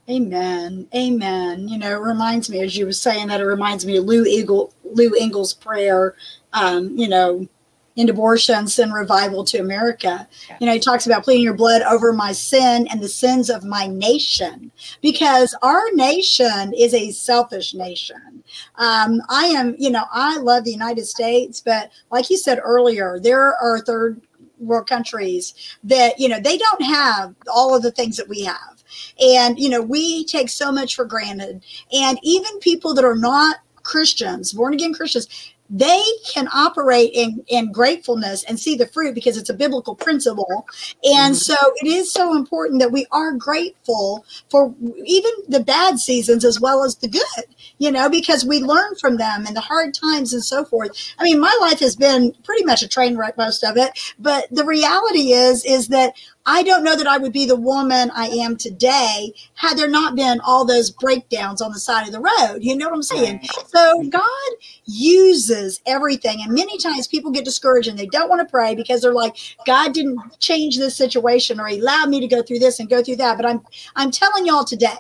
Amen. 0.09 0.89
Amen. 0.95 1.69
You 1.69 1.79
know, 1.79 1.93
it 1.93 2.05
reminds 2.05 2.51
me, 2.51 2.61
as 2.63 2.77
you 2.77 2.85
were 2.85 2.93
saying 2.93 3.29
that, 3.29 3.41
it 3.41 3.45
reminds 3.45 3.87
me 3.87 3.97
of 3.97 4.05
Lou 4.05 4.25
Eagle, 4.25 4.75
Lou 4.83 5.15
Engle's 5.15 5.55
prayer. 5.55 6.17
Um, 6.53 6.99
you 6.99 7.09
know, 7.09 7.49
in 7.97 8.09
abortion, 8.09 8.67
send 8.67 8.95
revival 8.95 9.45
to 9.45 9.59
America. 9.59 10.27
You 10.61 10.67
know, 10.67 10.73
he 10.73 10.79
talks 10.79 11.07
about 11.07 11.25
pleading 11.25 11.43
your 11.43 11.55
blood 11.55 11.83
over 11.83 12.13
my 12.13 12.33
sin 12.33 12.87
and 12.89 13.01
the 13.01 13.09
sins 13.09 13.51
of 13.51 13.65
my 13.65 13.87
nation, 13.89 14.71
because 15.03 15.55
our 15.63 15.83
nation 15.95 16.73
is 16.73 16.95
a 16.95 17.11
selfish 17.11 17.75
nation. 17.75 18.45
Um, 18.77 19.21
I 19.29 19.47
am, 19.47 19.75
you 19.79 19.91
know, 19.91 20.05
I 20.13 20.39
love 20.39 20.65
the 20.65 20.73
United 20.73 21.07
States, 21.07 21.61
but 21.61 21.91
like 22.11 22.31
you 22.31 22.37
said 22.37 22.61
earlier, 22.63 23.19
there 23.21 23.57
are 23.57 23.81
third 23.81 24.21
world 24.59 24.89
countries 24.89 25.55
that, 25.85 26.19
you 26.19 26.29
know, 26.29 26.39
they 26.39 26.59
don't 26.59 26.83
have 26.83 27.35
all 27.53 27.75
of 27.75 27.83
the 27.83 27.91
things 27.91 28.17
that 28.17 28.29
we 28.29 28.43
have. 28.43 28.85
And, 29.21 29.59
you 29.59 29.69
know, 29.69 29.83
we 29.83 30.25
take 30.25 30.49
so 30.49 30.71
much 30.71 30.97
for 30.97 31.05
granted. 31.05 31.65
And 31.93 32.19
even 32.23 32.59
people 32.61 32.95
that 32.95 33.05
are 33.05 33.17
not 33.17 33.59
Christians, 33.83 34.53
born 34.53 34.75
again 34.75 34.93
Christians, 34.93 35.29
they 35.71 36.03
can 36.29 36.49
operate 36.53 37.13
in, 37.15 37.45
in 37.47 37.71
gratefulness 37.71 38.43
and 38.45 38.59
see 38.59 38.75
the 38.75 38.89
fruit 38.89 39.15
because 39.15 39.37
it's 39.37 39.51
a 39.51 39.55
biblical 39.55 39.95
principle. 39.95 40.67
And 41.05 41.35
mm-hmm. 41.35 41.35
so 41.35 41.55
it 41.77 41.87
is 41.87 42.13
so 42.13 42.37
important 42.37 42.81
that 42.81 42.91
we 42.91 43.07
are 43.13 43.33
grateful 43.33 44.25
for 44.51 44.75
even 45.05 45.31
the 45.49 45.61
bad 45.61 46.01
seasons 46.01 46.45
as 46.45 46.61
well 46.61 46.83
as 46.83 46.97
the 46.97 47.09
good, 47.09 47.45
you 47.79 47.93
know, 47.93 48.11
because 48.11 48.45
we 48.45 48.61
learn 48.61 48.97
from 48.97 49.17
them 49.17 49.47
and 49.47 49.57
the 49.57 49.61
hard 49.61 49.95
times 49.95 50.33
and 50.33 50.45
so 50.45 50.65
forth. 50.65 50.91
I 51.19 51.25
mean, 51.25 51.39
my 51.39 51.57
life 51.61 51.79
has 51.79 51.95
been 51.95 52.33
pretty 52.43 52.65
much 52.65 52.83
a 52.83 52.89
train 52.89 53.17
wreck, 53.17 53.37
most 53.37 53.63
of 53.63 53.77
it. 53.77 54.15
But 54.19 54.47
the 54.51 54.65
reality 54.65 55.33
is, 55.33 55.65
is 55.65 55.89
that 55.89 56.15
I 56.53 56.65
don't 56.65 56.83
know 56.83 56.97
that 56.97 57.07
I 57.07 57.17
would 57.17 57.33
be 57.33 57.47
the 57.47 57.55
woman 57.55 58.11
I 58.13 58.27
am 58.27 58.57
today 58.57 59.33
had 59.55 59.79
there 59.79 59.89
not 59.89 60.17
been 60.17 60.41
all 60.41 60.65
those 60.65 60.91
breakdowns 60.91 61.63
on 61.63 61.71
the 61.71 61.79
side 61.79 62.09
of 62.09 62.13
the 62.13 62.19
road. 62.19 62.59
You 62.59 62.77
know 62.77 62.87
what 62.87 62.95
I'm 62.97 63.03
saying? 63.05 63.41
So 63.69 64.03
God 64.11 64.51
uses 64.85 65.81
everything. 65.87 66.43
And 66.43 66.53
many 66.53 66.77
times 66.77 67.07
people 67.07 67.31
get 67.31 67.45
discouraged 67.45 67.87
and 67.87 67.97
they 67.97 68.07
don't 68.07 68.29
want 68.29 68.41
to 68.41 68.51
pray 68.51 68.75
because 68.75 69.01
they're 69.01 69.15
like, 69.15 69.37
God 69.65 69.95
didn't 69.95 70.41
change 70.41 70.77
this 70.77 70.97
situation 70.97 71.61
or 71.61 71.69
he 71.69 71.79
allowed 71.79 72.09
me 72.09 72.19
to 72.19 72.27
go 72.27 72.43
through 72.43 72.59
this 72.59 72.81
and 72.81 72.91
go 72.91 73.01
through 73.01 73.17
that. 73.17 73.37
But 73.37 73.47
I'm 73.47 73.61
I'm 73.95 74.11
telling 74.11 74.45
y'all 74.45 74.65
today, 74.65 74.97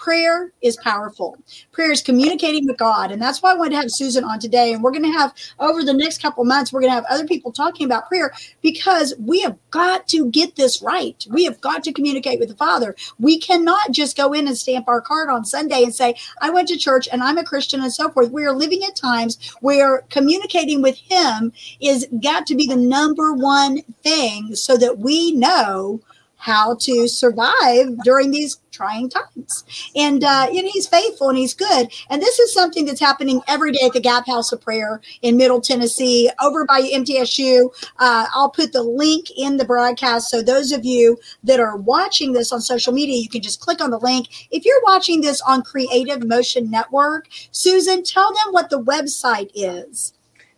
prayer 0.00 0.50
is 0.62 0.78
powerful. 0.78 1.36
Prayer 1.72 1.92
is 1.92 2.00
communicating 2.00 2.66
with 2.66 2.78
God. 2.78 3.12
And 3.12 3.20
that's 3.20 3.42
why 3.42 3.52
I 3.52 3.54
wanted 3.54 3.72
to 3.72 3.76
have 3.76 3.90
Susan 3.90 4.24
on 4.24 4.38
today. 4.38 4.72
And 4.72 4.82
we're 4.82 4.92
going 4.92 5.04
to 5.04 5.10
have 5.10 5.34
over 5.58 5.84
the 5.84 5.92
next 5.92 6.22
couple 6.22 6.42
months, 6.46 6.72
we're 6.72 6.80
going 6.80 6.90
to 6.90 6.94
have 6.94 7.04
other 7.10 7.26
people 7.26 7.52
talking 7.52 7.84
about 7.84 8.08
prayer 8.08 8.32
because 8.62 9.12
we 9.18 9.42
have 9.42 9.58
got 9.70 10.08
to 10.08 10.30
get 10.30 10.56
this 10.56 10.80
right. 10.80 11.26
We 11.28 11.44
have 11.44 11.60
got 11.60 11.84
to 11.84 11.92
communicate 11.92 12.40
with 12.40 12.48
the 12.48 12.56
Father. 12.56 12.96
We 13.18 13.38
cannot 13.38 13.90
just 13.90 14.16
go 14.16 14.32
in 14.32 14.48
and 14.48 14.56
stamp 14.56 14.88
our 14.88 15.02
card 15.02 15.28
on 15.28 15.44
Sunday 15.44 15.82
and 15.82 15.94
say, 15.94 16.14
I 16.40 16.48
went 16.48 16.68
to 16.68 16.78
church 16.78 17.06
and 17.12 17.22
I'm 17.22 17.36
a 17.36 17.44
Christian 17.44 17.82
and 17.82 17.92
so 17.92 18.08
forth. 18.08 18.30
We 18.30 18.44
are 18.44 18.54
living 18.54 18.82
at 18.84 18.96
times 18.96 19.52
where 19.60 20.04
communicating 20.08 20.80
with 20.80 20.96
Him 20.96 21.52
is 21.78 22.08
got 22.22 22.46
to 22.46 22.54
be 22.54 22.66
the 22.66 22.76
number 22.76 23.34
one 23.34 23.82
thing 24.02 24.54
so 24.54 24.78
that 24.78 24.98
we 24.98 25.32
know 25.32 26.00
how 26.40 26.74
to 26.74 27.06
survive 27.06 27.98
during 28.02 28.30
these 28.30 28.58
trying 28.70 29.10
times. 29.10 29.64
And 29.94 30.24
uh, 30.24 30.48
know, 30.62 30.70
he's 30.72 30.88
faithful 30.88 31.28
and 31.28 31.36
he's 31.36 31.52
good. 31.52 31.92
And 32.08 32.22
this 32.22 32.38
is 32.38 32.52
something 32.52 32.86
that's 32.86 33.00
happening 33.00 33.42
every 33.46 33.72
day 33.72 33.84
at 33.84 33.92
the 33.92 34.00
Gap 34.00 34.26
House 34.26 34.50
of 34.50 34.60
Prayer 34.62 35.02
in 35.20 35.36
Middle 35.36 35.60
Tennessee, 35.60 36.30
over 36.42 36.64
by 36.64 36.80
MTSU. 36.80 37.68
Uh, 37.98 38.26
I'll 38.34 38.48
put 38.48 38.72
the 38.72 38.82
link 38.82 39.26
in 39.36 39.58
the 39.58 39.66
broadcast. 39.66 40.30
So 40.30 40.40
those 40.40 40.72
of 40.72 40.84
you 40.84 41.18
that 41.44 41.60
are 41.60 41.76
watching 41.76 42.32
this 42.32 42.52
on 42.52 42.62
social 42.62 42.94
media, 42.94 43.20
you 43.20 43.28
can 43.28 43.42
just 43.42 43.60
click 43.60 43.82
on 43.82 43.90
the 43.90 43.98
link. 43.98 44.28
If 44.50 44.64
you're 44.64 44.82
watching 44.84 45.20
this 45.20 45.42
on 45.42 45.62
Creative 45.62 46.26
Motion 46.26 46.70
Network, 46.70 47.28
Susan, 47.50 48.02
tell 48.02 48.32
them 48.32 48.52
what 48.52 48.70
the 48.70 48.82
website 48.82 49.50
is. 49.54 50.14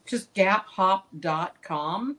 Just 0.07 0.33
gaphop.com 0.35 2.18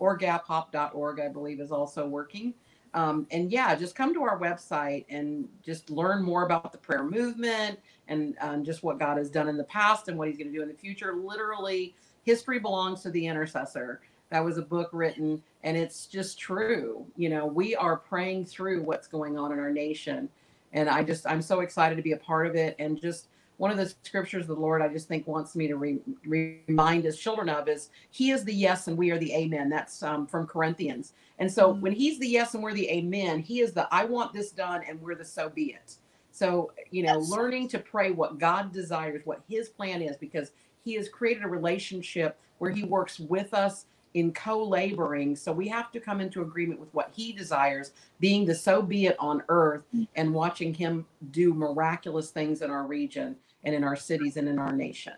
or 0.00 0.18
gaphop.org, 0.18 1.20
I 1.20 1.28
believe, 1.28 1.60
is 1.60 1.70
also 1.70 2.06
working. 2.06 2.54
Um, 2.94 3.26
and 3.32 3.50
yeah, 3.50 3.74
just 3.74 3.96
come 3.96 4.14
to 4.14 4.22
our 4.22 4.38
website 4.38 5.04
and 5.08 5.48
just 5.62 5.90
learn 5.90 6.22
more 6.22 6.46
about 6.46 6.70
the 6.70 6.78
prayer 6.78 7.02
movement 7.02 7.80
and 8.06 8.36
um, 8.40 8.64
just 8.64 8.84
what 8.84 9.00
God 9.00 9.18
has 9.18 9.30
done 9.30 9.48
in 9.48 9.56
the 9.56 9.64
past 9.64 10.08
and 10.08 10.16
what 10.16 10.28
He's 10.28 10.38
going 10.38 10.50
to 10.50 10.56
do 10.56 10.62
in 10.62 10.68
the 10.68 10.74
future. 10.74 11.14
Literally, 11.14 11.94
history 12.22 12.60
belongs 12.60 13.02
to 13.02 13.10
the 13.10 13.26
intercessor. 13.26 14.00
That 14.30 14.44
was 14.44 14.58
a 14.58 14.62
book 14.62 14.90
written, 14.92 15.42
and 15.64 15.76
it's 15.76 16.06
just 16.06 16.38
true. 16.38 17.04
You 17.16 17.28
know, 17.28 17.46
we 17.46 17.74
are 17.74 17.96
praying 17.96 18.46
through 18.46 18.82
what's 18.82 19.08
going 19.08 19.36
on 19.36 19.52
in 19.52 19.58
our 19.58 19.72
nation, 19.72 20.28
and 20.72 20.88
I 20.88 21.02
just 21.02 21.26
I'm 21.26 21.42
so 21.42 21.60
excited 21.60 21.96
to 21.96 22.02
be 22.02 22.12
a 22.12 22.16
part 22.16 22.46
of 22.46 22.54
it. 22.54 22.76
And 22.78 23.00
just 23.00 23.26
one 23.56 23.70
of 23.70 23.76
the 23.76 23.92
scriptures 24.02 24.46
the 24.46 24.54
Lord 24.54 24.82
I 24.82 24.88
just 24.88 25.08
think 25.08 25.26
wants 25.26 25.54
me 25.54 25.68
to 25.68 25.76
re- 25.76 26.00
remind 26.26 27.04
His 27.04 27.18
children 27.18 27.48
of 27.48 27.68
is 27.68 27.90
He 28.10 28.30
is 28.30 28.44
the 28.44 28.54
yes 28.54 28.88
and 28.88 28.96
we 28.96 29.10
are 29.10 29.18
the 29.18 29.32
amen. 29.32 29.68
That's 29.68 30.02
um, 30.02 30.26
from 30.26 30.46
Corinthians 30.46 31.12
and 31.38 31.50
so 31.50 31.72
mm-hmm. 31.72 31.80
when 31.80 31.92
he's 31.92 32.18
the 32.18 32.28
yes 32.28 32.54
and 32.54 32.62
we're 32.62 32.74
the 32.74 32.88
amen, 32.88 33.40
he 33.40 33.60
is 33.60 33.72
the 33.72 33.92
I 33.92 34.04
want 34.04 34.32
this 34.32 34.50
done 34.50 34.82
and 34.88 35.00
we're 35.00 35.14
the 35.14 35.24
so 35.24 35.48
be 35.48 35.72
it. 35.72 35.96
So, 36.30 36.72
you 36.90 37.02
know, 37.04 37.18
yes. 37.18 37.30
learning 37.30 37.68
to 37.68 37.78
pray 37.78 38.10
what 38.10 38.38
God 38.38 38.72
desires, 38.72 39.22
what 39.24 39.42
his 39.48 39.68
plan 39.68 40.02
is, 40.02 40.16
because 40.16 40.52
he 40.84 40.94
has 40.94 41.08
created 41.08 41.44
a 41.44 41.48
relationship 41.48 42.38
where 42.58 42.70
he 42.70 42.82
works 42.82 43.20
with 43.20 43.54
us 43.54 43.86
in 44.14 44.32
co-laboring. 44.32 45.34
So 45.34 45.52
we 45.52 45.68
have 45.68 45.90
to 45.92 46.00
come 46.00 46.20
into 46.20 46.42
agreement 46.42 46.80
with 46.80 46.92
what 46.92 47.10
he 47.14 47.32
desires, 47.32 47.92
being 48.20 48.44
the 48.44 48.54
so 48.54 48.82
be 48.82 49.06
it 49.06 49.16
on 49.18 49.42
earth 49.48 49.82
mm. 49.94 50.06
and 50.14 50.32
watching 50.32 50.74
him 50.74 51.06
do 51.30 51.52
miraculous 51.54 52.30
things 52.30 52.62
in 52.62 52.70
our 52.70 52.86
region 52.86 53.36
and 53.64 53.74
in 53.74 53.84
our 53.84 53.96
cities 53.96 54.36
and 54.36 54.48
in 54.48 54.58
our 54.58 54.72
nation. 54.72 55.14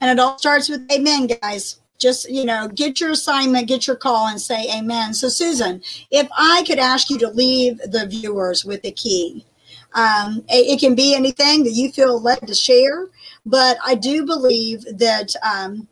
And 0.00 0.10
it 0.10 0.20
all 0.20 0.38
starts 0.38 0.68
with 0.68 0.90
amen, 0.90 1.28
guys. 1.28 1.80
Just 1.98 2.28
you 2.28 2.44
know 2.44 2.66
get 2.66 3.00
your 3.00 3.10
assignment 3.10 3.68
get 3.68 3.86
your 3.86 3.94
call 3.94 4.26
and 4.26 4.40
say 4.40 4.66
amen. 4.76 5.14
So 5.14 5.28
susan 5.28 5.80
if 6.10 6.28
i 6.36 6.64
could 6.66 6.80
ask 6.80 7.08
you 7.08 7.16
to 7.18 7.28
leave 7.28 7.78
the 7.78 8.08
viewers 8.08 8.64
with 8.64 8.84
a 8.84 8.90
key 8.90 9.46
um, 9.94 10.42
it, 10.48 10.74
it, 10.74 10.80
can 10.80 10.94
be 10.94 11.14
anything 11.14 11.62
that 11.62 11.72
you 11.72 11.92
feel 11.92 12.20
led 12.20 12.44
to 12.44 12.54
share 12.54 13.06
but 13.46 13.76
i 13.86 13.94
do 13.94 14.26
believe 14.26 14.82
that 14.98 15.32
um, 15.44 15.86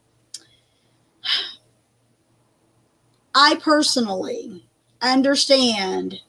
i 3.36 3.56
personally 3.62 4.66
understand 5.02 6.20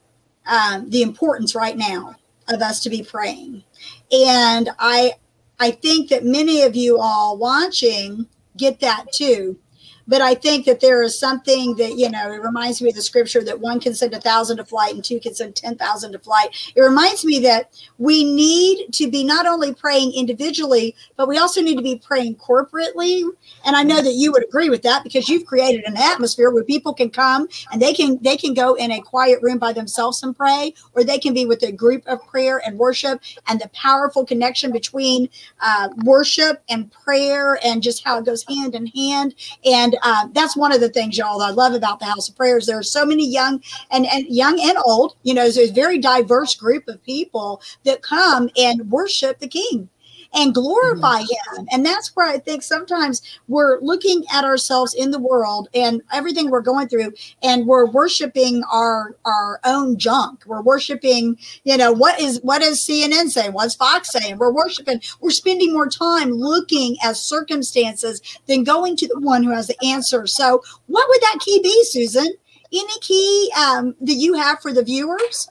um, 0.46 0.90
the 0.92 1.02
importance 1.02 1.56
right 1.56 1.78
now 1.78 2.16
of 2.50 2.62
us 2.62 2.82
to 2.82 2.90
be 2.90 3.02
praying 3.02 3.64
and 4.12 4.70
i 4.80 5.14
i 5.60 5.72
think 5.72 6.10
that 6.10 6.26
many 6.26 6.62
of 6.62 6.76
you 6.76 6.98
all 7.00 7.38
watching 7.38 8.28
get 8.58 8.80
that 8.80 9.12
too 9.14 9.58
but 10.08 10.22
I 10.22 10.34
think 10.34 10.66
that 10.66 10.80
there 10.80 11.02
is 11.04 11.20
something 11.20 11.76
that, 11.76 11.98
you 11.98 12.10
know, 12.10 12.32
it 12.32 12.42
reminds 12.42 12.82
me 12.82 12.90
of 12.90 12.96
the 12.96 13.02
scripture 13.02 13.44
that 13.44 13.60
one 13.60 13.80
can 13.80 13.94
send 13.94 14.14
a 14.14 14.22
thousand 14.22 14.58
to 14.58 14.66
flight 14.66 14.94
and 14.94 15.04
two 15.04 15.20
can 15.20 15.34
send 15.34 15.56
10,000 15.56 16.12
to 16.12 16.20
flight. 16.20 16.50
It 16.76 16.82
reminds 16.82 17.26
me 17.26 17.40
that 17.40 17.72
we 17.98 18.24
need 18.24 18.92
to 18.94 19.10
be 19.10 19.24
not 19.24 19.46
only 19.46 19.74
praying 19.74 20.14
individually, 20.14 20.96
but 21.16 21.28
we 21.28 21.38
also 21.38 21.62
need 21.62 21.76
to 21.78 21.84
be 21.84 21.98
praying 21.98 22.36
corporately. 22.36 23.24
And 23.66 23.76
I 23.76 23.84
know 23.84 24.02
that 24.02 24.14
you 24.14 24.32
would 24.32 24.44
agree 24.44 24.70
with 24.70 24.82
that 24.84 25.04
because 25.04 25.30
you've 25.30 25.46
created 25.46 25.84
an 25.86 25.98
atmosphere 25.98 26.52
where 26.52 26.64
people 26.64 26.94
can 26.94 27.10
come 27.10 27.48
and 27.72 27.82
they 27.82 27.94
can, 27.94 28.20
they 28.22 28.38
can 28.38 28.54
go 28.54 28.74
in 28.76 28.92
a 28.92 29.02
quiet 29.02 29.42
room 29.42 29.60
by 29.60 29.74
themselves 29.74 30.24
and 30.24 30.36
pray, 30.36 30.74
or 30.94 31.04
they 31.04 31.20
can 31.20 31.34
be 31.34 31.46
with 31.46 31.64
a 31.64 31.72
group 31.72 32.04
of 32.08 32.26
prayer 32.28 32.62
and 32.66 32.78
worship 32.78 33.22
and 33.48 33.60
the 33.60 33.70
powerful 33.70 34.26
connection 34.26 34.72
between 34.72 35.30
uh, 35.62 35.90
worship 36.04 36.62
and 36.70 36.92
prayer 36.92 37.60
and 37.64 37.84
just 37.84 38.04
how 38.04 38.18
it 38.18 38.26
goes 38.26 38.44
hand 38.48 38.76
in 38.76 38.88
hand. 38.88 39.36
And 39.66 39.91
and 39.92 40.00
uh, 40.04 40.28
that's 40.34 40.56
one 40.56 40.72
of 40.74 40.80
the 40.80 40.90
things, 40.90 41.18
y'all, 41.18 41.42
I 41.42 41.52
love 41.52 41.74
about 41.74 42.00
the 42.00 42.06
House 42.06 42.30
of 42.30 42.36
Prayers. 42.36 42.66
There 42.66 42.78
are 42.78 42.84
so 42.84 43.06
many 43.06 43.28
young 43.28 43.62
and, 43.92 44.06
and 44.06 44.26
young 44.28 44.60
and 44.62 44.78
old, 44.86 45.16
you 45.24 45.34
know, 45.34 45.44
there's 45.44 45.58
a 45.58 45.74
very 45.74 45.98
diverse 45.98 46.56
group 46.56 46.88
of 46.88 47.04
people 47.04 47.62
that 47.84 48.02
come 48.02 48.50
and 48.58 48.90
worship 48.90 49.40
the 49.40 49.48
King 49.48 49.90
and 50.34 50.54
glorify 50.54 51.22
mm-hmm. 51.22 51.60
him. 51.60 51.68
And 51.72 51.86
that's 51.86 52.16
where 52.16 52.28
I 52.28 52.38
think 52.38 52.64
sometimes 52.64 53.22
we're 53.48 53.80
looking 53.80 54.24
at 54.34 54.44
ourselves 54.44 54.94
in 54.94 55.12
the 55.12 55.20
world 55.20 55.68
and 55.74 56.02
everything 56.14 56.50
we're 56.50 56.62
going 56.62 56.88
through 56.88 57.14
and 57.44 57.66
we're 57.66 57.86
worshiping 57.86 58.64
our 58.72 59.16
our 59.26 59.60
own 59.64 59.98
junk. 59.98 60.44
We're 60.46 60.62
worshiping, 60.62 61.38
you 61.64 61.78
know, 61.78 61.92
what 61.92 62.20
is 62.20 62.40
what 62.44 62.62
is 62.62 62.80
CNN 62.80 63.30
saying? 63.30 63.54
What's 63.54 63.76
Fox 63.76 64.12
saying? 64.12 64.38
We're 64.38 64.54
worshiping, 64.54 65.02
we're 65.20 65.32
spending 65.32 65.74
more 65.74 65.90
time 65.90 66.32
looking 66.32 66.98
at 67.04 67.18
circumstances 67.18 68.22
than 68.48 68.64
going 68.64 68.96
to 68.98 69.08
the 69.08 69.20
one 69.20 69.44
who 69.44 69.52
has 69.52 69.68
the 69.68 69.86
answer. 69.86 70.28
So 70.28 70.64
what 70.88 71.08
would 71.10 71.22
that 71.22 71.40
key 71.42 71.60
be, 71.62 71.84
Susan? 71.86 72.28
any 72.74 73.00
key 73.02 73.52
um, 73.58 73.96
that 74.02 74.14
you 74.14 74.34
have 74.34 74.62
for 74.62 74.72
the 74.74 74.84
viewers? 74.84 75.50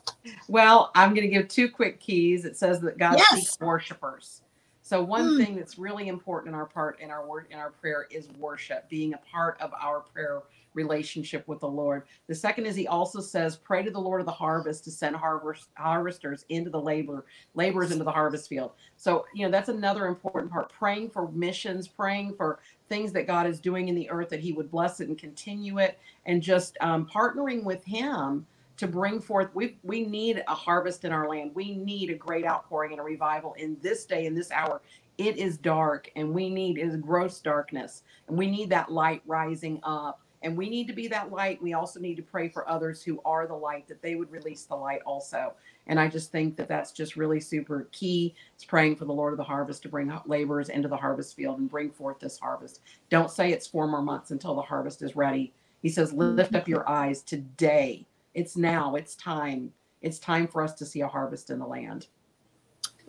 Well, 0.48 0.90
I'm 0.94 1.10
going 1.10 1.28
to 1.28 1.28
give 1.28 1.48
two 1.48 1.68
quick 1.68 2.00
keys. 2.00 2.44
It 2.44 2.56
says 2.56 2.80
that 2.80 2.98
God 2.98 3.18
yes. 3.18 3.40
seeks 3.40 3.60
worshipers. 3.60 4.42
So 4.90 5.00
one 5.00 5.24
mm. 5.24 5.44
thing 5.44 5.54
that's 5.54 5.78
really 5.78 6.08
important 6.08 6.52
in 6.52 6.58
our 6.58 6.66
part 6.66 6.98
in 6.98 7.12
our 7.12 7.24
word 7.24 7.46
in 7.48 7.56
our 7.60 7.70
prayer 7.70 8.08
is 8.10 8.26
worship, 8.40 8.88
being 8.88 9.14
a 9.14 9.18
part 9.18 9.56
of 9.60 9.70
our 9.80 10.00
prayer 10.00 10.42
relationship 10.74 11.46
with 11.46 11.60
the 11.60 11.68
Lord. 11.68 12.02
The 12.26 12.34
second 12.34 12.66
is 12.66 12.74
he 12.74 12.88
also 12.88 13.20
says, 13.20 13.54
pray 13.54 13.84
to 13.84 13.92
the 13.92 14.00
Lord 14.00 14.18
of 14.20 14.26
the 14.26 14.32
harvest 14.32 14.82
to 14.82 14.90
send 14.90 15.14
harvest, 15.14 15.68
harvesters 15.74 16.44
into 16.48 16.70
the 16.70 16.80
labor, 16.80 17.24
laborers 17.54 17.92
into 17.92 18.02
the 18.02 18.10
harvest 18.10 18.48
field. 18.48 18.72
So, 18.96 19.26
you 19.32 19.44
know, 19.46 19.50
that's 19.52 19.68
another 19.68 20.08
important 20.08 20.50
part. 20.50 20.72
Praying 20.72 21.10
for 21.10 21.30
missions, 21.30 21.86
praying 21.86 22.34
for 22.34 22.58
things 22.88 23.12
that 23.12 23.28
God 23.28 23.46
is 23.46 23.60
doing 23.60 23.86
in 23.86 23.94
the 23.94 24.10
earth, 24.10 24.28
that 24.30 24.40
he 24.40 24.52
would 24.52 24.72
bless 24.72 24.98
it 24.98 25.06
and 25.06 25.16
continue 25.16 25.78
it, 25.78 26.00
and 26.26 26.42
just 26.42 26.76
um, 26.80 27.06
partnering 27.06 27.62
with 27.62 27.84
him 27.84 28.44
to 28.80 28.88
bring 28.88 29.20
forth 29.20 29.48
we 29.54 29.76
we 29.82 30.04
need 30.04 30.42
a 30.48 30.54
harvest 30.54 31.04
in 31.04 31.12
our 31.12 31.28
land 31.28 31.50
we 31.54 31.76
need 31.76 32.10
a 32.10 32.14
great 32.14 32.46
outpouring 32.46 32.92
and 32.92 33.00
a 33.00 33.04
revival 33.04 33.54
in 33.54 33.76
this 33.82 34.06
day 34.06 34.26
in 34.26 34.34
this 34.34 34.50
hour 34.50 34.80
it 35.18 35.36
is 35.36 35.58
dark 35.58 36.10
and 36.16 36.32
we 36.32 36.48
need 36.48 36.78
is 36.78 36.96
gross 36.96 37.40
darkness 37.40 38.02
and 38.26 38.36
we 38.36 38.46
need 38.46 38.70
that 38.70 38.90
light 38.90 39.22
rising 39.26 39.78
up 39.82 40.22
and 40.42 40.56
we 40.56 40.70
need 40.70 40.86
to 40.86 40.94
be 40.94 41.06
that 41.08 41.30
light. 41.30 41.60
We 41.60 41.74
also 41.74 42.00
need 42.00 42.16
to 42.16 42.22
pray 42.22 42.48
for 42.48 42.68
others 42.68 43.02
who 43.02 43.20
are 43.24 43.46
the 43.46 43.54
light 43.54 43.86
that 43.88 44.00
they 44.00 44.14
would 44.14 44.30
release 44.30 44.64
the 44.64 44.74
light 44.74 45.02
also. 45.04 45.52
And 45.86 46.00
I 46.00 46.08
just 46.08 46.32
think 46.32 46.56
that 46.56 46.68
that's 46.68 46.92
just 46.92 47.16
really 47.16 47.40
super 47.40 47.88
key. 47.92 48.34
It's 48.54 48.64
praying 48.64 48.96
for 48.96 49.04
the 49.04 49.12
Lord 49.12 49.34
of 49.34 49.36
the 49.36 49.44
harvest 49.44 49.82
to 49.82 49.90
bring 49.90 50.12
laborers 50.24 50.70
into 50.70 50.88
the 50.88 50.96
harvest 50.96 51.36
field 51.36 51.58
and 51.58 51.68
bring 51.68 51.90
forth 51.90 52.20
this 52.20 52.38
harvest. 52.38 52.80
Don't 53.10 53.30
say 53.30 53.52
it's 53.52 53.66
four 53.66 53.86
more 53.86 54.02
months 54.02 54.30
until 54.30 54.54
the 54.54 54.62
harvest 54.62 55.02
is 55.02 55.16
ready. 55.16 55.52
He 55.82 55.90
says, 55.90 56.12
lift 56.12 56.54
up 56.54 56.68
your 56.68 56.88
eyes 56.88 57.22
today. 57.22 58.06
It's 58.34 58.56
now. 58.56 58.94
It's 58.94 59.16
time. 59.16 59.72
It's 60.02 60.18
time 60.18 60.46
for 60.46 60.62
us 60.62 60.74
to 60.74 60.86
see 60.86 61.00
a 61.02 61.08
harvest 61.08 61.50
in 61.50 61.58
the 61.58 61.66
land. 61.66 62.06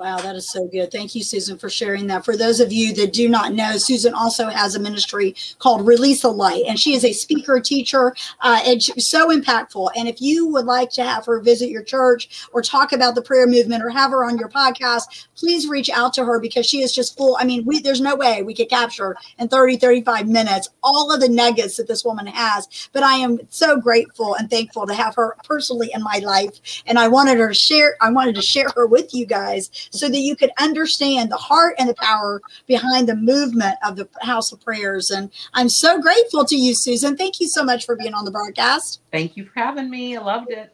Wow, 0.01 0.17
that 0.17 0.35
is 0.35 0.49
so 0.49 0.65
good. 0.67 0.89
Thank 0.89 1.13
you, 1.13 1.23
Susan, 1.23 1.59
for 1.59 1.69
sharing 1.69 2.07
that. 2.07 2.25
For 2.25 2.35
those 2.35 2.59
of 2.59 2.73
you 2.73 2.91
that 2.95 3.13
do 3.13 3.29
not 3.29 3.53
know, 3.53 3.77
Susan 3.77 4.15
also 4.15 4.47
has 4.47 4.73
a 4.73 4.79
ministry 4.79 5.35
called 5.59 5.85
Release 5.85 6.23
a 6.23 6.27
Light, 6.27 6.63
and 6.67 6.79
she 6.79 6.95
is 6.95 7.05
a 7.05 7.13
speaker, 7.13 7.59
teacher, 7.59 8.15
uh, 8.39 8.61
and 8.65 8.81
so 8.81 9.29
impactful. 9.29 9.91
And 9.95 10.07
if 10.07 10.19
you 10.19 10.47
would 10.47 10.65
like 10.65 10.89
to 10.93 11.03
have 11.03 11.27
her 11.27 11.39
visit 11.39 11.69
your 11.69 11.83
church 11.83 12.47
or 12.51 12.63
talk 12.63 12.93
about 12.93 13.13
the 13.13 13.21
prayer 13.21 13.45
movement 13.45 13.83
or 13.83 13.91
have 13.91 14.09
her 14.09 14.25
on 14.25 14.39
your 14.39 14.49
podcast, 14.49 15.27
please 15.35 15.67
reach 15.67 15.91
out 15.91 16.15
to 16.15 16.25
her 16.25 16.39
because 16.39 16.65
she 16.65 16.81
is 16.81 16.95
just 16.95 17.15
full. 17.15 17.37
I 17.39 17.43
mean, 17.43 17.63
we, 17.63 17.79
there's 17.79 18.01
no 18.01 18.15
way 18.15 18.41
we 18.41 18.55
could 18.55 18.69
capture 18.69 19.15
in 19.37 19.49
30, 19.49 19.77
35 19.77 20.27
minutes 20.27 20.67
all 20.81 21.13
of 21.13 21.21
the 21.21 21.29
nuggets 21.29 21.77
that 21.77 21.87
this 21.87 22.03
woman 22.03 22.25
has. 22.25 22.89
But 22.91 23.03
I 23.03 23.17
am 23.17 23.37
so 23.49 23.79
grateful 23.79 24.33
and 24.33 24.49
thankful 24.49 24.87
to 24.87 24.95
have 24.95 25.13
her 25.13 25.37
personally 25.43 25.91
in 25.93 26.01
my 26.01 26.23
life. 26.25 26.81
And 26.87 26.97
I 26.97 27.07
wanted 27.07 27.37
her 27.37 27.49
to 27.49 27.53
share, 27.53 27.97
I 28.01 28.09
wanted 28.09 28.33
to 28.33 28.41
share 28.41 28.69
her 28.75 28.87
with 28.87 29.13
you 29.13 29.27
guys 29.27 29.89
so 29.91 30.09
that 30.09 30.19
you 30.19 30.35
could 30.35 30.51
understand 30.59 31.31
the 31.31 31.37
heart 31.37 31.75
and 31.77 31.87
the 31.87 31.93
power 31.95 32.41
behind 32.65 33.07
the 33.07 33.15
movement 33.15 33.75
of 33.85 33.95
the 33.95 34.09
House 34.21 34.51
of 34.51 34.61
Prayers. 34.61 35.11
And 35.11 35.29
I'm 35.53 35.69
so 35.69 36.01
grateful 36.01 36.45
to 36.45 36.55
you, 36.55 36.73
Susan. 36.73 37.15
Thank 37.15 37.39
you 37.39 37.47
so 37.47 37.63
much 37.63 37.85
for 37.85 37.95
being 37.95 38.13
on 38.13 38.25
the 38.25 38.31
broadcast. 38.31 39.01
Thank 39.11 39.37
you 39.37 39.45
for 39.45 39.59
having 39.59 39.89
me. 39.89 40.17
I 40.17 40.21
loved 40.21 40.51
it. 40.51 40.73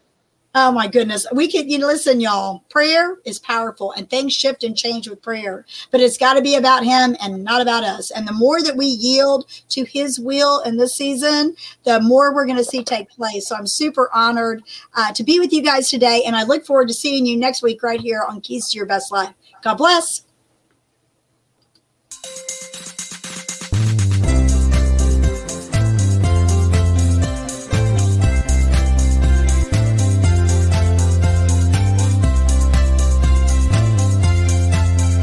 Oh 0.59 0.71
my 0.71 0.87
goodness. 0.87 1.27
We 1.31 1.51
could 1.51 1.69
you 1.69 1.77
know, 1.77 1.85
listen, 1.85 2.19
y'all. 2.19 2.63
Prayer 2.71 3.17
is 3.25 3.37
powerful 3.37 3.91
and 3.91 4.09
things 4.09 4.33
shift 4.33 4.63
and 4.63 4.75
change 4.75 5.07
with 5.07 5.21
prayer, 5.21 5.67
but 5.91 6.01
it's 6.01 6.17
got 6.17 6.33
to 6.33 6.41
be 6.41 6.55
about 6.55 6.83
him 6.83 7.15
and 7.21 7.43
not 7.43 7.61
about 7.61 7.83
us. 7.83 8.09
And 8.09 8.27
the 8.27 8.33
more 8.33 8.63
that 8.63 8.75
we 8.75 8.87
yield 8.87 9.45
to 9.69 9.83
his 9.83 10.19
will 10.19 10.61
in 10.61 10.77
this 10.77 10.95
season, 10.95 11.55
the 11.83 12.01
more 12.01 12.33
we're 12.33 12.47
going 12.47 12.57
to 12.57 12.63
see 12.63 12.83
take 12.83 13.07
place. 13.11 13.47
So 13.47 13.55
I'm 13.55 13.67
super 13.67 14.09
honored 14.15 14.63
uh, 14.95 15.13
to 15.13 15.23
be 15.23 15.39
with 15.39 15.53
you 15.53 15.61
guys 15.61 15.91
today. 15.91 16.23
And 16.25 16.35
I 16.35 16.41
look 16.41 16.65
forward 16.65 16.87
to 16.87 16.93
seeing 16.95 17.27
you 17.27 17.37
next 17.37 17.61
week 17.61 17.83
right 17.83 18.01
here 18.01 18.25
on 18.27 18.41
Keys 18.41 18.71
to 18.71 18.77
Your 18.77 18.87
Best 18.87 19.11
Life. 19.11 19.35
God 19.61 19.75
bless. 19.75 20.23